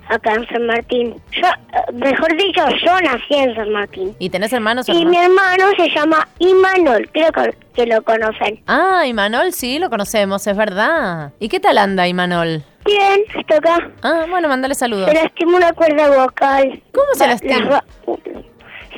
acá 0.08 0.34
en 0.34 0.46
San 0.48 0.66
Martín. 0.66 1.14
Yo, 1.32 1.46
eh, 1.46 1.92
mejor 1.94 2.36
dicho, 2.36 2.62
yo 2.84 3.00
nací 3.00 3.34
en 3.34 3.54
San 3.54 3.70
Martín. 3.72 4.14
¿Y 4.18 4.30
tenés 4.30 4.52
hermanos 4.52 4.88
Y 4.88 5.04
mi 5.04 5.16
hermano 5.16 5.64
se 5.76 5.88
llama 5.90 6.26
Imanol, 6.38 7.08
creo 7.12 7.30
que, 7.32 7.54
que 7.74 7.86
lo 7.86 8.02
conocen. 8.02 8.60
Ah, 8.66 9.04
Imanol, 9.06 9.52
sí, 9.52 9.78
lo 9.78 9.90
conocemos, 9.90 10.46
es 10.46 10.56
verdad. 10.56 11.32
¿Y 11.38 11.48
qué 11.48 11.60
tal 11.60 11.78
anda 11.78 12.06
Imanol? 12.08 12.62
Bien, 12.84 13.20
está 13.36 13.56
acá. 13.56 13.90
Ah, 14.02 14.24
bueno, 14.30 14.48
mandale 14.48 14.74
saludos. 14.74 15.08
Se 15.10 15.14
lastimó 15.14 15.56
una 15.58 15.72
cuerda 15.72 16.08
vocal. 16.24 16.82
¿Cómo 16.92 17.06
se 17.14 17.24
La- 17.26 17.32
lastima? 17.32 17.84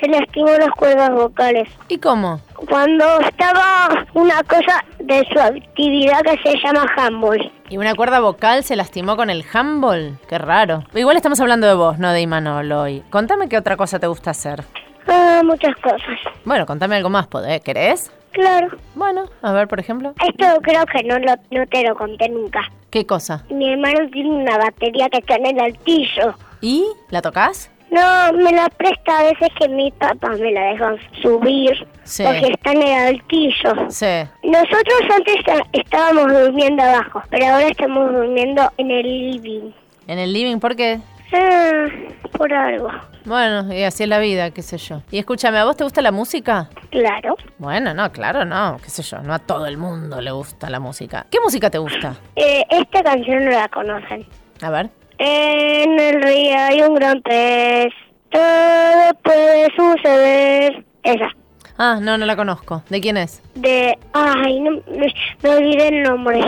Se 0.00 0.08
lastimó 0.08 0.48
las 0.48 0.70
cuerdas 0.70 1.10
vocales. 1.10 1.68
¿Y 1.88 1.98
cómo? 1.98 2.40
Cuando 2.68 3.04
estaba 3.20 4.06
una 4.14 4.42
cosa 4.44 4.84
de 4.98 5.26
su 5.32 5.38
actividad 5.38 6.22
que 6.22 6.38
se 6.42 6.58
llama 6.58 6.86
handball. 6.96 7.52
¿Y 7.68 7.76
una 7.76 7.94
cuerda 7.94 8.20
vocal 8.20 8.64
se 8.64 8.76
lastimó 8.76 9.16
con 9.16 9.30
el 9.30 9.44
handball? 9.52 10.18
Qué 10.28 10.38
raro. 10.38 10.84
Igual 10.94 11.16
estamos 11.16 11.40
hablando 11.40 11.66
de 11.66 11.74
vos, 11.74 11.98
no 11.98 12.12
de 12.12 12.20
Imanol 12.22 12.72
hoy. 12.72 13.02
Contame 13.10 13.48
qué 13.48 13.58
otra 13.58 13.76
cosa 13.76 13.98
te 13.98 14.06
gusta 14.06 14.30
hacer. 14.30 14.64
Ah, 15.06 15.42
muchas 15.44 15.74
cosas. 15.76 16.18
Bueno, 16.44 16.66
contame 16.66 16.96
algo 16.96 17.10
más, 17.10 17.26
¿podés? 17.26 17.60
¿querés? 17.62 18.12
Claro. 18.32 18.68
Bueno, 18.94 19.24
a 19.42 19.52
ver, 19.52 19.68
por 19.68 19.80
ejemplo. 19.80 20.14
Esto 20.26 20.46
creo 20.62 20.84
que 20.86 21.02
no, 21.04 21.18
lo, 21.18 21.34
no 21.50 21.66
te 21.66 21.86
lo 21.86 21.94
conté 21.96 22.28
nunca. 22.28 22.60
¿Qué 22.90 23.04
cosa? 23.04 23.44
Mi 23.50 23.72
hermano 23.72 24.08
tiene 24.12 24.30
una 24.30 24.56
batería 24.56 25.08
que 25.08 25.18
está 25.18 25.34
en 25.36 25.46
el 25.46 25.60
altillo. 25.60 26.34
¿Y? 26.60 26.86
¿La 27.10 27.22
tocas? 27.22 27.70
No, 27.90 28.32
me 28.34 28.52
la 28.52 28.68
presta 28.68 29.18
a 29.18 29.22
veces 29.24 29.48
que 29.58 29.68
mis 29.68 29.92
papás 29.94 30.38
me 30.38 30.52
la 30.52 30.62
dejan 30.72 30.96
subir. 31.20 31.86
Sí. 32.04 32.22
Porque 32.24 32.52
está 32.52 32.72
en 32.72 32.82
el 32.82 33.06
altillo. 33.08 33.90
Sí. 33.90 34.28
Nosotros 34.44 35.00
antes 35.14 35.36
estábamos 35.72 36.32
durmiendo 36.32 36.82
abajo, 36.82 37.22
pero 37.30 37.46
ahora 37.46 37.68
estamos 37.68 38.12
durmiendo 38.12 38.70
en 38.78 38.90
el 38.90 39.02
living. 39.32 39.72
¿En 40.06 40.18
el 40.18 40.32
living? 40.32 40.58
¿Por 40.58 40.76
qué? 40.76 41.00
Ah, 41.32 41.86
por 42.36 42.52
algo. 42.52 42.90
Bueno, 43.24 43.72
y 43.72 43.82
así 43.82 44.04
es 44.04 44.08
la 44.08 44.18
vida, 44.18 44.50
qué 44.50 44.62
sé 44.62 44.78
yo. 44.78 45.02
Y 45.10 45.18
escúchame, 45.18 45.58
¿a 45.58 45.64
vos 45.64 45.76
te 45.76 45.84
gusta 45.84 46.00
la 46.00 46.10
música? 46.10 46.70
Claro. 46.90 47.36
Bueno, 47.58 47.92
no, 47.92 48.10
claro, 48.10 48.44
no, 48.44 48.78
qué 48.82 48.90
sé 48.90 49.02
yo, 49.02 49.18
no 49.20 49.34
a 49.34 49.38
todo 49.38 49.66
el 49.66 49.76
mundo 49.76 50.20
le 50.20 50.30
gusta 50.30 50.70
la 50.70 50.80
música. 50.80 51.26
¿Qué 51.30 51.38
música 51.40 51.70
te 51.70 51.78
gusta? 51.78 52.16
Eh, 52.34 52.64
esta 52.70 53.02
canción 53.02 53.44
no 53.44 53.50
la 53.50 53.68
conocen. 53.68 54.26
A 54.62 54.70
ver. 54.70 54.90
En 55.22 56.00
el 56.00 56.22
río 56.22 56.56
hay 56.58 56.80
un 56.80 56.94
gran 56.94 57.20
pez. 57.20 57.92
Todo 58.30 59.14
puede 59.22 59.68
suceder. 59.76 60.82
Esa. 61.02 61.28
Ah, 61.76 61.98
no, 62.00 62.16
no 62.16 62.24
la 62.24 62.36
conozco. 62.36 62.82
¿De 62.88 63.00
quién 63.02 63.18
es? 63.18 63.42
De. 63.54 63.98
Ay, 64.14 64.60
no, 64.60 64.70
me, 64.96 65.14
me 65.42 65.50
olvidé 65.50 65.88
el 65.88 66.02
nombre. 66.04 66.40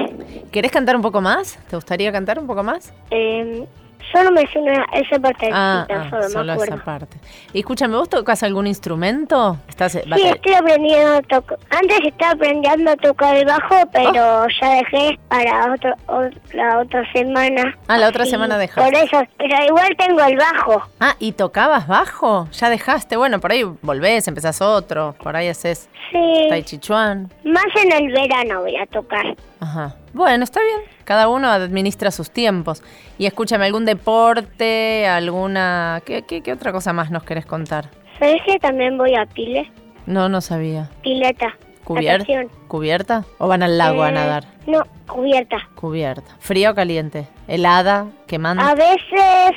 ¿Querés 0.51 0.71
cantar 0.73 0.97
un 0.97 1.03
poco 1.03 1.21
más? 1.21 1.59
¿Te 1.69 1.77
gustaría 1.77 2.11
cantar 2.13 2.39
un 2.39 2.47
poco 2.47 2.63
más? 2.63 2.95
Eh, 3.11 3.67
Solo 4.11 4.31
me 4.33 4.47
suena 4.53 4.85
esa 4.93 5.19
parte 5.19 5.49
Ah, 5.53 5.87
solo, 6.11 6.25
ah, 6.25 6.29
solo 6.29 6.53
acuerdo. 6.53 6.75
esa 6.75 6.85
parte. 6.85 7.17
Y 7.53 7.61
escúchame, 7.61 7.97
¿vos 7.97 8.09
tocas 8.09 8.43
algún 8.43 8.67
instrumento? 8.67 9.57
¿Estás, 9.69 9.93
Sí, 9.93 10.01
estoy 10.27 10.55
aprendiendo 10.55 11.15
a 11.17 11.23
tocar. 11.23 11.59
Antes 11.71 11.99
estaba 12.05 12.33
aprendiendo 12.33 12.91
a 12.91 12.97
tocar 12.97 13.37
el 13.37 13.45
bajo, 13.47 13.75
pero 13.93 14.11
Oh. 14.43 14.47
ya 14.61 14.71
dejé 14.77 15.19
para 15.29 15.73
otro, 15.73 15.95
o- 16.09 16.29
la 16.53 16.79
otra 16.81 17.11
semana. 17.13 17.77
Ah, 17.89 17.99
la 17.99 18.09
otra 18.09 18.27
semana 18.27 18.59
dejaste. 18.59 18.83
Por 18.91 18.95
eso, 19.03 19.23
pero 19.39 19.65
igual 19.67 19.89
tengo 19.97 20.21
el 20.23 20.37
bajo. 20.37 20.83
Ah, 21.01 21.15
¿y 21.19 21.33
tocabas 21.33 21.87
bajo? 21.87 22.49
¿Ya 22.53 22.69
dejaste? 22.71 23.17
Bueno, 23.17 23.41
por 23.41 23.53
ahí 23.53 23.65
volvés, 23.83 24.27
empezás 24.29 24.61
otro, 24.61 25.15
por 25.23 25.37
ahí 25.37 25.49
haces 25.49 25.89
Sí, 26.11 26.47
Tai 26.51 26.63
Chi 26.63 26.79
Chuan. 26.79 27.31
más 27.45 27.65
en 27.83 27.93
el 27.93 28.13
verano 28.13 28.61
voy 28.61 28.77
a 28.77 28.85
tocar. 28.87 29.35
Ajá. 29.63 29.95
Bueno, 30.13 30.43
está 30.43 30.61
bien. 30.61 30.81
Cada 31.05 31.29
uno 31.29 31.49
administra 31.49 32.11
sus 32.11 32.33
tiempos. 32.33 32.83
Y 33.17 33.27
escúchame, 33.27 33.65
¿algún 33.65 33.85
deporte? 33.85 35.07
¿Alguna... 35.07 36.03
¿Qué, 36.05 36.23
qué, 36.23 36.41
qué 36.43 36.53
otra 36.53 36.73
cosa 36.73 36.93
más 36.93 37.13
nos 37.13 37.23
querés 37.23 37.47
contar? 37.47 37.89
¿Sabes 38.19 38.43
que 38.45 38.59
también 38.59 38.99
voy 38.99 39.15
a 39.15 39.25
Pile? 39.27 39.71
No, 40.07 40.29
no 40.29 40.41
sabía. 40.41 40.91
Pileta. 41.03 41.57
¿Cubier- 41.85 42.19
natación. 42.19 42.49
¿Cubierta? 42.67 43.25
¿O 43.39 43.47
van 43.47 43.63
al 43.63 43.79
lago 43.79 44.03
a 44.03 44.09
Eh, 44.09 44.13
nadar? 44.13 44.45
No, 44.67 44.83
cubierta. 45.07 45.59
Cubierta. 45.77 46.35
¿Fría 46.41 46.73
o 46.73 46.75
caliente? 46.75 47.29
¿Helada? 47.47 48.07
¿Quemando? 48.27 48.65
A 48.65 48.75
veces, 48.75 49.53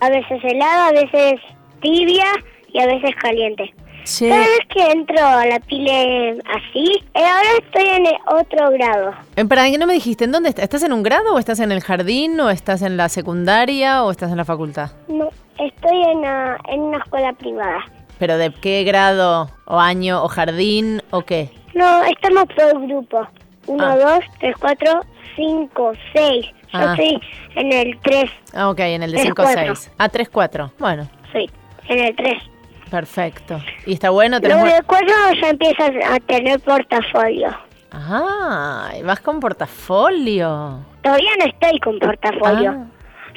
a 0.00 0.08
veces 0.10 0.42
helada, 0.42 0.88
a 0.88 0.92
veces 0.92 1.34
tibia 1.80 2.26
y 2.72 2.80
a 2.80 2.86
veces 2.86 3.10
caliente. 3.20 3.72
Che, 4.04 4.28
Cada 4.28 4.40
vez 4.42 4.58
que 4.68 4.82
entro 4.92 5.18
a 5.26 5.46
la 5.46 5.60
pile 5.60 6.38
así, 6.54 6.84
eh, 7.14 7.20
ahora 7.24 7.48
estoy 7.62 7.88
en 7.88 8.06
el 8.06 8.14
otro 8.28 8.70
grado. 8.72 9.12
eh, 9.36 9.44
para 9.46 9.70
que 9.70 9.78
no 9.78 9.86
me 9.86 9.94
dijiste, 9.94 10.24
¿en 10.24 10.32
dónde 10.32 10.50
estás? 10.50 10.64
¿Estás 10.64 10.82
en 10.82 10.92
un 10.92 11.02
grado 11.02 11.34
o 11.34 11.38
estás 11.38 11.58
en 11.60 11.72
el 11.72 11.80
jardín 11.82 12.38
o 12.40 12.50
estás 12.50 12.82
en 12.82 12.96
la 12.98 13.08
secundaria 13.08 14.04
o 14.04 14.10
estás 14.10 14.30
en 14.30 14.36
la 14.36 14.44
facultad? 14.44 14.90
No, 15.08 15.30
estoy 15.58 16.02
en 16.02 16.18
una, 16.18 16.58
en 16.68 16.80
una 16.80 16.98
escuela 16.98 17.32
privada. 17.32 17.78
¿Pero 18.18 18.36
de 18.36 18.52
qué 18.52 18.84
grado 18.84 19.48
o 19.64 19.78
año 19.80 20.22
o 20.22 20.28
jardín 20.28 21.02
o 21.10 21.22
qué? 21.22 21.48
No, 21.74 22.04
estamos 22.04 22.44
por 22.54 22.86
grupo. 22.86 23.26
Uno, 23.66 23.84
Ah. 23.86 23.96
dos, 23.96 24.24
tres, 24.38 24.54
cuatro, 24.60 25.00
cinco, 25.34 25.92
seis. 26.12 26.46
Yo 26.72 26.78
Ah. 26.80 26.92
estoy 26.92 27.20
en 27.56 27.72
el 27.72 27.98
tres. 28.00 28.30
Ah, 28.52 28.68
ok, 28.68 28.80
en 28.80 29.02
el 29.02 29.10
de 29.12 29.16
Tres, 29.16 29.26
5 29.28 29.42
o 29.42 29.44
cuatro. 29.46 29.74
6. 29.76 29.90
Ah, 29.96 30.08
3, 30.10 30.28
4. 30.28 30.70
Bueno, 30.78 31.08
Soy 31.32 31.50
en 31.88 31.98
el 32.00 32.14
tres. 32.16 32.42
Perfecto. 32.90 33.60
¿Y 33.86 33.94
está 33.94 34.10
bueno? 34.10 34.40
¿Tenés 34.40 34.56
Luego 34.56 34.64
buen- 34.66 34.76
del 34.76 34.84
cuatro 34.86 35.40
ya 35.40 35.50
empiezas 35.50 35.90
a 36.10 36.20
tener 36.20 36.60
portafolio. 36.60 37.48
Ah, 37.92 38.90
y 38.98 39.02
vas 39.02 39.20
con 39.20 39.40
portafolio. 39.40 40.80
Todavía 41.02 41.30
no 41.38 41.44
estoy 41.46 41.78
con 41.80 41.98
portafolio. 41.98 42.70
Ah. 42.76 42.86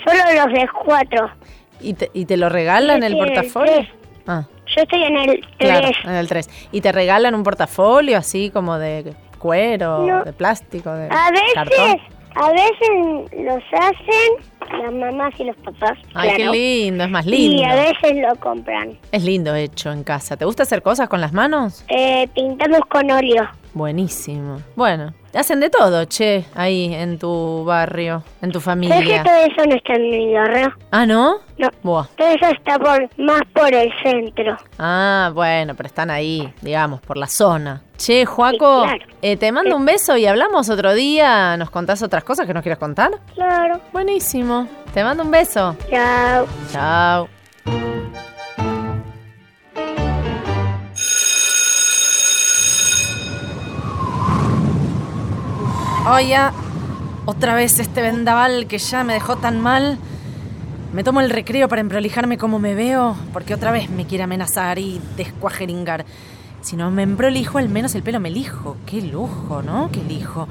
Solo 0.05 0.45
los 0.45 0.53
de 0.53 0.67
cuatro. 0.83 1.29
¿Y 1.79 1.93
te, 1.93 2.09
y 2.13 2.25
te 2.25 2.37
lo 2.37 2.49
regalan 2.49 3.03
el 3.03 3.13
el 3.13 3.17
portafolio? 3.19 3.73
tres. 3.73 3.89
Ah, 4.25 4.43
Yo 4.75 4.81
estoy 4.81 5.03
en 5.03 5.15
el 5.17 5.45
claro, 5.57 5.81
tres. 5.87 5.97
en 6.05 6.13
el 6.15 6.27
3. 6.27 6.49
¿Y 6.71 6.81
te 6.81 6.91
regalan 6.91 7.35
un 7.35 7.43
portafolio 7.43 8.17
así 8.17 8.49
como 8.49 8.77
de 8.77 9.13
cuero, 9.37 9.99
No. 10.05 10.23
de 10.23 10.33
plástico, 10.33 10.91
de 10.91 11.07
A 11.09 11.31
veces, 11.31 11.53
cartón? 11.53 11.97
A 12.39 12.51
veces 12.51 13.39
los 13.45 13.63
hacen 13.73 14.81
las 14.81 14.93
mamás 14.93 15.33
y 15.39 15.45
los 15.45 15.55
papás. 15.57 15.97
Ay, 16.13 16.29
claro. 16.35 16.51
qué 16.51 16.57
lindo, 16.57 17.03
es 17.03 17.09
más 17.09 17.25
lindo. 17.25 17.61
Y 17.61 17.63
a 17.63 17.75
veces 17.75 18.15
lo 18.15 18.35
compran. 18.35 18.97
Es 19.11 19.23
lindo 19.23 19.55
hecho 19.55 19.91
en 19.91 20.03
casa. 20.03 20.37
¿Te 20.37 20.45
gusta 20.45 20.63
hacer 20.63 20.81
cosas 20.81 21.09
con 21.09 21.21
las 21.21 21.33
manos? 21.33 21.83
Eh, 21.87 22.27
pintamos 22.35 22.81
con 22.89 23.09
óleo. 23.09 23.47
Buenísimo. 23.73 24.61
Bueno, 24.75 25.13
hacen 25.39 25.59
de 25.59 25.69
todo, 25.69 26.05
che, 26.05 26.45
ahí 26.55 26.93
en 26.93 27.17
tu 27.19 27.63
barrio, 27.65 28.23
en 28.41 28.51
tu 28.51 28.59
¿Sabes 28.59 28.87
que 28.87 28.95
familia. 28.97 29.23
todo 29.23 29.35
eso 29.35 29.65
no 29.69 29.75
está 29.75 29.93
en 29.93 30.09
mi 30.09 30.33
barrio? 30.33 30.73
Ah, 30.91 31.05
¿no? 31.05 31.35
No. 31.57 31.69
Buah. 31.83 32.05
Todo 32.17 32.27
eso 32.27 32.45
está 32.51 32.77
por 32.77 33.09
más 33.17 33.41
por 33.53 33.73
el 33.73 33.91
centro. 34.03 34.57
Ah, 34.77 35.31
bueno, 35.33 35.73
pero 35.75 35.87
están 35.87 36.09
ahí, 36.11 36.51
digamos, 36.61 37.01
por 37.01 37.17
la 37.17 37.27
zona. 37.27 37.81
Che, 37.97 38.25
Sí, 38.25 38.25
claro. 38.57 38.87
eh, 39.23 39.37
te 39.37 39.51
mando 39.51 39.75
un 39.75 39.85
beso 39.85 40.15
y 40.17 40.25
hablamos 40.27 40.69
otro 40.69 40.93
día. 40.93 41.57
¿Nos 41.57 41.69
contás 41.71 42.03
otras 42.03 42.23
cosas 42.23 42.45
que 42.45 42.53
nos 42.53 42.61
quieras 42.61 42.77
contar? 42.79 43.11
Claro. 43.33 43.79
Buenísimo. 43.91 44.67
Te 44.93 45.03
mando 45.03 45.23
un 45.23 45.31
beso. 45.31 45.75
Chao. 45.89 46.45
Chao. 46.71 47.96
Oye, 56.09 56.37
otra 57.25 57.53
vez 57.53 57.79
este 57.79 58.01
vendaval 58.01 58.67
que 58.67 58.77
ya 58.77 59.03
me 59.03 59.13
dejó 59.13 59.35
tan 59.35 59.59
mal. 59.59 59.97
Me 60.93 61.03
tomo 61.03 61.19
el 61.19 61.29
recreo 61.29 61.67
para 61.67 61.81
emprolijarme 61.81 62.37
como 62.37 62.59
me 62.59 62.75
veo, 62.75 63.17
porque 63.33 63.53
otra 63.53 63.71
vez 63.71 63.89
me 63.89 64.05
quiere 64.05 64.23
amenazar 64.23 64.79
y 64.79 65.01
descuajeringar. 65.17 66.05
Si 66.61 66.77
no 66.77 66.91
me 66.91 67.03
emprolijo, 67.03 67.57
al 67.57 67.67
menos 67.67 67.93
el 67.93 68.03
pelo 68.03 68.21
me 68.21 68.29
lijo. 68.29 68.77
Qué 68.85 69.01
lujo, 69.01 69.61
¿no? 69.61 69.89
Qué 69.91 70.01
lijo. 70.01 70.47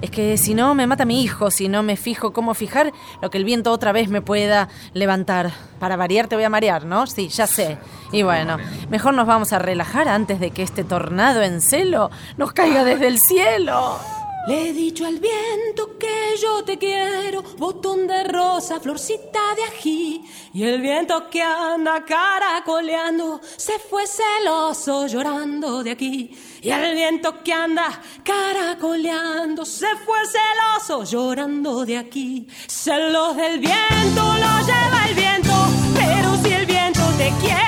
Es 0.00 0.12
que 0.12 0.38
si 0.38 0.54
no, 0.54 0.76
me 0.76 0.86
mata 0.86 1.04
mi 1.04 1.24
hijo, 1.24 1.50
si 1.50 1.68
no 1.68 1.82
me 1.82 1.96
fijo 1.96 2.32
cómo 2.32 2.54
fijar 2.54 2.92
lo 3.20 3.30
que 3.30 3.38
el 3.38 3.44
viento 3.44 3.72
otra 3.72 3.90
vez 3.90 4.08
me 4.08 4.22
pueda 4.22 4.68
levantar. 4.92 5.50
Para 5.80 5.96
variar 5.96 6.28
te 6.28 6.36
voy 6.36 6.44
a 6.44 6.50
marear, 6.50 6.84
¿no? 6.84 7.08
Sí, 7.08 7.30
ya 7.30 7.48
sé. 7.48 7.78
Y 8.12 8.22
bueno, 8.22 8.58
mejor 8.90 9.14
nos 9.14 9.26
vamos 9.26 9.52
a 9.52 9.58
relajar 9.58 10.06
antes 10.06 10.38
de 10.38 10.52
que 10.52 10.62
este 10.62 10.84
tornado 10.84 11.42
en 11.42 11.60
celo 11.60 12.12
nos 12.36 12.52
caiga 12.52 12.84
desde 12.84 13.08
el 13.08 13.18
cielo. 13.18 13.98
Le 14.46 14.68
he 14.68 14.72
dicho 14.74 15.06
al 15.06 15.20
viento 15.20 15.96
que 15.98 16.36
yo 16.40 16.62
te 16.64 16.76
quiero, 16.76 17.42
botón 17.56 18.06
de 18.06 18.24
rosa, 18.24 18.78
florcita 18.78 19.40
de 19.56 19.64
ají. 19.64 20.22
Y 20.52 20.64
el 20.64 20.82
viento 20.82 21.30
que 21.30 21.40
anda 21.40 22.04
caracoleando 22.04 23.40
se 23.56 23.78
fue 23.78 24.06
celoso 24.06 25.06
llorando 25.06 25.82
de 25.82 25.92
aquí. 25.92 26.36
Y 26.60 26.68
el 26.70 26.94
viento 26.94 27.42
que 27.42 27.54
anda 27.54 28.02
caracoleando 28.22 29.64
se 29.64 29.96
fue 30.04 30.18
celoso 30.26 31.04
llorando 31.04 31.86
de 31.86 31.96
aquí. 31.96 32.46
Celos 32.66 33.36
del 33.36 33.60
viento 33.60 34.22
lo 34.22 34.66
lleva 34.66 35.06
el 35.08 35.14
viento, 35.14 35.52
pero 35.94 36.36
si 36.42 36.52
el 36.52 36.66
viento 36.66 37.00
te 37.16 37.32
quiere 37.40 37.63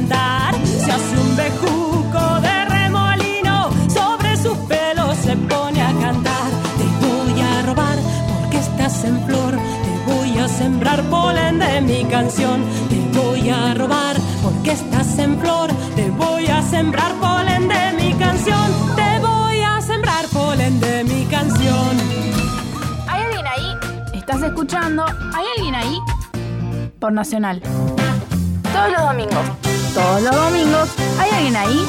cantar. 0.00 0.54
Se 0.66 0.92
hace 0.92 1.18
un 1.18 1.36
bejuco 1.36 2.40
de 2.40 2.64
remolino 2.66 3.70
sobre 3.88 4.36
sus 4.36 4.56
pelos 4.68 5.16
se 5.16 5.36
pone 5.36 5.80
a 5.82 5.92
cantar. 6.00 6.50
Te 6.78 7.06
voy 7.06 7.40
a 7.40 7.62
robar 7.62 7.98
porque 8.32 8.58
estás 8.58 9.04
en 9.04 9.24
flor. 9.26 9.54
Te 9.84 10.12
voy 10.12 10.38
a 10.38 10.48
sembrar 10.48 11.02
polen 11.04 11.58
de 11.58 11.80
mi 11.80 12.04
canción. 12.04 12.64
Te 12.88 13.18
voy 13.18 13.50
a 13.50 13.74
robar 13.74 14.16
porque 14.42 14.72
estás 14.72 15.18
en 15.18 15.38
flor. 15.38 15.70
Te 15.96 16.10
voy 16.10 16.46
a 16.46 16.62
sembrar 16.62 17.12
polen 17.14 17.68
de 17.68 17.92
mi 17.98 18.14
canción. 18.14 18.68
Te 18.96 19.18
voy 19.20 19.60
a 19.62 19.80
sembrar 19.80 20.26
polen 20.32 20.80
de 20.80 21.04
mi 21.04 21.24
canción. 21.26 21.96
¿Hay 23.08 23.22
alguien 23.22 23.46
ahí? 23.46 23.76
¿Estás 24.14 24.42
escuchando? 24.42 25.04
¿Hay 25.34 25.44
alguien 25.56 25.74
ahí? 25.74 25.98
Por 26.98 27.12
Nacional. 27.12 27.60
Todos 28.72 28.92
los 28.92 29.02
domingos. 29.02 29.79
Todos 29.94 30.22
los 30.22 30.34
domingos. 30.34 30.88
¿Hay 31.18 31.30
alguien 31.30 31.56
ahí? 31.56 31.86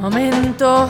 Momento 0.00 0.88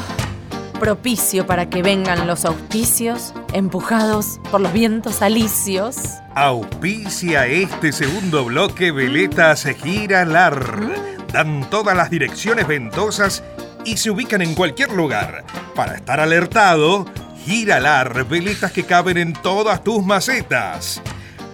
propicio 0.79 1.47
para 1.47 1.71
que 1.71 1.83
vengan 1.83 2.27
los 2.27 2.45
auspicios, 2.45 3.33
empujados 3.55 4.39
por 4.51 4.61
los 4.61 4.73
vientos 4.73 5.23
alicios. 5.23 5.97
Auspicia 6.35 7.47
este 7.47 7.93
segundo 7.93 8.45
bloque 8.45 8.93
Veletas 8.93 9.65
Giralar. 9.83 10.93
Dan 11.33 11.69
todas 11.71 11.97
las 11.97 12.11
direcciones 12.11 12.67
ventosas 12.67 13.43
y 13.87 13.97
se 13.97 14.11
ubican 14.11 14.43
en 14.43 14.55
cualquier 14.55 14.93
lugar. 14.93 15.45
Para 15.75 15.95
estar 15.95 16.21
alertado, 16.21 17.07
Giralar, 17.47 18.25
veletas 18.25 18.73
que 18.73 18.85
caben 18.85 19.17
en 19.17 19.33
todas 19.33 19.83
tus 19.83 20.05
macetas. 20.05 21.01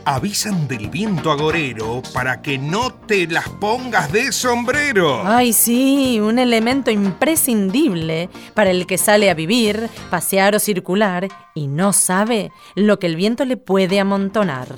Avisan 0.05 0.67
del 0.67 0.89
viento 0.89 1.31
agorero 1.31 2.03
para 2.13 2.43
que 2.43 2.59
no 2.59 2.93
te 2.93 3.27
las 3.29 3.49
pongas 3.49 4.11
de 4.11 4.33
sombrero. 4.33 5.23
Ay, 5.25 5.53
sí, 5.53 6.19
un 6.21 6.41
elemento 6.41 6.91
imprescindible 6.91 8.29
para 8.55 8.71
el 8.71 8.87
que 8.87 8.99
sale 8.99 9.31
a 9.31 9.35
vivir, 9.35 9.89
pasear 10.11 10.57
o 10.57 10.59
circular 10.59 11.29
y 11.55 11.69
no 11.69 11.93
sabe 11.93 12.51
lo 12.75 12.99
que 12.99 13.07
el 13.07 13.17
viento 13.17 13.45
le 13.45 13.57
puede 13.57 14.01
amontonar. 14.01 14.77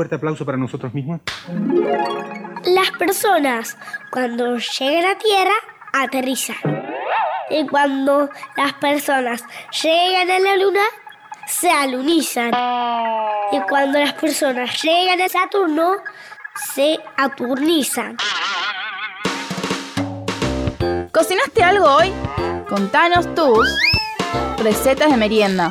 Fuerte 0.00 0.14
aplauso 0.14 0.46
para 0.46 0.56
nosotros 0.56 0.94
mismos? 0.94 1.20
Las 2.64 2.90
personas 2.92 3.76
cuando 4.10 4.56
llegan 4.56 5.04
a 5.10 5.18
tierra 5.18 5.52
aterrizan. 5.92 6.56
Y 7.50 7.66
cuando 7.66 8.30
las 8.56 8.72
personas 8.74 9.44
llegan 9.82 10.30
a 10.30 10.38
la 10.38 10.56
luna, 10.56 10.80
se 11.46 11.70
alunizan. 11.70 12.50
Y 13.52 13.60
cuando 13.68 13.98
las 13.98 14.14
personas 14.14 14.82
llegan 14.82 15.20
a 15.20 15.28
Saturno, 15.28 15.96
se 16.72 16.98
aturnizan. 17.18 18.16
¿Cocinaste 21.12 21.62
algo 21.62 21.84
hoy? 21.84 22.10
Contanos 22.70 23.34
tus 23.34 23.68
recetas 24.62 25.10
de 25.10 25.16
merienda. 25.18 25.70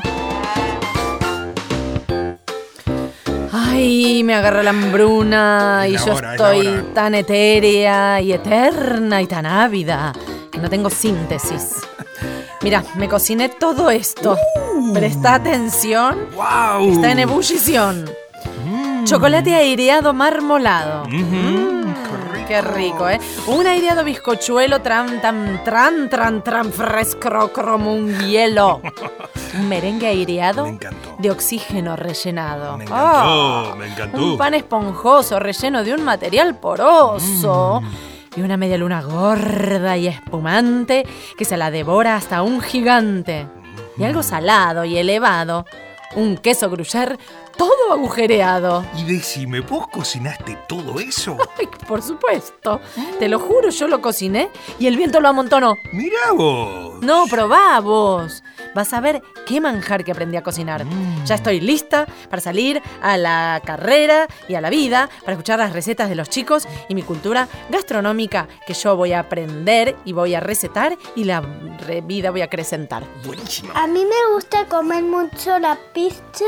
Ay, 3.79 4.25
me 4.25 4.35
agarra 4.35 4.61
la 4.61 4.71
hambruna 4.71 5.85
y 5.87 5.93
la 5.93 6.05
yo 6.05 6.13
hora, 6.13 6.31
estoy 6.31 6.83
tan 6.93 7.15
etérea 7.15 8.19
y 8.19 8.33
eterna 8.33 9.21
y 9.21 9.25
tan 9.25 9.45
ávida 9.45 10.11
que 10.51 10.57
no 10.57 10.69
tengo 10.69 10.89
síntesis. 10.89 11.75
Mira, 12.61 12.83
me 12.97 13.07
cociné 13.07 13.47
todo 13.47 13.89
esto. 13.89 14.35
Presta 14.93 15.35
atención. 15.35 16.27
¡Wow! 16.35 16.91
Está 16.91 17.11
en 17.11 17.19
ebullición. 17.19 18.05
Chocolate 19.05 19.55
aireado 19.55 20.13
marmolado. 20.13 21.05
Mm, 21.07 21.78
Qué 22.49 22.61
rico, 22.63 23.07
¿eh? 23.07 23.19
Un 23.45 23.67
aireado 23.67 24.03
bizcochuelo 24.03 24.81
tran, 24.81 25.21
tan, 25.21 25.63
tran, 25.63 26.09
tran, 26.09 26.43
tran, 26.43 26.73
fresco 26.73 27.51
como 27.53 27.93
un 27.93 28.11
hielo. 28.25 28.81
Un 29.53 29.69
merengue 29.69 30.07
aireado 30.07 30.65
de 31.19 31.29
oxígeno 31.29 31.95
rellenado. 31.95 32.75
Me 32.75 32.85
encantó, 32.85 33.05
Ah, 33.05 33.75
me 33.77 33.85
encantó. 33.85 34.17
Un 34.17 34.37
pan 34.39 34.55
esponjoso 34.55 35.37
relleno 35.39 35.83
de 35.83 35.93
un 35.93 36.03
material 36.03 36.55
poroso. 36.55 37.83
Y 38.35 38.41
una 38.41 38.57
media 38.57 38.79
luna 38.79 39.03
gorda 39.03 39.95
y 39.97 40.07
espumante 40.07 41.05
que 41.37 41.45
se 41.45 41.55
la 41.55 41.69
devora 41.69 42.15
hasta 42.15 42.41
un 42.41 42.61
gigante. 42.61 43.45
Y 43.95 44.05
algo 44.05 44.23
salado 44.23 44.85
y 44.85 44.97
elevado. 44.97 45.67
Un 46.15 46.37
queso 46.37 46.71
gruyère 46.71 47.19
todo 47.59 47.91
agujereado. 47.91 48.85
Y 48.97 49.03
decime, 49.03 49.59
¿vos 49.59 49.87
cocinaste 49.89 50.57
todo 50.67 50.99
eso? 50.99 51.37
Ay, 51.59 51.67
por 51.87 52.01
supuesto. 52.01 52.79
Te 53.19 53.27
lo 53.27 53.37
juro, 53.37 53.69
yo 53.69 53.87
lo 53.89 54.01
cociné 54.01 54.49
y 54.79 54.87
el 54.87 54.95
viento 54.97 55.19
lo 55.19 55.27
amontonó. 55.27 55.75
Mirá 55.91 56.31
vos. 56.33 57.01
No, 57.03 57.25
probá 57.27 57.79
vos. 57.81 58.43
Vas 58.73 58.93
a 58.93 59.01
ver 59.01 59.21
qué 59.45 59.59
manjar 59.59 60.03
que 60.05 60.11
aprendí 60.13 60.37
a 60.37 60.43
cocinar. 60.43 60.85
Ya 61.25 61.35
estoy 61.35 61.59
lista 61.59 62.07
para 62.29 62.41
salir 62.41 62.81
a 63.01 63.17
la 63.17 63.61
carrera 63.65 64.27
y 64.47 64.55
a 64.55 64.61
la 64.61 64.69
vida, 64.69 65.09
para 65.21 65.33
escuchar 65.33 65.59
las 65.59 65.73
recetas 65.73 66.07
de 66.09 66.15
los 66.15 66.29
chicos 66.29 66.65
y 66.87 66.95
mi 66.95 67.01
cultura 67.03 67.47
gastronómica 67.69 68.47
que 68.65 68.73
yo 68.73 68.95
voy 68.95 69.11
a 69.13 69.19
aprender 69.19 69.97
y 70.05 70.13
voy 70.13 70.33
a 70.35 70.39
recetar 70.39 70.97
y 71.15 71.25
la 71.25 71.41
re- 71.85 72.01
vida 72.01 72.31
voy 72.31 72.41
a 72.41 72.45
acrecentar. 72.45 73.03
Buenísimo. 73.25 73.73
A 73.75 73.85
mí 73.87 74.05
me 74.05 74.33
gusta 74.33 74.65
comer 74.65 75.03
mucho 75.03 75.59
la 75.59 75.77
pizza 75.93 76.45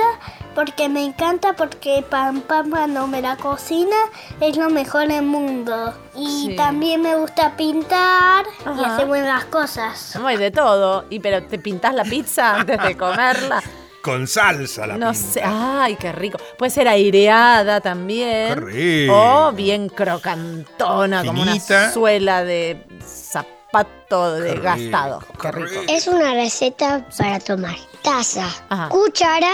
porque 0.55 0.87
me 0.89 1.00
encanta 1.03 1.53
porque 1.53 2.03
Pam 2.09 2.41
Pam 2.41 2.69
cuando 2.69 3.07
me 3.07 3.21
la 3.21 3.35
cocina 3.37 3.95
es 4.39 4.57
lo 4.57 4.69
mejor 4.69 5.07
del 5.07 5.23
mundo. 5.23 5.93
Y 6.15 6.47
Sí. 6.49 6.55
también 6.55 7.01
me 7.01 7.15
gusta 7.15 7.55
pintar 7.55 8.45
y 8.65 8.69
Ajá. 8.69 8.95
hacer 8.95 9.07
buenas 9.07 9.45
cosas. 9.45 10.15
Hay 10.15 10.37
de 10.37 10.51
todo. 10.51 11.05
Y 11.09 11.19
pero 11.19 11.43
te 11.43 11.59
pintás 11.59 11.93
la 11.93 12.03
pizza 12.03 12.55
antes 12.59 12.81
de 12.83 12.97
comerla. 12.97 13.61
Con 14.01 14.27
salsa 14.27 14.87
la 14.87 14.97
No 14.97 15.11
pinta. 15.11 15.31
sé, 15.31 15.41
ay, 15.45 15.95
qué 15.95 16.11
rico. 16.11 16.39
Puede 16.57 16.71
ser 16.71 16.87
aireada 16.87 17.81
también. 17.81 18.55
Qué 18.55 18.55
rico. 18.55 19.13
O 19.47 19.51
bien 19.51 19.89
crocantona, 19.89 21.23
como 21.23 21.43
una 21.43 21.59
suela 21.91 22.43
de 22.43 22.83
zapato 23.05 24.35
Qué 24.37 24.41
desgastado. 24.41 25.19
rico, 25.19 25.33
Qué 25.39 25.51
rico. 25.51 25.81
Es 25.87 26.07
una 26.07 26.33
receta 26.33 27.05
para 27.17 27.39
tomar. 27.39 27.75
Taza, 28.01 28.47
Ajá. 28.69 28.89
cuchara, 28.89 29.51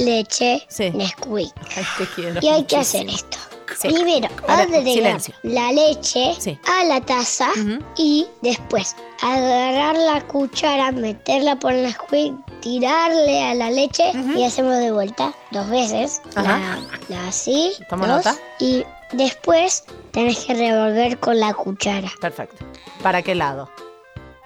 leche, 0.00 0.66
Sí. 0.68 0.90
Nesquik. 0.90 1.52
Ay, 1.76 2.38
Y 2.42 2.48
hay 2.48 2.64
que 2.64 2.76
hacer 2.76 3.08
esto. 3.08 3.38
Sí. 3.80 3.88
Primero, 3.88 4.28
agregar 4.48 5.20
la 5.44 5.72
leche 5.72 6.34
Sí. 6.38 6.58
a 6.66 6.84
la 6.84 7.00
taza 7.00 7.48
y 7.96 8.26
después 8.42 8.96
agarrar 9.22 9.96
la 9.96 10.20
cuchara, 10.26 10.90
meterla 10.90 11.56
por 11.56 11.72
el 11.72 11.84
Nesquik, 11.84 12.34
tirarle 12.60 13.42
a 13.44 13.54
la 13.54 13.70
leche 13.70 14.10
y 14.36 14.44
hacemos 14.44 14.76
de 14.76 14.90
vuelta 14.92 15.32
dos 15.52 15.68
veces. 15.70 16.20
Ajá. 16.34 16.58
La, 16.58 17.16
la 17.16 17.28
así, 17.28 17.72
Tomo 17.88 18.06
dos, 18.06 18.24
nota. 18.26 18.36
y 18.58 18.84
después 19.12 19.84
tenés 20.10 20.38
que 20.44 20.54
revolver 20.54 21.18
con 21.18 21.38
la 21.38 21.54
cuchara. 21.54 22.10
Perfecto. 22.20 22.64
¿Para 23.02 23.22
qué 23.22 23.34
lado? 23.36 23.70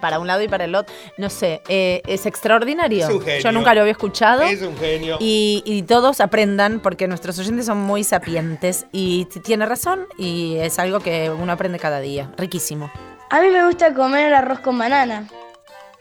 Para 0.05 0.19
un 0.19 0.27
lado 0.27 0.43
y 0.43 0.49
para 0.49 0.64
el 0.67 0.75
otro. 0.75 0.95
No 1.17 1.31
sé, 1.31 1.62
eh, 1.67 2.03
es 2.07 2.27
extraordinario. 2.27 3.07
Es 3.09 3.11
un 3.11 3.23
genio. 3.23 3.40
Yo 3.40 3.53
nunca 3.53 3.73
lo 3.75 3.81
había 3.81 3.93
escuchado. 3.93 4.43
Es 4.43 4.61
un 4.61 4.77
genio. 4.77 5.17
Y, 5.19 5.62
y 5.64 5.81
todos 5.85 6.21
aprendan, 6.21 6.81
porque 6.81 7.09
nuestros 7.09 7.38
oyentes 7.38 7.64
son 7.64 7.79
muy 7.79 8.05
sapientes. 8.05 8.85
Y 8.93 9.25
tiene 9.43 9.64
razón, 9.64 10.07
y 10.19 10.57
es 10.59 10.79
algo 10.79 11.01
que 11.01 11.31
uno 11.31 11.51
aprende 11.53 11.79
cada 11.79 12.01
día. 12.01 12.31
Riquísimo. 12.37 12.93
A 13.31 13.40
mí 13.40 13.49
me 13.49 13.64
gusta 13.64 13.95
comer 13.95 14.35
arroz 14.35 14.59
con 14.59 14.77
banana. 14.77 15.27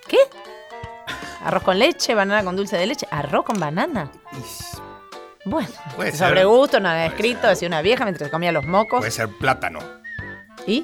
¿Qué? 0.09 0.17
Arroz 1.45 1.63
con 1.63 1.79
leche, 1.79 2.13
banana 2.13 2.43
con 2.43 2.57
dulce 2.57 2.75
de 2.75 2.87
leche. 2.87 3.07
Arroz 3.09 3.45
con 3.45 3.57
banana. 3.57 4.11
Bueno, 5.45 5.69
Puede 5.95 6.11
ser. 6.11 6.27
sobre 6.27 6.43
gusto, 6.43 6.81
nada 6.81 7.05
escrito, 7.05 7.47
decía 7.47 7.69
una 7.69 7.81
vieja 7.81 8.03
mientras 8.03 8.29
comía 8.29 8.51
los 8.51 8.65
mocos. 8.65 8.99
Puede 8.99 9.11
ser 9.11 9.29
plátano. 9.39 9.79
¿Y? 10.67 10.83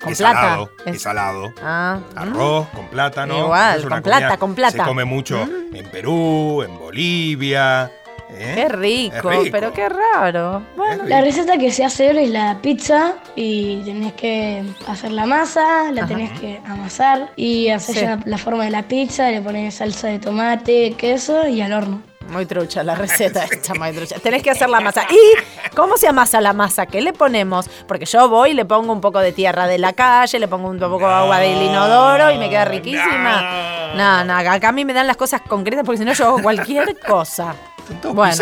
Con 0.00 0.12
es 0.12 0.18
plata. 0.18 0.40
salado. 0.40 0.70
Es- 0.86 0.94
Es 0.96 1.02
salado. 1.02 1.52
Ah, 1.62 1.98
Arroz 2.14 2.68
con 2.68 2.86
plátano. 2.88 3.38
Igual, 3.38 3.78
Es 3.80 3.84
una 3.84 3.96
con 3.96 4.02
plata, 4.04 4.36
con 4.36 4.54
plata. 4.54 4.72
Se 4.72 4.78
come 4.88 5.04
mucho 5.04 5.42
en 5.72 5.86
Perú, 5.90 6.62
en 6.62 6.78
Bolivia. 6.78 7.90
¿eh? 8.30 8.52
Qué 8.56 8.68
rico, 8.68 9.30
pero 9.50 9.72
qué 9.72 9.88
raro. 9.88 10.62
Bueno, 10.76 11.04
La 11.06 11.20
receta 11.22 11.56
que 11.56 11.72
sé 11.72 11.84
hacer 11.84 12.16
es 12.18 12.28
la 12.30 12.58
pizza 12.60 13.14
y 13.34 13.82
tenés 13.84 14.12
que 14.12 14.62
hacer 14.86 15.12
la 15.12 15.24
masa, 15.24 15.90
la 15.92 16.02
Ajá. 16.02 16.08
tenés 16.08 16.38
que 16.38 16.60
amasar 16.66 17.30
y 17.36 17.70
hacer 17.70 17.94
Sí. 17.94 18.00
ya 18.02 18.18
la 18.26 18.36
forma 18.38 18.64
de 18.64 18.70
la 18.70 18.82
pizza, 18.82 19.30
le 19.30 19.40
pones 19.40 19.76
salsa 19.76 20.08
de 20.08 20.18
tomate, 20.18 20.94
queso 20.98 21.48
y 21.48 21.60
al 21.62 21.72
horno. 21.72 22.02
Muy 22.28 22.46
trucha 22.46 22.82
la 22.82 22.94
receta 22.96 23.44
esta, 23.44 23.74
muy 23.74 23.92
trucha. 23.92 24.18
Tenés 24.18 24.42
que 24.42 24.50
hacer 24.50 24.68
la 24.70 24.80
masa. 24.80 25.04
¿Y 25.10 25.74
cómo 25.74 25.96
se 25.96 26.08
amasa 26.08 26.40
la 26.40 26.52
masa? 26.52 26.86
¿Qué 26.86 27.00
le 27.00 27.12
ponemos? 27.12 27.68
Porque 27.86 28.04
yo 28.06 28.28
voy 28.28 28.50
y 28.50 28.54
le 28.54 28.64
pongo 28.64 28.92
un 28.92 29.00
poco 29.00 29.18
de 29.20 29.32
tierra 29.32 29.66
de 29.66 29.78
la 29.78 29.92
calle, 29.92 30.38
le 30.38 30.48
pongo 30.48 30.68
un 30.68 30.78
poco 30.78 31.06
de 31.08 31.14
agua 31.14 31.38
del 31.38 31.60
inodoro 31.62 32.30
y 32.30 32.38
me 32.38 32.48
queda 32.50 32.64
riquísima. 32.66 33.92
No, 33.94 34.24
no, 34.24 34.36
acá 34.36 34.68
a 34.68 34.72
mí 34.72 34.84
me 34.84 34.92
dan 34.92 35.06
las 35.06 35.16
cosas 35.16 35.40
concretas 35.42 35.84
porque 35.84 35.98
si 35.98 36.04
no 36.04 36.12
yo 36.12 36.26
hago 36.26 36.42
cualquier 36.42 36.98
cosa. 37.06 37.54
todos 38.02 38.14
Bueno, 38.14 38.34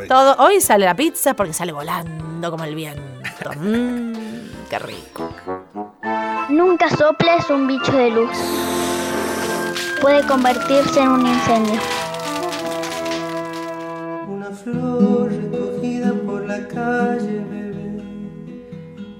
hoy. 0.00 0.08
todo, 0.08 0.34
hoy 0.38 0.60
sale 0.60 0.86
la 0.86 0.94
pizza 0.94 1.34
porque 1.34 1.52
sale 1.52 1.72
volando 1.72 2.50
como 2.50 2.64
el 2.64 2.74
viento. 2.74 3.02
Mm, 3.56 4.12
qué 4.70 4.78
rico. 4.78 5.30
Nunca 6.48 6.88
soples 6.90 7.48
un 7.50 7.66
bicho 7.66 7.92
de 7.92 8.10
luz. 8.10 8.30
Puede 10.00 10.26
convertirse 10.26 11.00
en 11.00 11.08
un 11.08 11.26
incendio. 11.26 11.80
Flor 14.64 15.30
recogida 15.30 16.14
por 16.24 16.46
la 16.46 16.66
calle, 16.68 17.44
bebé. 17.50 18.02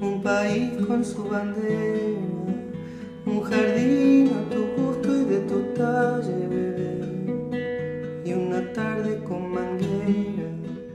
Un 0.00 0.22
país 0.22 0.72
con 0.86 1.04
su 1.04 1.22
bandera. 1.24 2.18
Un 3.26 3.42
jardín 3.42 4.23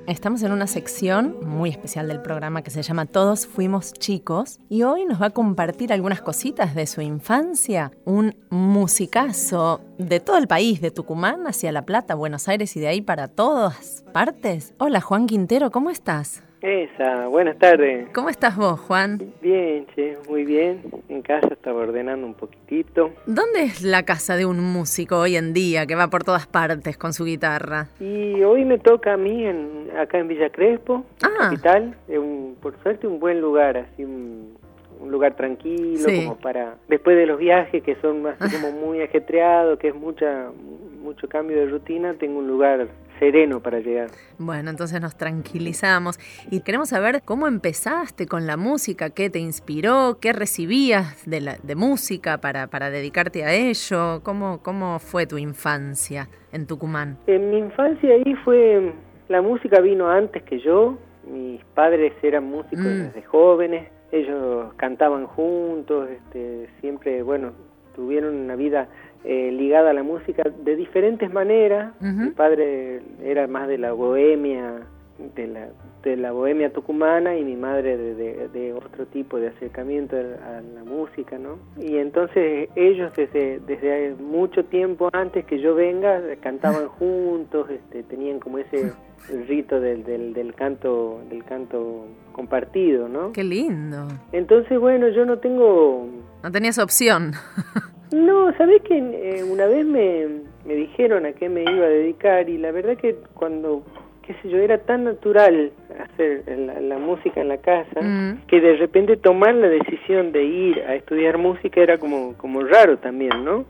Estamos 0.10 0.41
en 0.41 0.51
una 0.51 0.66
sección 0.66 1.36
muy 1.45 1.70
especial 1.70 2.07
del 2.07 2.20
programa 2.20 2.64
que 2.64 2.72
se 2.72 2.82
llama 2.82 3.05
Todos 3.05 3.45
fuimos 3.45 3.93
chicos 3.93 4.60
y 4.68 4.82
hoy 4.82 5.05
nos 5.05 5.22
va 5.22 5.28
a 5.28 5.30
compartir 5.30 5.93
algunas 5.93 6.20
cositas 6.20 6.74
de 6.74 6.88
su 6.88 7.01
infancia, 7.01 7.91
un 8.05 8.36
musicazo 8.49 9.82
de 9.99 10.20
todo 10.20 10.39
el 10.39 10.47
país, 10.47 10.82
de 10.82 10.89
Tucumán 10.89 11.45
hacia 11.45 11.72
La 11.72 11.86
Plata, 11.86 12.16
Buenos 12.16 12.47
Aires 12.47 12.76
y 12.76 12.80
de 12.80 12.88
ahí 12.88 13.01
para 13.01 13.28
todas 13.28 14.03
partes. 14.12 14.74
Hola 14.80 14.99
Juan 14.99 15.28
Quintero, 15.28 15.70
¿cómo 15.70 15.91
estás? 15.91 16.41
Esa, 16.62 17.28
buenas 17.28 17.57
tardes. 17.57 18.10
¿Cómo 18.14 18.28
estás 18.30 18.57
vos, 18.57 18.78
Juan? 18.82 19.18
Bien, 19.41 19.86
che, 19.95 20.18
muy 20.28 20.43
bien. 20.43 20.82
En 21.07 21.22
casa 21.22 21.47
estaba 21.53 21.80
ordenando 21.80 22.28
un 22.28 22.34
poquitito. 22.34 23.12
¿Dónde 23.26 23.64
es 23.64 23.82
la 23.82 24.03
casa 24.03 24.36
de 24.36 24.45
un 24.45 24.60
músico 24.60 25.18
hoy 25.20 25.38
en 25.38 25.53
día 25.53 25.86
que 25.86 25.95
va 25.95 26.10
por 26.10 26.26
todas 26.26 26.47
partes 26.47 26.97
con 26.97 27.14
su 27.14 27.24
guitarra? 27.24 27.88
Y 28.01 28.41
hoy 28.43 28.66
me 28.66 28.78
toca 28.78 29.14
a 29.14 29.18
mí 29.18 29.45
en, 29.45 29.89
acá 29.97 30.18
en 30.18 30.28
Villa 30.28 30.49
Crespo, 30.49 31.05
Ah. 31.24 31.30
capital. 31.49 31.95
Es 32.10 32.18
un, 32.20 32.57
por 32.62 32.78
suerte 32.84 33.07
un 33.07 33.22
buen 33.22 33.39
lugar, 33.39 33.78
así 33.78 34.03
un, 34.03 34.57
un 34.99 35.12
lugar 35.12 35.38
tranquilo, 35.38 35.97
Sí. 36.10 36.26
como 36.26 36.36
para... 36.39 36.76
Después 36.89 37.16
de 37.16 37.26
los 37.26 37.39
viajes 37.39 37.82
que 37.84 37.95
son 38.01 38.28
así 38.28 38.38
como 38.62 38.74
muy 38.74 39.01
ajetreados, 39.01 39.80
que 39.80 39.88
es 39.89 39.95
mucha 39.95 40.49
mucho 41.01 41.30
cambio 41.30 41.55
de 41.57 41.66
rutina, 41.68 42.14
tengo 42.16 42.39
un 42.39 42.47
lugar 42.47 42.86
sereno 43.20 43.61
para 43.61 43.80
llegar. 43.80 44.09
Bueno, 44.38 44.70
entonces 44.70 44.99
nos 45.01 45.17
tranquilizamos 45.17 46.20
y 46.49 46.61
queremos 46.61 46.89
saber 46.89 47.22
cómo 47.26 47.47
empezaste 47.47 48.26
con 48.28 48.47
la 48.47 48.57
música, 48.57 49.09
qué 49.09 49.30
te 49.30 49.39
inspiró, 49.39 50.17
qué 50.22 50.34
recibías 50.34 51.26
de, 51.30 51.41
la, 51.41 51.57
de 51.61 51.76
música 51.76 52.39
para, 52.39 52.67
para 52.67 52.89
dedicarte 52.89 53.43
a 53.43 53.53
ello, 53.53 54.22
cómo, 54.24 54.61
cómo 54.63 54.99
fue 54.99 55.28
tu 55.28 55.38
infancia 55.38 56.30
en 56.51 56.65
Tucumán. 56.65 57.17
En 57.28 57.51
mi 57.51 57.57
infancia 57.57 58.09
ahí 58.13 58.34
fue, 58.45 58.93
la 59.28 59.41
música 59.41 59.82
vino 59.82 60.09
antes 60.09 60.41
que 60.43 60.59
yo, 60.59 60.97
mis 61.28 61.63
padres 61.76 62.13
eran 62.24 62.45
músicos 62.45 62.86
Mm. 62.86 63.03
desde 63.03 63.22
jóvenes, 63.24 63.89
ellos 64.11 64.74
cantaban 64.78 65.28
juntos, 65.28 66.09
este, 66.09 66.67
siempre, 66.82 67.22
bueno, 67.22 67.51
tuvieron 67.95 68.36
una 68.36 68.55
vida 68.55 68.88
eh, 69.24 69.51
ligada 69.51 69.89
a 69.91 69.93
la 69.93 70.03
música 70.03 70.43
de 70.63 70.76
diferentes 70.76 71.32
maneras. 71.32 71.93
Mi 72.01 72.30
padre 72.32 73.01
era 73.24 73.47
más 73.47 73.67
de 73.67 73.78
la 73.78 73.91
bohemia, 73.93 74.82
de 75.36 75.47
la, 75.47 75.67
de 76.03 76.15
la 76.15 76.32
bohemia 76.32 76.72
tucumana 76.72 77.36
y 77.36 77.43
mi 77.43 77.57
madre 77.57 77.97
de, 77.97 78.15
de- 78.15 78.47
de 78.47 78.72
otro 78.74 79.05
tipo 79.07 79.38
de 79.38 79.49
acercamiento 79.49 80.15
a, 80.15 80.59
a 80.59 80.61
la 80.61 80.84
música, 80.86 81.38
¿no? 81.38 81.57
Y 81.78 81.97
entonces 81.97 82.70
ellos 82.76 83.11
desde, 83.17 83.59
desde 83.67 84.15
mucho 84.15 84.63
tiempo 84.63 85.09
antes 85.11 85.43
que 85.45 85.59
yo 85.59 85.76
venga 85.76 86.22
cantaban 86.41 86.88
juntos, 86.99 87.70
este, 87.70 88.03
tenían 88.03 88.39
como 88.39 88.59
ese 88.59 88.93
rito 89.49 89.82
del, 89.82 90.05
del, 90.05 90.34
del 90.34 90.53
canto 90.55 91.20
del 91.30 91.43
canto 91.43 92.05
compartido, 92.32 93.09
¿no? 93.09 93.34
Qué 93.34 93.43
lindo. 93.43 94.07
Entonces, 94.32 94.80
bueno, 94.80 95.09
yo 95.09 95.26
no 95.26 95.39
tengo 95.39 96.07
No 96.41 96.49
tenías 96.53 96.80
opción. 96.80 97.34
no, 98.12 98.51
¿sabés 98.57 98.82
que 98.84 98.97
eh, 98.97 99.43
una 99.43 99.66
vez 99.68 99.86
me, 99.86 100.28
me 100.66 100.74
dijeron 100.76 101.26
a 101.26 101.34
qué 101.34 101.49
me 101.49 101.62
iba 101.64 101.86
a 101.86 101.89
dedicar 101.89 102.49
y 102.49 102.57
la 102.57 102.72
verdad 102.72 102.97
que 102.97 103.16
cuando, 103.36 103.84
qué 104.26 104.34
sé 104.41 104.49
yo, 104.49 104.57
era 104.57 104.78
tan 104.80 105.03
natural 105.03 105.72
hacer 105.99 106.43
la, 106.47 106.80
la 106.82 106.97
música 106.97 107.41
en 107.41 107.47
la 107.49 107.57
casa 107.57 108.01
Mm. 108.01 108.45
que 108.47 108.60
de 108.62 108.78
repente 108.78 109.18
tomar 109.18 109.53
la 109.55 109.68
decisión 109.70 110.32
de 110.32 110.43
ir 110.43 110.80
a 110.82 110.95
estudiar 110.95 111.38
música 111.38 111.82
era 111.82 111.97
como, 111.97 112.36
como 112.38 112.64
raro 112.64 112.97
también, 112.97 113.43
¿no? 113.43 113.66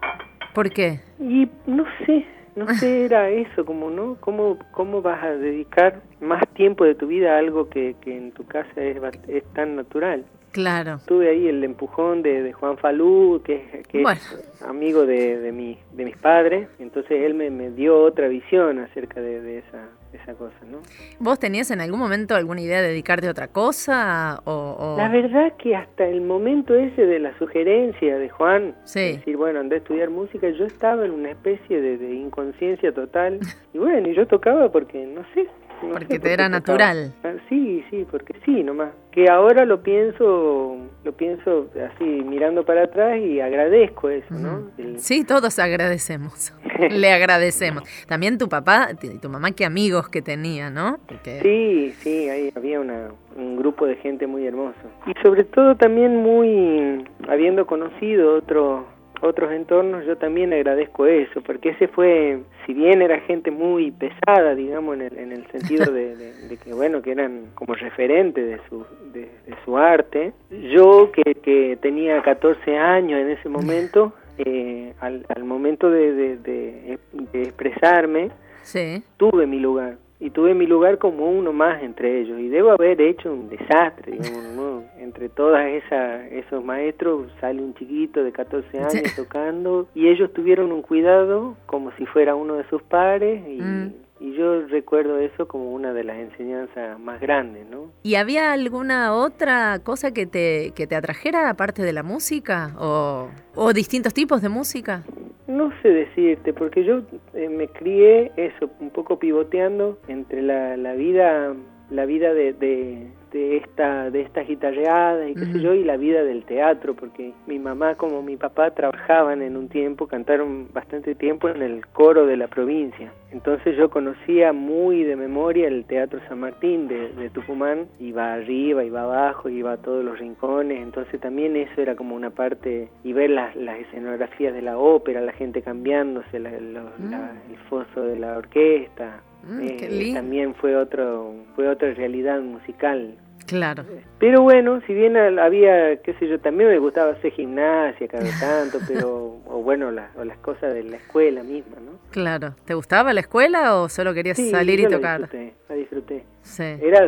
¿Por 0.54 0.70
qué? 0.72 1.00
Y 1.20 1.48
no 1.68 1.86
sé, 2.06 2.26
no 2.56 2.68
sé, 2.76 3.06
era 3.06 3.30
eso, 3.30 3.66
como, 3.66 3.90
¿no? 3.90 4.16
¿Cómo, 4.20 4.58
cómo 4.72 5.02
vas 5.02 5.22
a 5.24 5.32
dedicar 5.36 6.02
más 6.22 6.48
tiempo 6.54 6.86
de 6.86 6.96
tu 6.96 7.08
vida 7.08 7.36
a 7.36 7.40
algo 7.40 7.70
que, 7.70 7.96
que 8.02 8.16
en 8.16 8.32
tu 8.32 8.46
casa 8.46 8.82
es, 8.82 8.98
es 9.28 9.44
tan 9.54 9.76
natural? 9.76 10.24
Claro. 10.52 11.00
Tuve 11.06 11.30
ahí 11.30 11.48
el 11.48 11.64
empujón 11.64 12.22
de, 12.22 12.42
de 12.42 12.54
Juan 12.54 12.78
Falú, 12.78 13.42
que, 13.44 13.56
es- 13.74 13.88
que 13.88 14.02
Bueno. 14.02 14.20
es 14.20 14.62
amigo 14.64 15.06
de, 15.06 15.40
de, 15.40 15.52
mi, 15.52 15.78
de 15.94 16.06
mis 16.06 16.18
padres, 16.18 16.68
entonces 16.80 17.12
él 17.12 17.34
me, 17.34 17.50
me 17.50 17.70
dio 17.72 18.00
otra 18.04 18.28
visión 18.28 18.80
acerca 18.80 19.22
de, 19.22 19.42
de 19.42 19.60
esa, 19.60 19.88
esa 20.14 20.34
cosa, 20.34 20.56
¿no? 20.70 20.80
¿Vos 21.20 21.38
tenías 21.40 21.70
en 21.72 21.82
algún 21.82 22.00
momento 22.00 22.36
alguna 22.36 22.62
idea 22.62 22.82
de 22.82 22.90
dedicarte 22.90 23.28
a 23.28 23.32
otra 23.32 23.48
cosa? 23.48 24.42
O, 24.46 24.76
o- 24.80 24.98
La 24.98 25.08
verdad 25.10 25.54
que 25.58 25.76
hasta 25.76 26.08
el 26.08 26.22
momento 26.22 26.74
ese 26.76 27.06
de 27.06 27.20
la 27.20 27.38
sugerencia 27.38 28.18
de 28.18 28.30
Juan, 28.30 28.76
Sí. 28.86 29.00
de 29.00 29.14
decir, 29.18 29.38
bueno, 29.38 29.60
andé 29.60 29.76
a 29.76 29.78
estudiar 29.80 30.10
música, 30.10 30.50
yo 30.50 30.66
estaba 30.66 31.06
en 31.06 31.12
una 31.12 31.30
especie 31.32 31.80
de, 31.80 31.98
de 31.98 32.14
inconsciencia 32.16 32.92
total, 32.92 33.40
y 33.74 33.78
bueno, 33.78 34.08
y 34.10 34.16
yo 34.16 34.26
tocaba 34.28 34.72
porque, 34.72 35.06
no 35.06 35.22
sé. 35.34 35.48
No 35.84 35.94
Porque 35.94 36.20
te 36.20 36.34
era 36.34 36.50
natural. 36.50 37.14
Ah, 37.24 37.34
Sí, 37.50 37.84
sí, 37.90 38.06
porque 38.10 38.34
sí, 38.46 38.64
nomás. 38.64 38.90
Que 39.12 39.26
ahora 39.30 39.66
lo 39.66 39.82
pienso, 39.82 40.78
lo 41.04 41.12
pienso 41.14 41.68
así, 41.94 42.04
mirando 42.04 42.64
para 42.64 42.84
atrás 42.84 43.18
y 43.20 43.40
agradezco 43.42 44.10
eso, 44.10 44.34
¿no? 44.36 44.70
El- 44.78 45.00
Sí, 45.00 45.24
todos 45.24 45.58
agradecemos. 45.60 46.54
Le 46.90 47.12
agradecemos. 47.12 47.84
También 48.08 48.38
tu 48.38 48.48
papá 48.50 48.90
y 49.02 49.18
tu 49.18 49.30
mamá, 49.30 49.52
qué 49.52 49.66
amigos 49.66 50.10
que 50.10 50.22
tenía, 50.22 50.70
¿no? 50.70 51.00
Porque 51.08 51.40
Sí, 51.42 51.92
sí, 52.02 52.30
ahí 52.30 52.52
había 52.56 52.80
una, 52.80 53.10
un 53.36 53.58
grupo 53.58 53.86
de 53.88 53.96
gente 53.98 54.28
muy 54.28 54.46
hermoso. 54.46 54.78
Y 55.08 55.14
sobre 55.24 55.44
todo 55.44 55.76
también 55.76 56.18
muy, 56.18 57.04
habiendo 57.28 57.66
conocido 57.66 58.36
otro, 58.36 58.86
otros 59.22 59.52
entornos, 59.52 60.06
yo 60.06 60.18
también 60.18 60.54
agradezco 60.54 61.06
eso, 61.06 61.42
porque 61.42 61.70
ese 61.70 61.88
fue, 61.88 62.40
si 62.66 62.74
bien 62.74 63.02
era 63.02 63.20
gente 63.22 63.52
muy 63.52 63.92
pesada, 63.92 64.56
digamos, 64.56 64.96
en 64.96 65.02
el, 65.04 65.18
en 65.18 65.32
el 65.32 65.46
sentido 65.48 65.92
de, 65.92 66.16
de- 66.16 66.34
de 66.50 66.58
que, 66.58 66.74
bueno, 66.74 67.02
que 67.02 67.12
eran 67.12 67.48
como 67.56 67.74
referentes 67.76 68.46
de 68.46 68.60
su, 68.70 68.86
de, 69.14 69.22
de 69.22 69.56
su 69.66 69.78
arte, 69.78 70.32
yo 70.72 71.12
que, 71.12 71.36
que 71.36 71.78
tenía 71.82 72.22
14 72.22 72.78
años 72.78 73.20
en 73.20 73.30
ese 73.30 73.50
momento, 73.50 74.14
eh, 74.38 74.94
al, 75.00 75.26
al 75.36 75.44
momento 75.44 75.90
de, 75.90 76.98
expresarme, 77.34 78.30
sí. 78.64 79.04
tuve 79.18 79.46
mi 79.48 79.60
lugar 79.60 79.98
y 80.20 80.32
tuve 80.32 80.54
mi 80.54 80.66
lugar 80.68 80.98
como 80.98 81.30
uno 81.32 81.54
más 81.54 81.82
entre 81.82 82.20
ellos 82.22 82.40
y 82.40 82.50
debo 82.50 82.72
haber 82.72 83.00
hecho 83.02 83.32
un 83.32 83.50
desastre 83.50 84.14
digamos 84.14 84.54
¿no? 84.56 84.84
entre 85.00 85.30
todas 85.30 85.66
esas 85.68 86.32
esos 86.32 86.64
maestros 86.64 87.32
sale 87.40 87.62
un 87.62 87.74
chiquito 87.76 88.24
de 88.24 88.32
14 88.32 88.80
años 88.80 89.16
tocando 89.16 89.88
y 89.96 90.08
ellos 90.08 90.34
tuvieron 90.34 90.72
un 90.72 90.82
cuidado 90.82 91.56
como 91.66 91.92
si 91.94 92.06
fuera 92.06 92.36
uno 92.36 92.56
de 92.56 92.64
sus 92.70 92.82
pares 92.84 93.42
y, 93.48 93.60
Mm. 93.60 93.94
Y 94.20 94.34
yo 94.34 94.68
recuerdo 94.68 95.18
eso 95.20 95.48
como 95.48 95.72
una 95.72 95.94
de 95.94 96.04
las 96.04 96.18
enseñanzas 96.18 97.00
más 97.00 97.20
grandes 97.22 97.68
no 97.70 97.92
¿Y 98.04 98.16
había 98.16 98.52
alguna 98.52 99.14
otra 99.14 99.80
cosa 99.84 100.14
que 100.14 100.26
te, 100.26 100.72
que 100.76 100.88
te 100.88 100.96
atrajera 100.96 101.50
aparte 101.50 101.82
de 101.82 101.94
la 101.94 102.04
música? 102.04 102.74
¿O, 102.80 103.30
o 103.56 103.74
distintos 103.74 104.14
tipos 104.14 104.42
de 104.42 104.50
música? 104.50 105.04
No 105.48 105.72
sé 105.82 105.90
decirte, 105.90 106.54
porque 106.54 106.84
yo 106.84 107.02
eh, 107.34 107.50
me 107.50 107.68
crié 107.68 108.32
eso, 108.38 108.70
un 108.80 108.92
poco 108.92 109.20
pivoteando 109.20 109.98
entre 110.08 110.42
la, 110.42 110.78
la 110.78 110.94
vida, 110.94 111.56
la 111.90 112.06
vida 112.06 112.34
de, 112.34 112.54
de, 112.54 113.08
de 113.32 113.58
esta, 113.58 114.10
de 114.10 114.22
estas 114.22 114.48
guitarreadas 114.48 115.30
y 115.30 115.34
qué 115.36 115.46
sé 115.46 115.60
yo, 115.62 115.74
y 115.74 115.84
la 115.84 115.98
vida 115.98 116.24
del 116.24 116.44
teatro, 116.46 116.94
porque 116.96 117.32
mi 117.48 117.60
mamá 117.60 117.96
como 117.96 118.22
mi 118.24 118.38
papá 118.38 118.72
trabajaban 118.72 119.42
en 119.42 119.56
un 119.58 119.70
tiempo, 119.70 120.08
cantaron 120.08 120.68
bastante 120.74 121.16
tiempo 121.16 121.50
en 121.50 121.62
el 121.62 121.86
coro 121.88 122.26
de 122.26 122.38
la 122.38 122.48
provincia. 122.48 123.12
Entonces 123.32 123.78
yo 123.78 123.90
conocía 123.92 124.54
muy 124.54 125.04
de 125.04 125.16
memoria 125.16 125.68
el 125.68 125.86
Teatro 125.86 126.20
San 126.28 126.40
Martín 126.40 126.88
de, 126.88 127.10
de 127.14 127.30
Tucumán, 127.30 127.86
iba 128.00 128.34
arriba, 128.34 128.84
iba 128.84 129.04
abajo, 129.04 129.50
iba 129.50 129.74
a 129.74 129.78
todos 129.78 130.04
los 130.04 130.18
rincones, 130.18 130.82
entonces 130.82 131.20
también 131.22 131.56
eso 131.56 131.80
era 131.80 131.96
como 131.96 132.16
una 132.16 132.32
parte, 132.32 132.90
y 133.04 133.14
ver 133.14 133.30
las, 133.30 133.56
las 133.56 133.78
escenografías 133.80 134.54
de 134.54 134.64
la 134.64 134.80
ópera, 134.80 135.22
la 135.22 135.34
gente 135.34 135.62
cambiándose, 135.62 136.40
la- 136.40 136.50
la- 136.52 137.32
el 137.50 137.58
foso 137.70 138.02
de 138.02 138.18
la 138.18 138.38
orquesta, 138.38 139.22
Mm, 139.44 139.62
eh, 139.62 139.78
qué 139.80 139.90
lindo. 139.90 140.20
también 140.20 140.56
fue, 140.56 140.76
otro, 140.76 141.34
fue 141.56 141.68
otra 141.68 141.94
realidad 141.94 142.40
musical. 142.42 143.16
Claro. 143.48 143.84
Pero 144.20 144.44
bueno, 144.44 144.80
si 144.86 144.94
bien 144.94 145.18
había, 145.18 145.96
qué 146.04 146.14
sé 146.20 146.28
yo, 146.28 146.40
también 146.40 146.70
me 146.70 146.78
gustaba 146.78 147.14
hacer 147.14 147.32
gimnasia 147.32 148.08
cada 148.08 148.24
tanto, 148.40 148.78
pero, 148.88 149.38
o 149.48 149.64
bueno, 149.64 149.90
las, 149.90 150.16
o 150.18 150.24
las 150.24 150.38
cosas 150.38 150.72
de 150.74 150.84
la 150.84 150.98
escuela 150.98 151.42
misma, 151.42 151.78
¿no? 151.84 151.94
Claro. 152.12 152.54
¿Te 152.66 152.76
gustaba 152.76 153.12
la 153.12 153.22
escuela 153.22 153.76
o 153.78 153.90
solo 153.90 154.14
querías 154.14 154.38
Sí, 154.38 154.52
salir 154.52 154.80
y 154.80 154.84
yo 154.84 154.90
la 154.90 154.96
tocar? 154.98 155.22
disfruté, 155.22 155.54
la 155.68 155.76
disfruté. 155.76 156.24
Sí. 156.44 156.64
Era, 156.64 157.08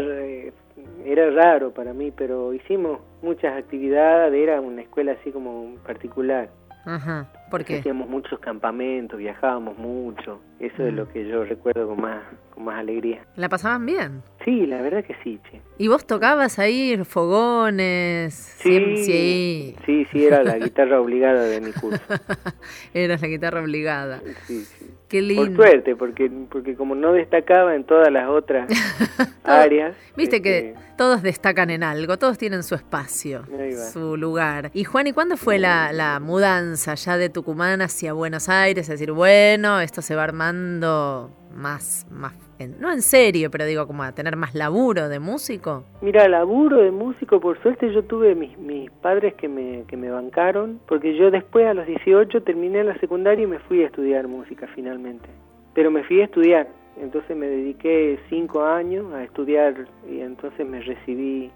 era 1.06 1.30
raro 1.30 1.72
para 1.74 1.94
mí, 1.94 2.12
pero 2.12 2.54
hicimos 2.54 3.00
muchas 3.22 3.56
actividades, 3.56 4.34
era 4.34 4.60
una 4.62 4.82
escuela 4.82 5.12
así 5.12 5.32
como 5.32 5.76
particular. 5.86 6.50
Ajá. 6.86 7.32
¿Por 7.52 7.64
qué? 7.66 7.80
Hacíamos 7.80 8.10
muchos 8.10 8.40
campamentos, 8.40 9.20
viajábamos 9.20 9.78
mucho, 9.78 10.40
eso 10.60 10.84
es 10.88 10.92
Mm. 10.94 10.96
lo 10.96 11.08
que 11.10 11.28
yo 11.28 11.44
recuerdo 11.44 11.88
con 11.88 12.02
más, 12.02 12.24
con 12.56 12.64
más 12.64 12.80
alegría. 12.80 13.26
¿La 13.36 13.48
pasaban 13.50 13.86
bien? 13.86 14.24
Sí, 14.44 14.66
la 14.66 14.82
verdad 14.82 15.04
que 15.04 15.16
sí, 15.24 15.40
che. 15.52 15.62
¿Y 15.78 15.88
vos 15.88 16.08
tocabas 16.08 16.58
ahí 16.58 16.98
fogones? 17.06 18.58
Siem- 18.64 18.98
sí. 18.98 19.76
sí, 19.86 20.08
sí, 20.12 20.26
era 20.26 20.44
la 20.44 20.58
guitarra 20.58 21.00
obligada 21.00 21.44
de 21.44 21.62
mi 21.62 21.72
curso. 21.72 22.02
Eras 22.94 23.22
la 23.22 23.28
guitarra 23.28 23.62
obligada. 23.62 24.22
Sí, 24.48 24.62
sí. 24.62 24.88
Qué 25.08 25.18
Por 25.20 25.28
lindo. 25.28 25.62
suerte, 25.62 25.96
porque, 25.98 26.32
porque 26.50 26.76
como 26.76 26.96
no 26.96 27.12
destacaba 27.12 27.76
en 27.76 27.84
todas 27.84 28.10
las 28.12 28.30
otras 28.30 28.70
áreas. 29.44 29.94
Viste 30.16 30.38
este, 30.38 30.42
que 30.42 30.76
todos 30.98 31.22
destacan 31.22 31.70
en 31.70 31.84
algo, 31.84 32.18
todos 32.18 32.38
tienen 32.38 32.64
su 32.64 32.76
espacio, 32.76 33.44
su 33.92 34.16
lugar. 34.16 34.72
Y 34.74 34.86
Juan, 34.86 35.08
¿y 35.08 35.12
cuándo 35.14 35.36
fue 35.36 35.60
la, 35.60 35.92
la 35.92 36.20
mudanza 36.22 36.96
ya 36.96 37.18
de 37.18 37.30
Tucumán 37.46 37.82
hacia 37.82 38.14
Buenos 38.14 38.50
Aires? 38.50 38.84
Es 38.88 39.00
decir, 39.00 39.12
bueno, 39.12 39.80
esto 39.82 40.04
se 40.04 40.16
va 40.16 40.24
armando 40.26 41.32
más, 41.56 42.06
más 42.12 42.34
en- 42.60 42.80
no 42.80 42.92
en 42.92 43.02
serio, 43.02 43.50
pero 43.50 43.66
digo 43.66 43.88
como 43.88 44.04
a 44.04 44.12
tener 44.12 44.36
más 44.36 44.54
laburo 44.54 45.10
de 45.10 45.20
músico. 45.20 45.84
Mira, 46.02 46.28
laburo 46.30 46.78
de 46.78 46.92
músico, 46.92 47.40
por 47.42 47.60
suerte 47.64 47.92
yo 47.92 48.04
tuve 48.04 48.36
mis, 48.36 48.56
mis 48.60 48.92
padres 48.92 49.34
que 49.34 49.48
me, 49.48 49.86
que 49.88 49.98
me 49.98 50.12
bancaron, 50.12 50.80
porque 50.88 51.18
yo 51.18 51.32
después 51.32 51.66
a 51.66 51.74
los 51.74 51.88
18 51.88 52.44
terminé 52.44 52.84
la 52.84 52.96
secundaria 53.00 53.44
y 53.44 53.48
me 53.48 53.58
fui 53.58 53.82
a 53.82 53.88
estudiar 53.88 54.28
música 54.28 54.68
finalmente. 54.76 55.28
Pero 55.74 55.90
me 55.90 56.04
fui 56.04 56.22
a 56.22 56.26
estudiar, 56.26 56.68
entonces 57.02 57.36
me 57.36 57.48
dediqué 57.48 58.20
cinco 58.30 58.64
años 58.64 59.12
a 59.16 59.24
estudiar 59.24 59.88
y 60.08 60.20
entonces 60.22 60.64
me 60.68 60.80
recibí 60.82 61.50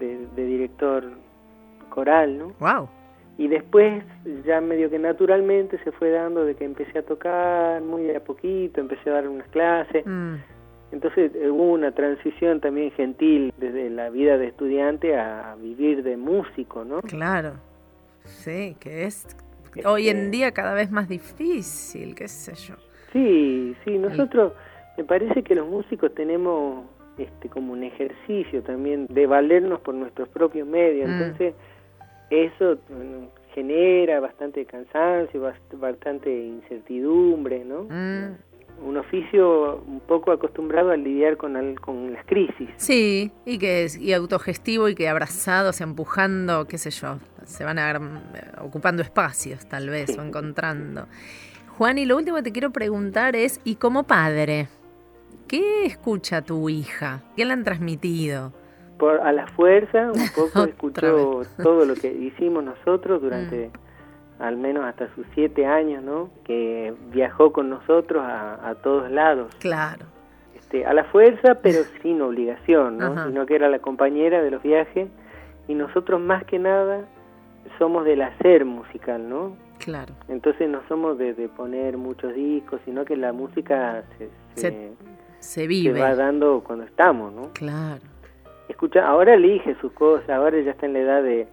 de, 0.00 0.26
de 0.34 0.44
director 0.44 1.04
coral, 1.88 2.36
¿no? 2.36 2.52
Wow. 2.58 2.88
Y 3.36 3.48
después, 3.48 4.04
ya 4.46 4.60
medio 4.60 4.88
que 4.90 4.98
naturalmente 4.98 5.78
se 5.82 5.90
fue 5.92 6.10
dando 6.10 6.44
de 6.44 6.54
que 6.54 6.64
empecé 6.64 6.98
a 6.98 7.02
tocar 7.02 7.82
muy 7.82 8.10
a 8.14 8.22
poquito, 8.22 8.80
empecé 8.80 9.10
a 9.10 9.14
dar 9.14 9.28
unas 9.28 9.48
clases. 9.48 10.06
Mm. 10.06 10.34
Entonces 10.92 11.32
eh, 11.34 11.50
hubo 11.50 11.72
una 11.72 11.90
transición 11.92 12.60
también 12.60 12.92
gentil 12.92 13.52
desde 13.58 13.90
la 13.90 14.10
vida 14.10 14.38
de 14.38 14.46
estudiante 14.46 15.16
a 15.16 15.56
vivir 15.60 16.04
de 16.04 16.16
músico, 16.16 16.84
¿no? 16.84 17.00
Claro. 17.02 17.54
Sí, 18.22 18.76
que 18.78 19.04
es 19.04 19.26
hoy 19.84 20.08
en 20.08 20.30
día 20.30 20.52
cada 20.52 20.72
vez 20.74 20.90
más 20.92 21.08
difícil, 21.08 22.14
qué 22.14 22.28
sé 22.28 22.54
yo. 22.54 22.76
Sí, 23.12 23.74
sí, 23.84 23.98
nosotros 23.98 24.52
me 24.96 25.02
parece 25.04 25.42
que 25.42 25.56
los 25.56 25.68
músicos 25.68 26.14
tenemos 26.14 26.84
este 27.18 27.48
como 27.48 27.72
un 27.72 27.82
ejercicio 27.82 28.62
también 28.62 29.06
de 29.08 29.26
valernos 29.26 29.80
por 29.80 29.94
nuestros 29.94 30.28
propios 30.28 30.66
medios, 30.66 31.08
Mm. 31.08 31.12
entonces 31.12 31.54
eso 32.34 32.78
bueno, 32.88 33.28
genera 33.54 34.20
bastante 34.20 34.64
cansancio, 34.66 35.42
bast- 35.42 35.78
bastante 35.78 36.30
incertidumbre, 36.30 37.64
¿no? 37.64 37.84
Mm. 37.84 38.36
Un 38.86 38.96
oficio 38.96 39.76
un 39.86 40.00
poco 40.00 40.32
acostumbrado 40.32 40.90
a 40.90 40.96
lidiar 40.96 41.36
con, 41.36 41.56
al- 41.56 41.78
con 41.80 42.12
las 42.12 42.26
crisis. 42.26 42.68
Sí, 42.76 43.30
y 43.46 43.58
que 43.58 43.84
es 43.84 43.96
y 43.96 44.12
autogestivo 44.12 44.88
y 44.88 44.96
que 44.96 45.08
abrazados, 45.08 45.80
empujando, 45.80 46.66
qué 46.66 46.76
sé 46.78 46.90
yo, 46.90 47.18
se 47.44 47.64
van 47.64 47.78
a, 47.78 47.92
eh, 47.92 47.98
ocupando 48.60 49.02
espacios 49.02 49.66
tal 49.68 49.88
vez 49.90 50.18
o 50.18 50.22
encontrando. 50.22 51.06
Juan, 51.78 51.98
y 51.98 52.04
lo 52.06 52.16
último 52.16 52.36
que 52.38 52.42
te 52.42 52.52
quiero 52.52 52.70
preguntar 52.70 53.36
es, 53.36 53.60
¿y 53.64 53.76
como 53.76 54.02
padre? 54.04 54.66
¿Qué 55.46 55.84
escucha 55.86 56.42
tu 56.42 56.68
hija? 56.68 57.22
¿Qué 57.36 57.44
le 57.44 57.52
han 57.52 57.64
transmitido? 57.64 58.52
Por, 58.98 59.20
a 59.20 59.32
la 59.32 59.46
fuerza, 59.48 60.10
un 60.12 60.28
poco 60.34 60.64
escuchó 60.64 61.42
todo 61.62 61.84
lo 61.84 61.94
que 61.94 62.12
hicimos 62.12 62.62
nosotros 62.64 63.20
durante 63.22 63.70
al 64.38 64.56
menos 64.56 64.84
hasta 64.84 65.12
sus 65.14 65.26
siete 65.34 65.64
años, 65.66 66.02
¿no? 66.02 66.30
Que 66.44 66.92
viajó 67.12 67.52
con 67.52 67.70
nosotros 67.70 68.22
a, 68.24 68.68
a 68.68 68.74
todos 68.76 69.10
lados. 69.10 69.54
Claro. 69.60 70.06
Este, 70.56 70.84
a 70.86 70.92
la 70.92 71.04
fuerza, 71.04 71.56
pero 71.62 71.82
sin 72.02 72.20
obligación, 72.22 72.98
¿no? 72.98 73.06
Ajá. 73.06 73.26
Sino 73.28 73.46
que 73.46 73.54
era 73.54 73.68
la 73.68 73.78
compañera 73.78 74.42
de 74.42 74.50
los 74.50 74.62
viajes 74.62 75.08
y 75.68 75.74
nosotros 75.74 76.20
más 76.20 76.44
que 76.44 76.58
nada 76.58 77.04
somos 77.78 78.04
del 78.04 78.22
hacer 78.22 78.64
musical, 78.64 79.28
¿no? 79.28 79.56
Claro. 79.78 80.14
Entonces 80.28 80.68
no 80.68 80.80
somos 80.88 81.18
de, 81.18 81.34
de 81.34 81.48
poner 81.48 81.96
muchos 81.96 82.34
discos, 82.34 82.80
sino 82.84 83.04
que 83.04 83.16
la 83.16 83.32
música 83.32 84.04
se, 84.18 84.28
se, 84.54 84.60
Se, 84.60 84.70
se 84.70 84.94
se 85.40 85.66
vive. 85.66 86.00
va 86.00 86.14
dando 86.14 86.62
cuando 86.64 86.84
estamos, 86.84 87.32
¿no? 87.32 87.50
Claro. 87.52 88.02
Escucha, 88.68 89.06
ahora 89.06 89.34
elige 89.34 89.76
sus 89.80 89.92
cosas, 89.92 90.28
ahora 90.30 90.60
ya 90.60 90.70
está 90.72 90.86
en 90.86 90.92
la 90.94 90.98
edad 91.00 91.22
de, 91.22 91.46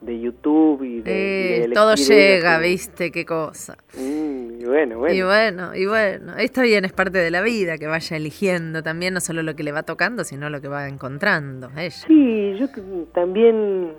de 0.00 0.20
YouTube 0.20 0.82
y 0.82 1.00
de, 1.00 1.10
y 1.10 1.58
de 1.60 1.64
Eh, 1.64 1.70
todo 1.72 1.94
llega, 1.94 2.58
viste, 2.58 3.10
qué 3.12 3.24
cosa. 3.24 3.76
Mm, 3.96 4.60
y 4.60 4.64
bueno, 4.64 4.98
bueno. 4.98 5.14
Y 5.14 5.22
bueno, 5.22 5.74
y 5.74 5.86
bueno, 5.86 6.36
está 6.36 6.62
bien, 6.62 6.84
es 6.84 6.92
parte 6.92 7.18
de 7.18 7.30
la 7.30 7.40
vida 7.42 7.78
que 7.78 7.86
vaya 7.86 8.16
eligiendo 8.16 8.82
también, 8.82 9.14
no 9.14 9.20
solo 9.20 9.42
lo 9.42 9.54
que 9.54 9.62
le 9.62 9.72
va 9.72 9.84
tocando, 9.84 10.24
sino 10.24 10.50
lo 10.50 10.60
que 10.60 10.68
va 10.68 10.88
encontrando 10.88 11.70
ella. 11.76 11.90
Sí, 11.90 12.56
yo 12.58 12.66
c- 12.66 12.82
también 13.14 13.92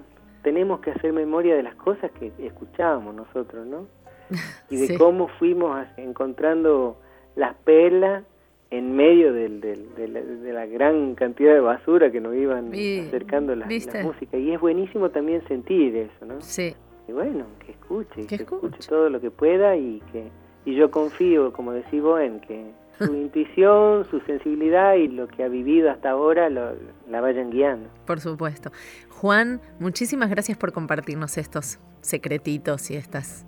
tenemos 0.43 0.82
que 0.82 0.91
hacer 0.91 1.13
memoria 1.13 1.55
de 1.55 1.63
las 1.63 1.76
cosas 1.76 2.11
que 2.20 2.32
escuchábamos 2.45 3.15
nosotros, 3.15 3.65
¿no? 3.65 3.88
Y 4.70 4.76
de 4.76 4.88
Sí. 4.88 4.97
cómo 4.97 5.30
fuimos 5.39 5.88
encontrando 5.95 6.99
las 7.38 7.55
perlas 7.63 8.24
en 8.70 8.95
medio 8.95 9.32
del, 9.34 9.61
del- 9.61 9.95
de, 9.95 10.07
la, 10.09 10.22
de 10.22 10.53
la 10.53 10.65
gran 10.65 11.15
cantidad 11.15 11.53
de 11.53 11.59
basura 11.61 12.11
que 12.11 12.20
nos 12.20 12.36
iban 12.36 12.74
Y- 12.76 12.99
acercando 12.99 13.55
la, 13.55 13.65
la 13.68 14.03
música. 14.03 14.38
Y 14.38 14.51
es 14.51 14.59
buenísimo 14.59 15.09
también 15.09 15.41
sentir 15.47 15.95
eso, 15.95 16.26
¿no? 16.26 16.41
Sí. 16.41 16.76
Y 17.07 17.11
bueno, 17.13 17.45
que 17.65 17.72
escuche, 17.72 18.28
Que 18.28 18.38
que, 18.38 18.43
escuche 18.43 18.80
todo 18.89 19.09
lo 19.09 19.22
que 19.22 19.32
pueda 19.32 19.76
y 19.78 20.01
que 20.11 20.28
y 20.65 20.76
yo 20.76 20.91
confío, 20.91 21.53
como 21.53 21.72
decís 21.72 22.01
vos, 22.01 22.20
en 22.20 22.41
que 22.41 22.65
su 22.97 23.05
intuición, 23.15 24.03
su 24.11 24.20
sensibilidad 24.22 24.95
y 24.95 25.07
lo 25.07 25.28
que 25.30 25.43
ha 25.43 25.47
vivido 25.47 25.89
hasta 25.89 26.09
ahora 26.09 26.49
lo- 26.49 26.74
la 27.09 27.22
vayan 27.22 27.49
guiando. 27.51 27.88
Por 28.05 28.20
supuesto. 28.20 28.72
Juan, 29.09 29.61
muchísimas 29.80 30.30
gracias 30.30 30.57
por 30.57 30.74
compartirnos 30.74 31.38
estos 31.38 31.80
secretitos 32.01 32.91
y 32.91 32.95
estas 32.97 33.45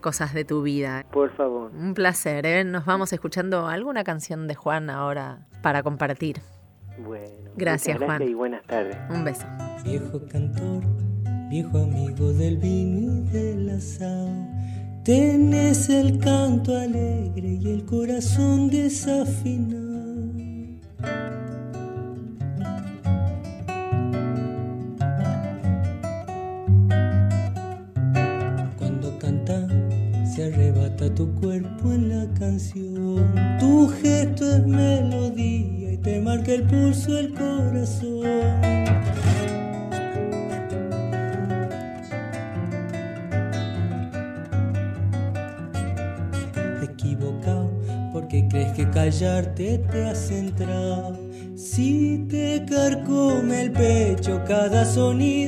cosas 0.00 0.34
de 0.34 0.44
tu 0.44 0.62
vida. 0.62 1.04
Por 1.10 1.30
favor. 1.36 1.70
Un 1.72 1.94
placer, 1.94 2.46
¿eh? 2.46 2.64
Nos 2.64 2.84
vamos 2.84 3.12
escuchando 3.12 3.66
alguna 3.66 4.04
canción 4.04 4.46
de 4.48 4.54
Juan 4.54 4.90
ahora 4.90 5.46
para 5.62 5.82
compartir. 5.82 6.40
Bueno, 6.98 7.26
Gracias, 7.56 7.98
gracias 7.98 8.18
Juan. 8.18 8.22
y 8.28 8.34
buenas 8.34 8.62
tardes. 8.66 8.96
Un 9.10 9.24
beso. 9.24 9.44
Viejo 9.84 10.20
cantor, 10.30 10.82
viejo 11.50 11.78
amigo 11.78 12.32
del 12.32 12.56
vino 12.56 13.16
y 13.18 13.20
del 13.30 13.70
asado, 13.70 14.30
tenés 15.04 15.88
el 15.90 16.18
canto 16.18 16.76
alegre 16.76 17.48
y 17.60 17.70
el 17.70 17.84
corazón 17.84 18.68
desafinado. 18.70 19.85
Te 49.74 50.04
has 50.04 50.28
centrado. 50.28 51.18
Si 51.56 52.26
te 52.28 52.64
carcome 52.68 53.62
el 53.62 53.72
pecho 53.72 54.42
cada 54.46 54.84
sonido 54.84 55.45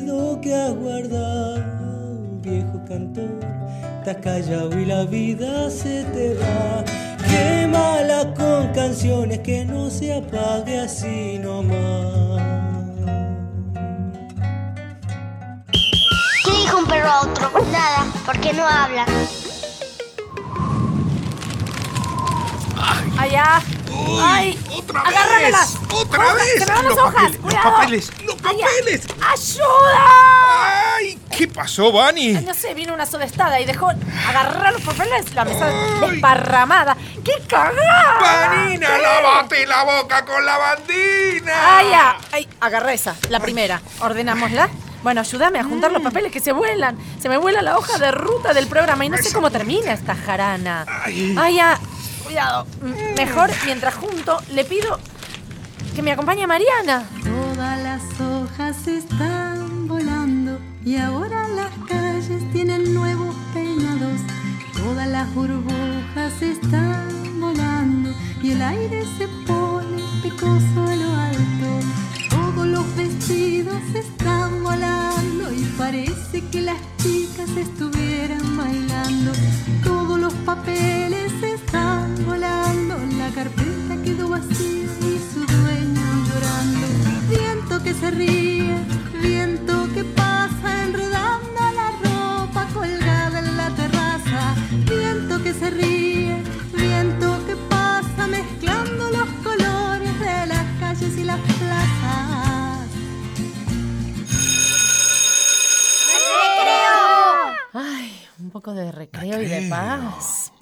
¡Otra 26.62 26.64
¡Hojas, 26.64 26.64
vez! 26.64 26.64
¡Que 26.64 26.66
me 26.66 26.66
van 26.66 26.84
las 26.84 26.94
Los 26.96 26.98
hojas! 26.98 27.22
papeles, 27.32 27.40
los 27.44 27.54
papeles, 27.54 28.10
los 28.24 28.36
¡Ay, 28.44 28.58
papeles! 28.60 29.06
¡Ayuda! 29.20 30.94
¡Ay! 30.96 31.18
¿Qué 31.36 31.46
pasó, 31.48 31.92
Vani? 31.92 32.36
Ay, 32.36 32.44
No 32.44 32.54
sé, 32.54 32.74
vino 32.74 32.94
una 32.94 33.06
sudestada 33.06 33.60
y 33.60 33.64
dejó 33.64 33.90
agarrar 34.28 34.72
los 34.72 34.82
papeles, 34.82 35.34
la 35.34 35.44
mesa 35.44 35.66
desparramada. 36.00 36.96
¡Qué 37.24 37.32
cagada! 37.46 38.18
¡Vanina, 38.20 38.98
lávate 38.98 39.66
la 39.66 39.84
boca 39.84 40.24
con 40.24 40.44
la 40.44 40.58
bandina! 40.58 41.78
¡Ay, 41.78 41.88
ya! 41.90 42.16
¡Ay! 42.32 42.48
Agarré 42.60 42.94
esa, 42.94 43.14
la 43.28 43.40
primera. 43.40 43.80
Ordenámosla. 44.00 44.68
Bueno, 45.02 45.20
ayúdame 45.20 45.60
a 45.60 45.64
juntar 45.64 45.92
los 45.92 46.02
papeles 46.02 46.32
que 46.32 46.40
se 46.40 46.50
vuelan. 46.52 46.98
Se 47.22 47.28
me 47.28 47.36
vuela 47.36 47.62
la 47.62 47.78
hoja 47.78 47.98
de 47.98 48.10
ruta 48.10 48.52
del 48.52 48.66
programa 48.66 49.04
y 49.04 49.08
no 49.08 49.16
sé 49.18 49.32
cómo 49.32 49.50
termina 49.50 49.92
esta 49.92 50.16
jarana. 50.16 50.84
Ay. 51.04 51.36
¡Ay, 51.38 51.54
ya! 51.56 51.78
Cuidado. 52.24 52.66
M- 52.82 53.14
Mejor, 53.16 53.50
mientras 53.64 53.94
junto, 53.94 54.42
le 54.50 54.64
pido 54.64 54.98
que 55.98 56.02
me 56.02 56.12
acompañe 56.12 56.46
Mariana. 56.46 57.02
Todas 57.24 57.82
las 57.82 58.20
hojas 58.20 58.86
están 58.86 59.88
volando 59.88 60.60
y 60.84 60.94
ahora 60.94 61.48
las 61.48 61.72
calles 61.88 62.40
tienen 62.52 62.94
nuevos 62.94 63.34
peinados. 63.52 64.20
Todas 64.76 65.08
las 65.08 65.34
burbujas 65.34 66.40
están 66.40 67.40
volando 67.40 68.14
y 68.40 68.52
el 68.52 68.62
aire 68.62 69.02
se 69.18 69.26
pone 69.44 70.04
picoso 70.22 70.77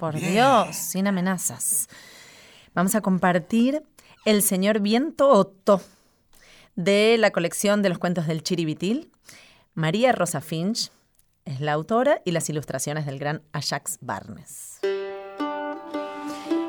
Por 0.07 0.21
Dios, 0.21 0.73
sin 0.73 1.05
amenazas. 1.05 1.89
Vamos 2.73 2.95
a 2.95 3.01
compartir 3.01 3.83
El 4.23 4.41
señor 4.41 4.79
Viento 4.79 5.27
Otto 5.27 5.81
de 6.77 7.17
la 7.19 7.31
colección 7.31 7.81
de 7.81 7.89
los 7.89 7.97
cuentos 7.97 8.25
del 8.25 8.41
Chiribitil. 8.41 9.11
María 9.73 10.13
Rosa 10.13 10.39
Finch 10.39 10.91
es 11.43 11.59
la 11.59 11.73
autora 11.73 12.21
y 12.23 12.31
las 12.31 12.49
ilustraciones 12.49 13.05
del 13.05 13.19
gran 13.19 13.41
Ajax 13.51 13.97
Barnes. 13.99 14.79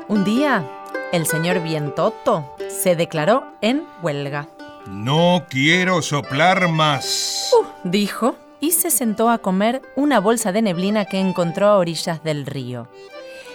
Un 0.09 0.25
día, 0.25 0.69
el 1.13 1.25
señor 1.25 1.63
Viento 1.63 2.07
Otto 2.07 2.57
se 2.67 2.97
declaró 2.97 3.53
en 3.61 3.87
huelga. 4.03 4.49
No 4.85 5.45
quiero 5.49 6.01
soplar 6.01 6.67
más. 6.67 7.53
Uh, 7.57 7.87
dijo 7.87 8.35
y 8.59 8.71
se 8.71 8.91
sentó 8.91 9.29
a 9.29 9.37
comer 9.37 9.81
una 9.95 10.19
bolsa 10.19 10.51
de 10.51 10.61
neblina 10.61 11.05
que 11.05 11.21
encontró 11.21 11.67
a 11.67 11.77
orillas 11.77 12.21
del 12.21 12.45
río. 12.45 12.89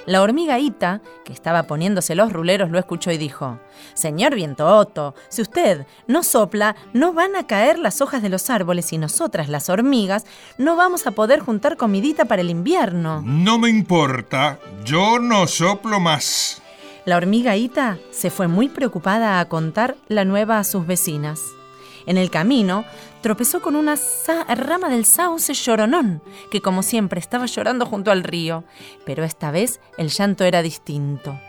La 0.07 0.20
hormiga 0.20 0.59
Ita, 0.59 1.00
que 1.24 1.32
estaba 1.32 1.62
poniéndose 1.62 2.14
los 2.14 2.30
ruleros, 2.30 2.70
lo 2.70 2.78
escuchó 2.78 3.11
y 3.11 3.16
dijo, 3.16 3.59
Señor 3.94 4.34
Viento 4.34 4.66
Otto, 4.66 5.14
si 5.30 5.40
usted 5.40 5.86
no 6.07 6.22
sopla, 6.22 6.76
no 6.92 7.14
van 7.14 7.36
a 7.36 7.46
caer 7.46 7.78
las 7.78 8.02
hojas 8.02 8.20
de 8.20 8.28
los 8.28 8.50
árboles 8.50 8.92
y 8.92 8.98
nosotras, 8.98 9.48
las 9.48 9.70
hormigas, 9.70 10.26
no 10.59 10.76
vamos 10.76 11.07
a 11.07 11.12
poder 11.12 11.40
juntar 11.40 11.78
comidita 11.78 12.26
para 12.26 12.42
el 12.42 12.50
invierno. 12.50 13.22
No 13.24 13.59
me 13.59 13.70
importa, 13.70 14.59
yo 14.84 15.18
no 15.18 15.46
soplo 15.46 16.00
más. 16.00 16.61
La 17.07 17.16
hormiga 17.16 17.57
Ita 17.57 17.98
se 18.11 18.30
fue 18.30 18.46
muy 18.46 18.68
preocupada 18.68 19.40
a 19.40 19.48
contar 19.48 19.96
la 20.09 20.26
nueva 20.26 20.59
a 20.59 20.64
sus 20.64 20.86
vecinas. 20.86 21.40
En 22.07 22.18
el 22.18 22.30
camino 22.30 22.84
tropezó 23.25 23.62
con 23.62 23.75
una 23.75 23.95
rama 24.55 24.91
del 24.91 25.07
sauce 25.07 25.55
lloronón, 25.55 26.22
que 26.51 26.61
como 26.61 26.83
siempre 26.83 27.18
estaba 27.18 27.47
llorando 27.47 27.87
junto 27.87 28.11
al 28.11 28.22
río, 28.22 28.64
pero 29.07 29.25
esta 29.25 29.51
vez 29.51 29.81
el 29.97 30.11
llanto 30.11 30.45
era 30.45 30.61
distinto. 30.61 31.41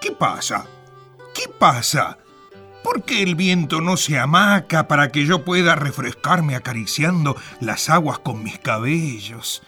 ¿Qué 0.00 0.10
pasa? 0.12 0.64
¿Qué 1.34 1.46
pasa? 1.46 2.16
¿Por 2.82 3.02
qué 3.02 3.22
el 3.22 3.34
viento 3.34 3.82
no 3.82 3.98
se 3.98 4.18
amaca 4.18 4.88
para 4.88 5.12
que 5.12 5.26
yo 5.26 5.44
pueda 5.44 5.74
refrescarme 5.74 6.56
acariciando 6.56 7.36
las 7.60 7.90
aguas 7.90 8.18
con 8.18 8.42
mis 8.42 8.58
cabellos? 8.58 9.62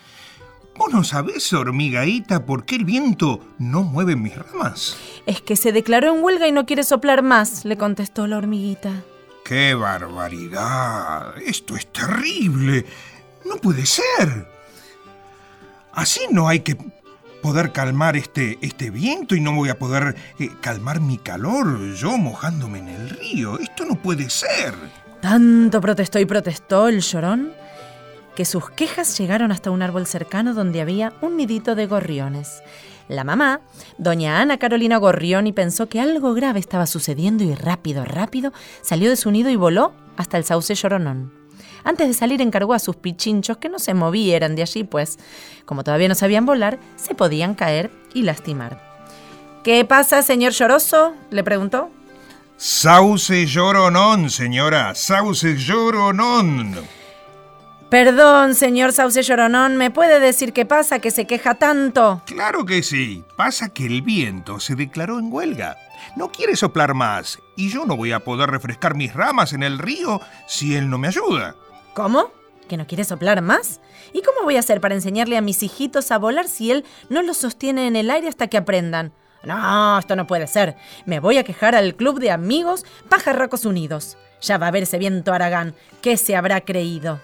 ¿Vos 0.75 0.91
no 0.91 1.05
sabés, 1.05 1.53
hormigaíta, 1.53 2.47
por 2.47 2.65
qué 2.65 2.77
el 2.77 2.87
viento 2.87 3.41
no 3.59 3.83
mueve 3.83 4.17
mis 4.17 4.37
ramas? 4.37 4.97
Es 5.27 5.43
que 5.43 5.57
se 5.57 5.73
declaró 5.73 6.15
en 6.15 6.25
huelga 6.25 6.49
y 6.49 6.53
no 6.53 6.65
quiere 6.65 6.83
soplar 6.83 7.21
más, 7.21 7.67
le 7.67 7.77
contestó 7.77 8.27
la 8.27 8.39
hormiguita. 8.39 9.03
¡Qué 9.45 9.75
barbaridad! 9.75 11.35
Esto 11.39 11.77
es 11.77 11.87
terrible. 11.93 12.87
No 13.45 13.57
puede 13.57 13.87
ser. 13.87 14.49
Así 15.93 16.21
no 16.31 16.49
hay 16.49 16.61
que 16.61 16.77
poder 17.43 17.73
calmar 17.73 18.17
este, 18.17 18.59
este 18.61 18.91
viento 18.91 19.35
y 19.35 19.41
no 19.41 19.55
voy 19.55 19.71
a 19.71 19.79
poder 19.79 20.15
eh, 20.39 20.51
calmar 20.61 21.01
mi 21.01 21.19
calor 21.19 21.95
yo 21.95 22.17
mojándome 22.19 22.79
en 22.79 22.89
el 22.89 23.11
río. 23.11 23.59
Esto 23.59 23.85
no 23.85 23.97
puede 23.97 24.31
ser. 24.31 24.75
Tanto 25.21 25.81
protestó 25.81 26.19
y 26.19 26.27
protestó 26.27 26.89
el 26.89 27.01
llorón 27.01 27.53
que 28.35 28.45
sus 28.45 28.71
quejas 28.71 29.19
llegaron 29.19 29.53
hasta 29.53 29.71
un 29.71 29.83
árbol 29.83 30.07
cercano 30.07 30.55
donde 30.55 30.81
había 30.81 31.13
un 31.21 31.37
nidito 31.37 31.75
de 31.75 31.87
gorriones. 31.87 32.63
La 33.11 33.25
mamá, 33.25 33.61
doña 33.99 34.41
Ana 34.41 34.59
Carolina 34.59 34.97
Gorrioni, 34.97 35.53
pensó 35.53 35.89
que 35.89 36.01
algo 36.01 36.33
grave 36.33 36.61
estaba 36.61 36.87
sucediendo 36.87 37.43
y 37.43 37.57
rápido, 37.57 38.05
rápido 38.05 38.53
salió 38.83 39.11
de 39.11 39.17
su 39.17 39.33
nido 39.33 39.51
y 39.51 39.57
voló 39.57 39.93
hasta 40.17 40.37
el 40.39 40.45
sauce 40.45 40.77
lloronón. 40.77 41.33
Antes 41.83 42.07
de 42.07 42.15
salir 42.15 42.41
encargó 42.41 42.73
a 42.73 42.79
sus 42.79 42.95
pichinchos 42.95 43.57
que 43.57 43.69
no 43.69 43.81
se 43.81 43.95
movieran 43.95 44.55
de 44.55 44.63
allí, 44.63 44.85
pues, 44.85 45.19
como 45.65 45.83
todavía 45.83 46.07
no 46.07 46.15
sabían 46.15 46.47
volar, 46.47 46.79
se 46.95 47.17
podían 47.17 47.57
caer 47.57 47.91
y 48.15 48.23
lastimar. 48.23 48.81
¿Qué 49.65 49.85
pasa, 49.85 50.23
señor 50.23 50.53
lloroso? 50.53 51.13
le 51.31 51.43
preguntó. 51.43 51.91
Sauce 52.59 53.45
lloronón, 53.45 54.31
señora, 54.31 54.95
sauce 54.95 55.57
lloronón. 55.57 56.77
Perdón, 57.91 58.55
señor 58.55 58.93
Sauce 58.93 59.21
Lloronón, 59.21 59.77
¿me 59.77 59.91
puede 59.91 60.21
decir 60.21 60.53
qué 60.53 60.65
pasa 60.65 61.01
que 61.01 61.11
se 61.11 61.27
queja 61.27 61.57
tanto? 61.57 62.23
Claro 62.25 62.65
que 62.65 62.85
sí. 62.85 63.25
Pasa 63.37 63.71
que 63.71 63.85
el 63.85 64.03
viento 64.03 64.61
se 64.61 64.77
declaró 64.77 65.19
en 65.19 65.33
huelga. 65.33 65.77
No 66.15 66.31
quiere 66.31 66.55
soplar 66.55 66.95
más 66.95 67.41
y 67.57 67.69
yo 67.69 67.87
no 67.87 67.97
voy 67.97 68.13
a 68.13 68.21
poder 68.21 68.49
refrescar 68.49 68.95
mis 68.95 69.13
ramas 69.13 69.53
en 69.55 69.65
el 69.65 69.81
río 69.81 70.21
si 70.47 70.77
él 70.77 70.89
no 70.89 70.99
me 70.99 71.09
ayuda. 71.09 71.57
¿Cómo? 71.93 72.31
¿Que 72.69 72.77
no 72.77 72.87
quiere 72.87 73.03
soplar 73.03 73.43
más? 73.43 73.81
¿Y 74.13 74.23
cómo 74.23 74.45
voy 74.45 74.55
a 74.55 74.61
hacer 74.61 74.81
para 74.81 74.95
enseñarle 74.95 75.37
a 75.37 75.41
mis 75.41 75.65
hijitos 75.65 76.13
a 76.13 76.19
volar 76.19 76.47
si 76.47 76.71
él 76.71 76.85
no 77.09 77.23
los 77.23 77.39
sostiene 77.39 77.89
en 77.89 77.97
el 77.97 78.09
aire 78.13 78.29
hasta 78.29 78.47
que 78.47 78.57
aprendan? 78.57 79.13
No, 79.43 79.99
esto 79.99 80.15
no 80.15 80.29
puede 80.29 80.47
ser. 80.47 80.77
Me 81.07 81.19
voy 81.19 81.39
a 81.39 81.45
quejar 81.45 81.75
al 81.75 81.97
club 81.97 82.21
de 82.21 82.31
amigos 82.31 82.87
Pajarracos 83.09 83.65
Unidos. 83.65 84.17
Ya 84.43 84.59
va 84.59 84.69
a 84.69 84.71
ver 84.71 84.85
ese 84.85 84.99
viento 84.99 85.33
Aragán. 85.33 85.75
¿Qué 86.03 86.17
se 86.17 86.37
habrá 86.37 86.61
creído? 86.61 87.21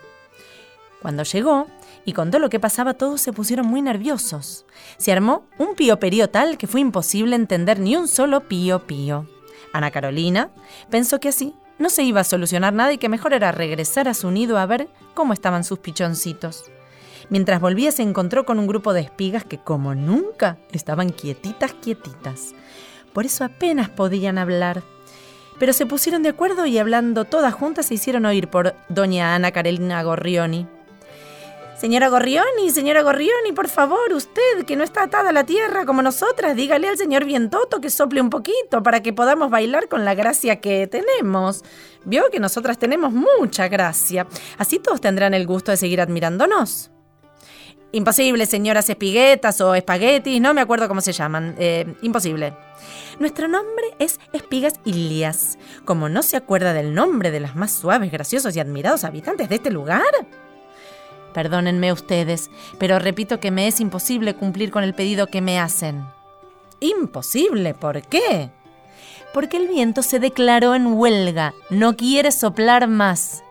Cuando 1.06 1.22
llegó 1.22 1.68
y 2.04 2.14
contó 2.14 2.40
lo 2.40 2.50
que 2.50 2.58
pasaba, 2.58 2.94
todos 2.94 3.20
se 3.20 3.32
pusieron 3.32 3.64
muy 3.68 3.80
nerviosos. 3.80 4.66
Se 4.96 5.12
armó 5.12 5.46
un 5.56 5.76
pío 5.76 6.00
tal 6.28 6.58
que 6.58 6.66
fue 6.66 6.80
imposible 6.80 7.36
entender 7.36 7.78
ni 7.78 7.94
un 7.94 8.08
solo 8.08 8.48
pío 8.48 8.88
pío. 8.88 9.28
Ana 9.72 9.92
Carolina 9.92 10.50
pensó 10.90 11.20
que 11.20 11.28
así 11.28 11.54
no 11.78 11.90
se 11.90 12.02
iba 12.02 12.22
a 12.22 12.24
solucionar 12.24 12.72
nada 12.72 12.92
y 12.92 12.98
que 12.98 13.08
mejor 13.08 13.34
era 13.34 13.52
regresar 13.52 14.08
a 14.08 14.14
su 14.14 14.32
nido 14.32 14.58
a 14.58 14.66
ver 14.66 14.88
cómo 15.14 15.32
estaban 15.32 15.62
sus 15.62 15.78
pichoncitos. 15.78 16.64
Mientras 17.30 17.60
volvía 17.60 17.92
se 17.92 18.02
encontró 18.02 18.44
con 18.44 18.58
un 18.58 18.66
grupo 18.66 18.92
de 18.92 19.02
espigas 19.02 19.44
que 19.44 19.58
como 19.58 19.94
nunca 19.94 20.58
estaban 20.72 21.10
quietitas, 21.10 21.72
quietitas. 21.74 22.52
Por 23.12 23.26
eso 23.26 23.44
apenas 23.44 23.90
podían 23.90 24.38
hablar. 24.38 24.82
Pero 25.60 25.72
se 25.72 25.86
pusieron 25.86 26.24
de 26.24 26.30
acuerdo 26.30 26.66
y 26.66 26.78
hablando 26.78 27.24
todas 27.24 27.54
juntas 27.54 27.86
se 27.86 27.94
hicieron 27.94 28.26
oír 28.26 28.48
por 28.48 28.74
doña 28.88 29.36
Ana 29.36 29.52
Carolina 29.52 30.02
Gorrioni. 30.02 30.66
Señora 31.78 32.08
Gorrioni, 32.08 32.70
señora 32.70 33.02
Gorrioni, 33.02 33.52
por 33.54 33.68
favor, 33.68 34.10
usted 34.14 34.64
que 34.66 34.76
no 34.76 34.82
está 34.82 35.02
atada 35.02 35.28
a 35.28 35.32
la 35.32 35.44
tierra 35.44 35.84
como 35.84 36.00
nosotras, 36.00 36.56
dígale 36.56 36.88
al 36.88 36.96
señor 36.96 37.26
Vientoto 37.26 37.82
que 37.82 37.90
sople 37.90 38.22
un 38.22 38.30
poquito 38.30 38.82
para 38.82 39.02
que 39.02 39.12
podamos 39.12 39.50
bailar 39.50 39.86
con 39.88 40.06
la 40.06 40.14
gracia 40.14 40.60
que 40.62 40.86
tenemos. 40.86 41.64
Vio 42.06 42.30
que 42.32 42.40
nosotras 42.40 42.78
tenemos 42.78 43.12
mucha 43.12 43.68
gracia. 43.68 44.26
Así 44.56 44.78
todos 44.78 45.02
tendrán 45.02 45.34
el 45.34 45.46
gusto 45.46 45.70
de 45.70 45.76
seguir 45.76 46.00
admirándonos. 46.00 46.90
Imposible, 47.92 48.46
señoras 48.46 48.88
espiguetas 48.88 49.60
o 49.60 49.74
espaguetis, 49.74 50.40
no 50.40 50.54
me 50.54 50.62
acuerdo 50.62 50.88
cómo 50.88 51.02
se 51.02 51.12
llaman. 51.12 51.56
Eh, 51.58 51.94
imposible. 52.00 52.54
Nuestro 53.18 53.48
nombre 53.48 53.84
es 53.98 54.18
Espigas 54.32 54.80
Ilias. 54.84 55.58
Como 55.84 56.08
no 56.08 56.22
se 56.22 56.38
acuerda 56.38 56.72
del 56.72 56.94
nombre 56.94 57.30
de 57.30 57.40
las 57.40 57.54
más 57.54 57.72
suaves, 57.72 58.10
graciosos 58.10 58.56
y 58.56 58.60
admirados 58.60 59.04
habitantes 59.04 59.50
de 59.50 59.56
este 59.56 59.70
lugar, 59.70 60.04
Perdónenme 61.36 61.92
ustedes, 61.92 62.48
pero 62.78 62.98
repito 62.98 63.40
que 63.40 63.50
me 63.50 63.68
es 63.68 63.78
imposible 63.80 64.34
cumplir 64.34 64.70
con 64.70 64.82
el 64.82 64.94
pedido 64.94 65.26
que 65.26 65.42
me 65.42 65.60
hacen. 65.60 66.06
Imposible, 66.80 67.74
¿por 67.74 68.00
qué? 68.00 68.48
Porque 69.34 69.58
el 69.58 69.68
viento 69.68 70.02
se 70.02 70.18
declaró 70.18 70.74
en 70.74 70.94
huelga, 70.94 71.52
no 71.68 71.94
quiere 71.94 72.32
soplar 72.32 72.88
más. 72.88 73.44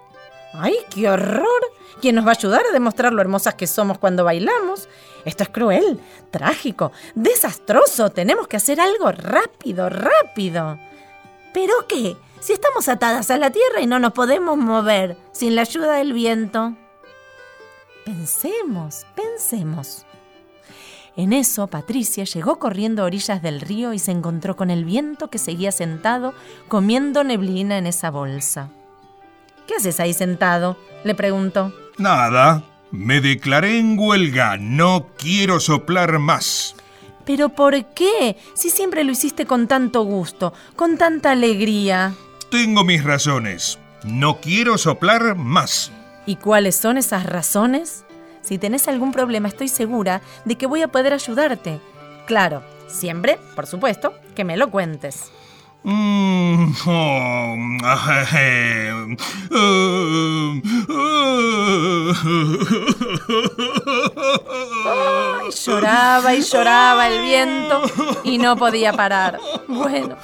¡Ay, 0.55 0.73
qué 0.89 1.07
horror! 1.11 1.45
¿Quién 2.01 2.15
nos 2.15 2.25
va 2.25 2.31
a 2.31 2.35
ayudar 2.35 2.63
a 2.67 2.73
demostrar 2.73 3.13
lo 3.13 3.21
hermosas 3.21 3.53
que 3.53 3.67
somos 3.67 3.99
cuando 3.99 4.23
bailamos? 4.23 4.89
Esto 5.23 5.43
es 5.43 5.49
cruel, 5.49 5.99
trágico, 6.31 6.91
desastroso. 7.13 8.09
Tenemos 8.09 8.47
que 8.47 8.57
hacer 8.57 8.79
algo 8.79 9.11
rápido, 9.11 9.89
rápido. 9.89 10.79
¿Pero 11.53 11.73
qué? 11.87 12.17
Si 12.39 12.51
estamos 12.51 12.89
atadas 12.89 13.29
a 13.29 13.37
la 13.37 13.51
tierra 13.51 13.79
y 13.81 13.85
no 13.85 13.99
nos 13.99 14.13
podemos 14.13 14.57
mover 14.57 15.17
sin 15.33 15.53
la 15.53 15.61
ayuda 15.61 15.97
del 15.97 16.13
viento. 16.13 16.75
Pensemos, 18.05 19.07
pensemos. 19.15 20.05
En 21.17 21.33
eso, 21.33 21.65
Patricia 21.67 22.23
llegó 22.23 22.59
corriendo 22.59 23.01
a 23.01 23.05
orillas 23.05 23.41
del 23.41 23.61
río 23.61 23.93
y 23.93 23.99
se 23.99 24.11
encontró 24.11 24.55
con 24.55 24.69
el 24.69 24.85
viento 24.85 25.29
que 25.29 25.39
seguía 25.39 25.71
sentado 25.71 26.33
comiendo 26.67 27.23
neblina 27.23 27.79
en 27.79 27.87
esa 27.87 28.11
bolsa. 28.11 28.69
¿Qué 29.65 29.75
haces 29.75 29.99
ahí 29.99 30.13
sentado? 30.13 30.77
le 31.03 31.15
preguntó. 31.15 31.73
Nada. 31.97 32.63
Me 32.91 33.21
declaré 33.21 33.79
en 33.79 33.97
huelga. 33.97 34.57
No 34.57 35.07
quiero 35.17 35.59
soplar 35.59 36.19
más. 36.19 36.75
¿Pero 37.25 37.49
por 37.49 37.85
qué? 37.93 38.37
Si 38.53 38.69
siempre 38.69 39.03
lo 39.03 39.11
hiciste 39.11 39.45
con 39.47 39.67
tanto 39.67 40.03
gusto, 40.03 40.53
con 40.75 40.97
tanta 40.97 41.31
alegría. 41.31 42.13
Tengo 42.51 42.83
mis 42.83 43.03
razones. 43.03 43.79
No 44.03 44.39
quiero 44.39 44.77
soplar 44.77 45.35
más. 45.35 45.91
¿Y 46.25 46.37
cuáles 46.37 46.75
son 46.75 46.97
esas 46.97 47.25
razones? 47.25 48.05
Si 48.41 48.57
tenés 48.57 48.87
algún 48.87 49.11
problema, 49.11 49.47
estoy 49.47 49.67
segura 49.67 50.21
de 50.45 50.55
que 50.55 50.67
voy 50.67 50.81
a 50.81 50.87
poder 50.87 51.13
ayudarte. 51.13 51.79
Claro, 52.25 52.63
siempre, 52.87 53.39
por 53.55 53.67
supuesto, 53.67 54.13
que 54.35 54.43
me 54.43 54.57
lo 54.57 54.69
cuentes. 54.69 55.31
Mm, 55.83 56.73
oh, 56.87 57.55
eh, 58.09 59.15
eh, 59.51 60.61
Ay, 64.87 65.51
lloraba 65.63 66.33
y 66.33 66.41
lloraba 66.41 67.07
el 67.07 67.21
viento 67.21 67.83
y 68.23 68.39
no 68.39 68.55
podía 68.55 68.93
parar. 68.93 69.39
Bueno, 69.67 70.15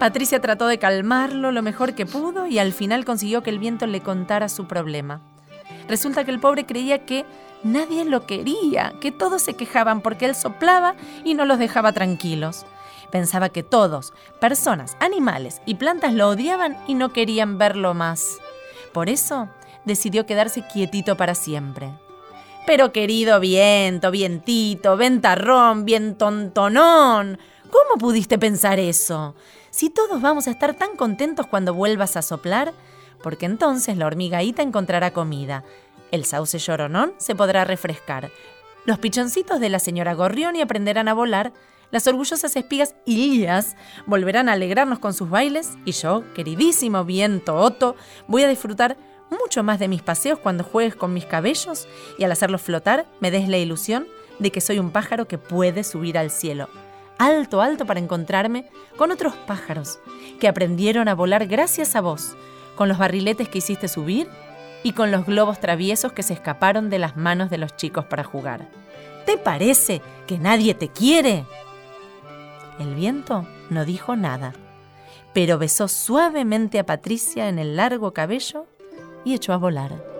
Patricia 0.00 0.40
trató 0.40 0.66
de 0.66 0.78
calmarlo 0.78 1.52
lo 1.52 1.62
mejor 1.62 1.94
que 1.94 2.04
pudo 2.04 2.48
y 2.48 2.58
al 2.58 2.72
final 2.72 3.04
consiguió 3.04 3.44
que 3.44 3.50
el 3.50 3.60
viento 3.60 3.86
le 3.86 4.00
contara 4.00 4.48
su 4.48 4.66
problema. 4.66 5.20
Resulta 5.88 6.24
que 6.24 6.30
el 6.30 6.40
pobre 6.40 6.66
creía 6.66 7.06
que 7.06 7.24
nadie 7.62 8.04
lo 8.04 8.26
quería, 8.26 8.94
que 9.00 9.12
todos 9.12 9.42
se 9.42 9.54
quejaban 9.54 10.00
porque 10.00 10.26
él 10.26 10.34
soplaba 10.34 10.94
y 11.24 11.34
no 11.34 11.44
los 11.44 11.58
dejaba 11.58 11.92
tranquilos. 11.92 12.66
Pensaba 13.10 13.48
que 13.48 13.62
todos, 13.62 14.12
personas, 14.40 14.96
animales 15.00 15.60
y 15.64 15.76
plantas 15.76 16.12
lo 16.12 16.28
odiaban 16.28 16.76
y 16.86 16.94
no 16.94 17.12
querían 17.12 17.58
verlo 17.58 17.94
más. 17.94 18.38
Por 18.92 19.08
eso 19.08 19.48
decidió 19.84 20.26
quedarse 20.26 20.64
quietito 20.66 21.16
para 21.16 21.34
siempre. 21.34 21.92
Pero 22.66 22.92
querido 22.92 23.38
viento, 23.38 24.10
vientito, 24.10 24.96
ventarrón, 24.96 25.84
vientontonón, 25.84 27.38
¿cómo 27.70 27.98
pudiste 27.98 28.38
pensar 28.38 28.80
eso? 28.80 29.36
Si 29.70 29.88
todos 29.88 30.20
vamos 30.20 30.48
a 30.48 30.50
estar 30.50 30.74
tan 30.74 30.96
contentos 30.96 31.46
cuando 31.46 31.74
vuelvas 31.74 32.16
a 32.16 32.22
soplar, 32.22 32.72
porque 33.22 33.46
entonces 33.46 33.96
la 33.96 34.06
hormigaíta 34.06 34.62
encontrará 34.62 35.12
comida, 35.12 35.64
el 36.10 36.24
sauce 36.24 36.58
lloronón 36.58 37.14
se 37.18 37.34
podrá 37.34 37.64
refrescar, 37.64 38.30
los 38.86 39.00
pichoncitos 39.00 39.58
de 39.58 39.68
la 39.68 39.80
señora 39.80 40.14
Gorrioni 40.14 40.60
aprenderán 40.60 41.08
a 41.08 41.14
volar, 41.14 41.52
las 41.90 42.06
orgullosas 42.06 42.54
espigas 42.54 42.94
Ilías 43.04 43.74
volverán 44.06 44.48
a 44.48 44.52
alegrarnos 44.52 45.00
con 45.00 45.12
sus 45.12 45.28
bailes. 45.28 45.72
Y 45.84 45.90
yo, 45.90 46.22
queridísimo 46.34 47.04
viento 47.04 47.56
Otto, 47.56 47.96
voy 48.28 48.44
a 48.44 48.48
disfrutar 48.48 48.96
mucho 49.28 49.64
más 49.64 49.80
de 49.80 49.88
mis 49.88 50.02
paseos 50.02 50.38
cuando 50.38 50.62
juegues 50.62 50.94
con 50.94 51.12
mis 51.12 51.26
cabellos. 51.26 51.88
Y 52.16 52.22
al 52.22 52.30
hacerlos 52.30 52.62
flotar 52.62 53.06
me 53.18 53.32
des 53.32 53.48
la 53.48 53.58
ilusión 53.58 54.06
de 54.38 54.52
que 54.52 54.60
soy 54.60 54.78
un 54.78 54.92
pájaro 54.92 55.26
que 55.26 55.38
puede 55.38 55.82
subir 55.82 56.16
al 56.16 56.30
cielo, 56.30 56.68
alto, 57.18 57.62
alto 57.62 57.86
para 57.86 57.98
encontrarme 57.98 58.68
con 58.96 59.10
otros 59.10 59.34
pájaros 59.48 59.98
que 60.38 60.46
aprendieron 60.46 61.08
a 61.08 61.14
volar 61.14 61.46
gracias 61.48 61.96
a 61.96 62.00
vos, 62.00 62.36
con 62.76 62.88
los 62.88 62.98
barriletes 62.98 63.48
que 63.48 63.58
hiciste 63.58 63.88
subir 63.88 64.28
y 64.84 64.92
con 64.92 65.10
los 65.10 65.26
globos 65.26 65.58
traviesos 65.58 66.12
que 66.12 66.22
se 66.22 66.34
escaparon 66.34 66.90
de 66.90 67.00
las 67.00 67.16
manos 67.16 67.50
de 67.50 67.58
los 67.58 67.74
chicos 67.74 68.04
para 68.04 68.22
jugar. 68.22 68.68
¿Te 69.24 69.36
parece 69.36 70.00
que 70.28 70.38
nadie 70.38 70.74
te 70.74 70.88
quiere? 70.88 71.44
El 72.78 72.94
viento 72.94 73.46
no 73.70 73.84
dijo 73.84 74.14
nada, 74.14 74.52
pero 75.32 75.58
besó 75.58 75.88
suavemente 75.88 76.78
a 76.78 76.86
Patricia 76.86 77.48
en 77.48 77.58
el 77.58 77.74
largo 77.76 78.12
cabello 78.12 78.66
y 79.24 79.34
echó 79.34 79.52
a 79.52 79.56
volar. 79.56 80.15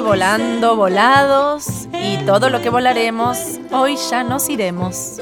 Volando, 0.00 0.76
volados 0.76 1.88
y 1.92 2.16
todo 2.24 2.50
lo 2.50 2.60
que 2.60 2.70
volaremos, 2.70 3.58
hoy 3.70 3.96
ya 4.10 4.24
nos 4.24 4.48
iremos. 4.48 5.18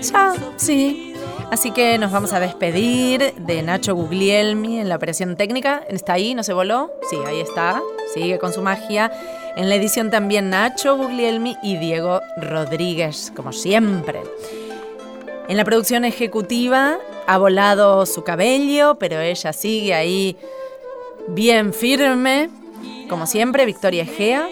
Ya, 0.00 0.34
sí. 0.56 1.14
Así 1.50 1.70
que 1.70 1.98
nos 1.98 2.10
vamos 2.10 2.32
a 2.32 2.40
despedir 2.40 3.34
de 3.34 3.62
Nacho 3.62 3.94
Guglielmi 3.94 4.80
en 4.80 4.88
la 4.88 4.96
operación 4.96 5.36
técnica. 5.36 5.82
¿Está 5.88 6.14
ahí? 6.14 6.34
¿No 6.34 6.42
se 6.42 6.52
voló? 6.52 6.90
Sí, 7.10 7.16
ahí 7.26 7.40
está. 7.40 7.82
Sigue 8.14 8.38
con 8.38 8.52
su 8.52 8.62
magia. 8.62 9.12
En 9.56 9.68
la 9.68 9.74
edición 9.74 10.10
también 10.10 10.50
Nacho 10.50 10.96
Guglielmi 10.96 11.56
y 11.62 11.76
Diego 11.76 12.20
Rodríguez, 12.38 13.32
como 13.36 13.52
siempre. 13.52 14.22
En 15.48 15.56
la 15.56 15.64
producción 15.64 16.04
ejecutiva 16.04 16.98
ha 17.26 17.38
volado 17.38 18.06
su 18.06 18.24
cabello, 18.24 18.96
pero 18.98 19.20
ella 19.20 19.52
sigue 19.52 19.92
ahí 19.92 20.36
bien 21.28 21.74
firme. 21.74 22.48
Como 23.12 23.26
siempre, 23.26 23.66
Victoria 23.66 24.04
Egea. 24.04 24.48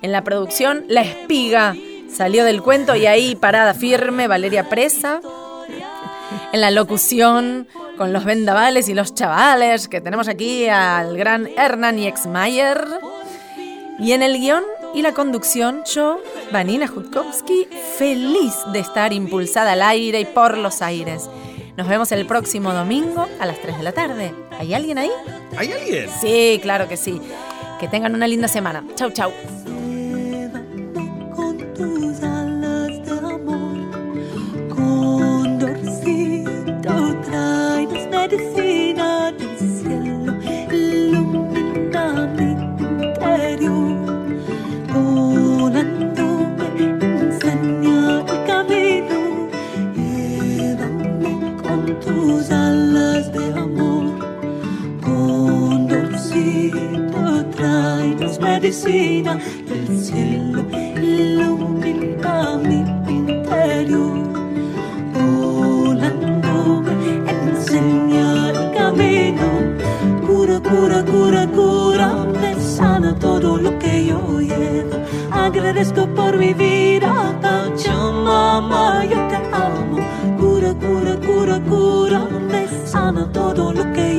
En 0.00 0.12
la 0.12 0.24
producción, 0.24 0.86
La 0.88 1.02
Espiga 1.02 1.76
salió 2.10 2.42
del 2.42 2.62
cuento 2.62 2.96
y 2.96 3.04
ahí 3.04 3.36
parada 3.36 3.74
firme, 3.74 4.28
Valeria 4.28 4.70
Presa. 4.70 5.20
En 6.54 6.62
la 6.62 6.70
locución, 6.70 7.68
con 7.98 8.14
los 8.14 8.24
vendavales 8.24 8.88
y 8.88 8.94
los 8.94 9.12
chavales, 9.12 9.88
que 9.88 10.00
tenemos 10.00 10.28
aquí 10.28 10.68
al 10.68 11.18
gran 11.18 11.50
Hernán 11.58 11.98
Exmayer. 11.98 12.82
Y 13.98 14.12
en 14.12 14.22
el 14.22 14.38
guion 14.38 14.64
y 14.94 15.02
la 15.02 15.12
conducción, 15.12 15.82
yo, 15.84 16.18
Vanina 16.50 16.88
Jutkowski, 16.88 17.68
feliz 17.98 18.54
de 18.72 18.78
estar 18.78 19.12
impulsada 19.12 19.72
al 19.72 19.82
aire 19.82 20.18
y 20.20 20.24
por 20.24 20.56
los 20.56 20.80
aires. 20.80 21.28
Nos 21.76 21.86
vemos 21.88 22.10
el 22.12 22.24
próximo 22.24 22.72
domingo 22.72 23.28
a 23.38 23.44
las 23.44 23.60
3 23.60 23.76
de 23.76 23.82
la 23.82 23.92
tarde. 23.92 24.34
¿Hay 24.58 24.72
alguien 24.72 24.96
ahí? 24.96 25.10
¿Hay 25.58 25.70
alguien? 25.72 26.08
Sí, 26.22 26.58
claro 26.62 26.88
que 26.88 26.96
sí. 26.96 27.20
Que 27.82 27.88
tengan 27.88 28.14
una 28.14 28.28
linda 28.28 28.46
semana. 28.46 28.84
Chau, 28.94 29.10
chau. 29.10 29.32
tus 31.74 32.22
alas 32.22 33.02
de 33.04 33.18
amor. 33.18 33.76
Condorcito, 34.68 35.82
tráenos 37.24 38.06
medicina 38.06 39.32
del 39.32 39.58
cielo, 39.58 40.32
ilumina 40.70 42.04
mi 42.36 42.50
interior. 43.04 43.98
Volándome, 44.94 46.66
enseña 47.20 48.20
el 48.20 48.44
camino, 48.46 49.18
llévame 49.96 51.34
con 51.64 51.80
tus 51.98 52.48
alas 52.52 53.32
de 53.32 53.44
amor. 53.58 54.21
Tráenos 57.56 58.40
medicina 58.40 59.38
del 59.68 59.98
cielo, 59.98 60.64
ilumina 61.00 62.56
mi 62.56 62.80
interior. 63.12 64.18
Volándome, 65.12 66.92
enseña 67.28 68.50
el 68.50 68.72
camino. 68.76 69.46
Cura, 70.26 70.60
cura, 70.60 71.04
cura, 71.04 71.46
cura, 71.46 72.26
me 72.40 72.54
sana 72.60 73.14
todo 73.18 73.58
lo 73.58 73.78
que 73.78 74.06
yo 74.06 74.40
llevo. 74.40 74.96
Agradezco 75.30 76.06
por 76.14 76.38
mi 76.38 76.54
vida, 76.54 77.38
Pachamama, 77.42 79.04
yo 79.04 79.18
te 79.28 79.36
amo. 79.52 79.98
Cura, 80.38 80.74
cura, 80.74 81.16
cura, 81.20 81.60
cura, 81.68 82.26
me 82.50 82.66
sana 82.86 83.30
todo 83.30 83.72
lo 83.72 83.92
que 83.92 84.11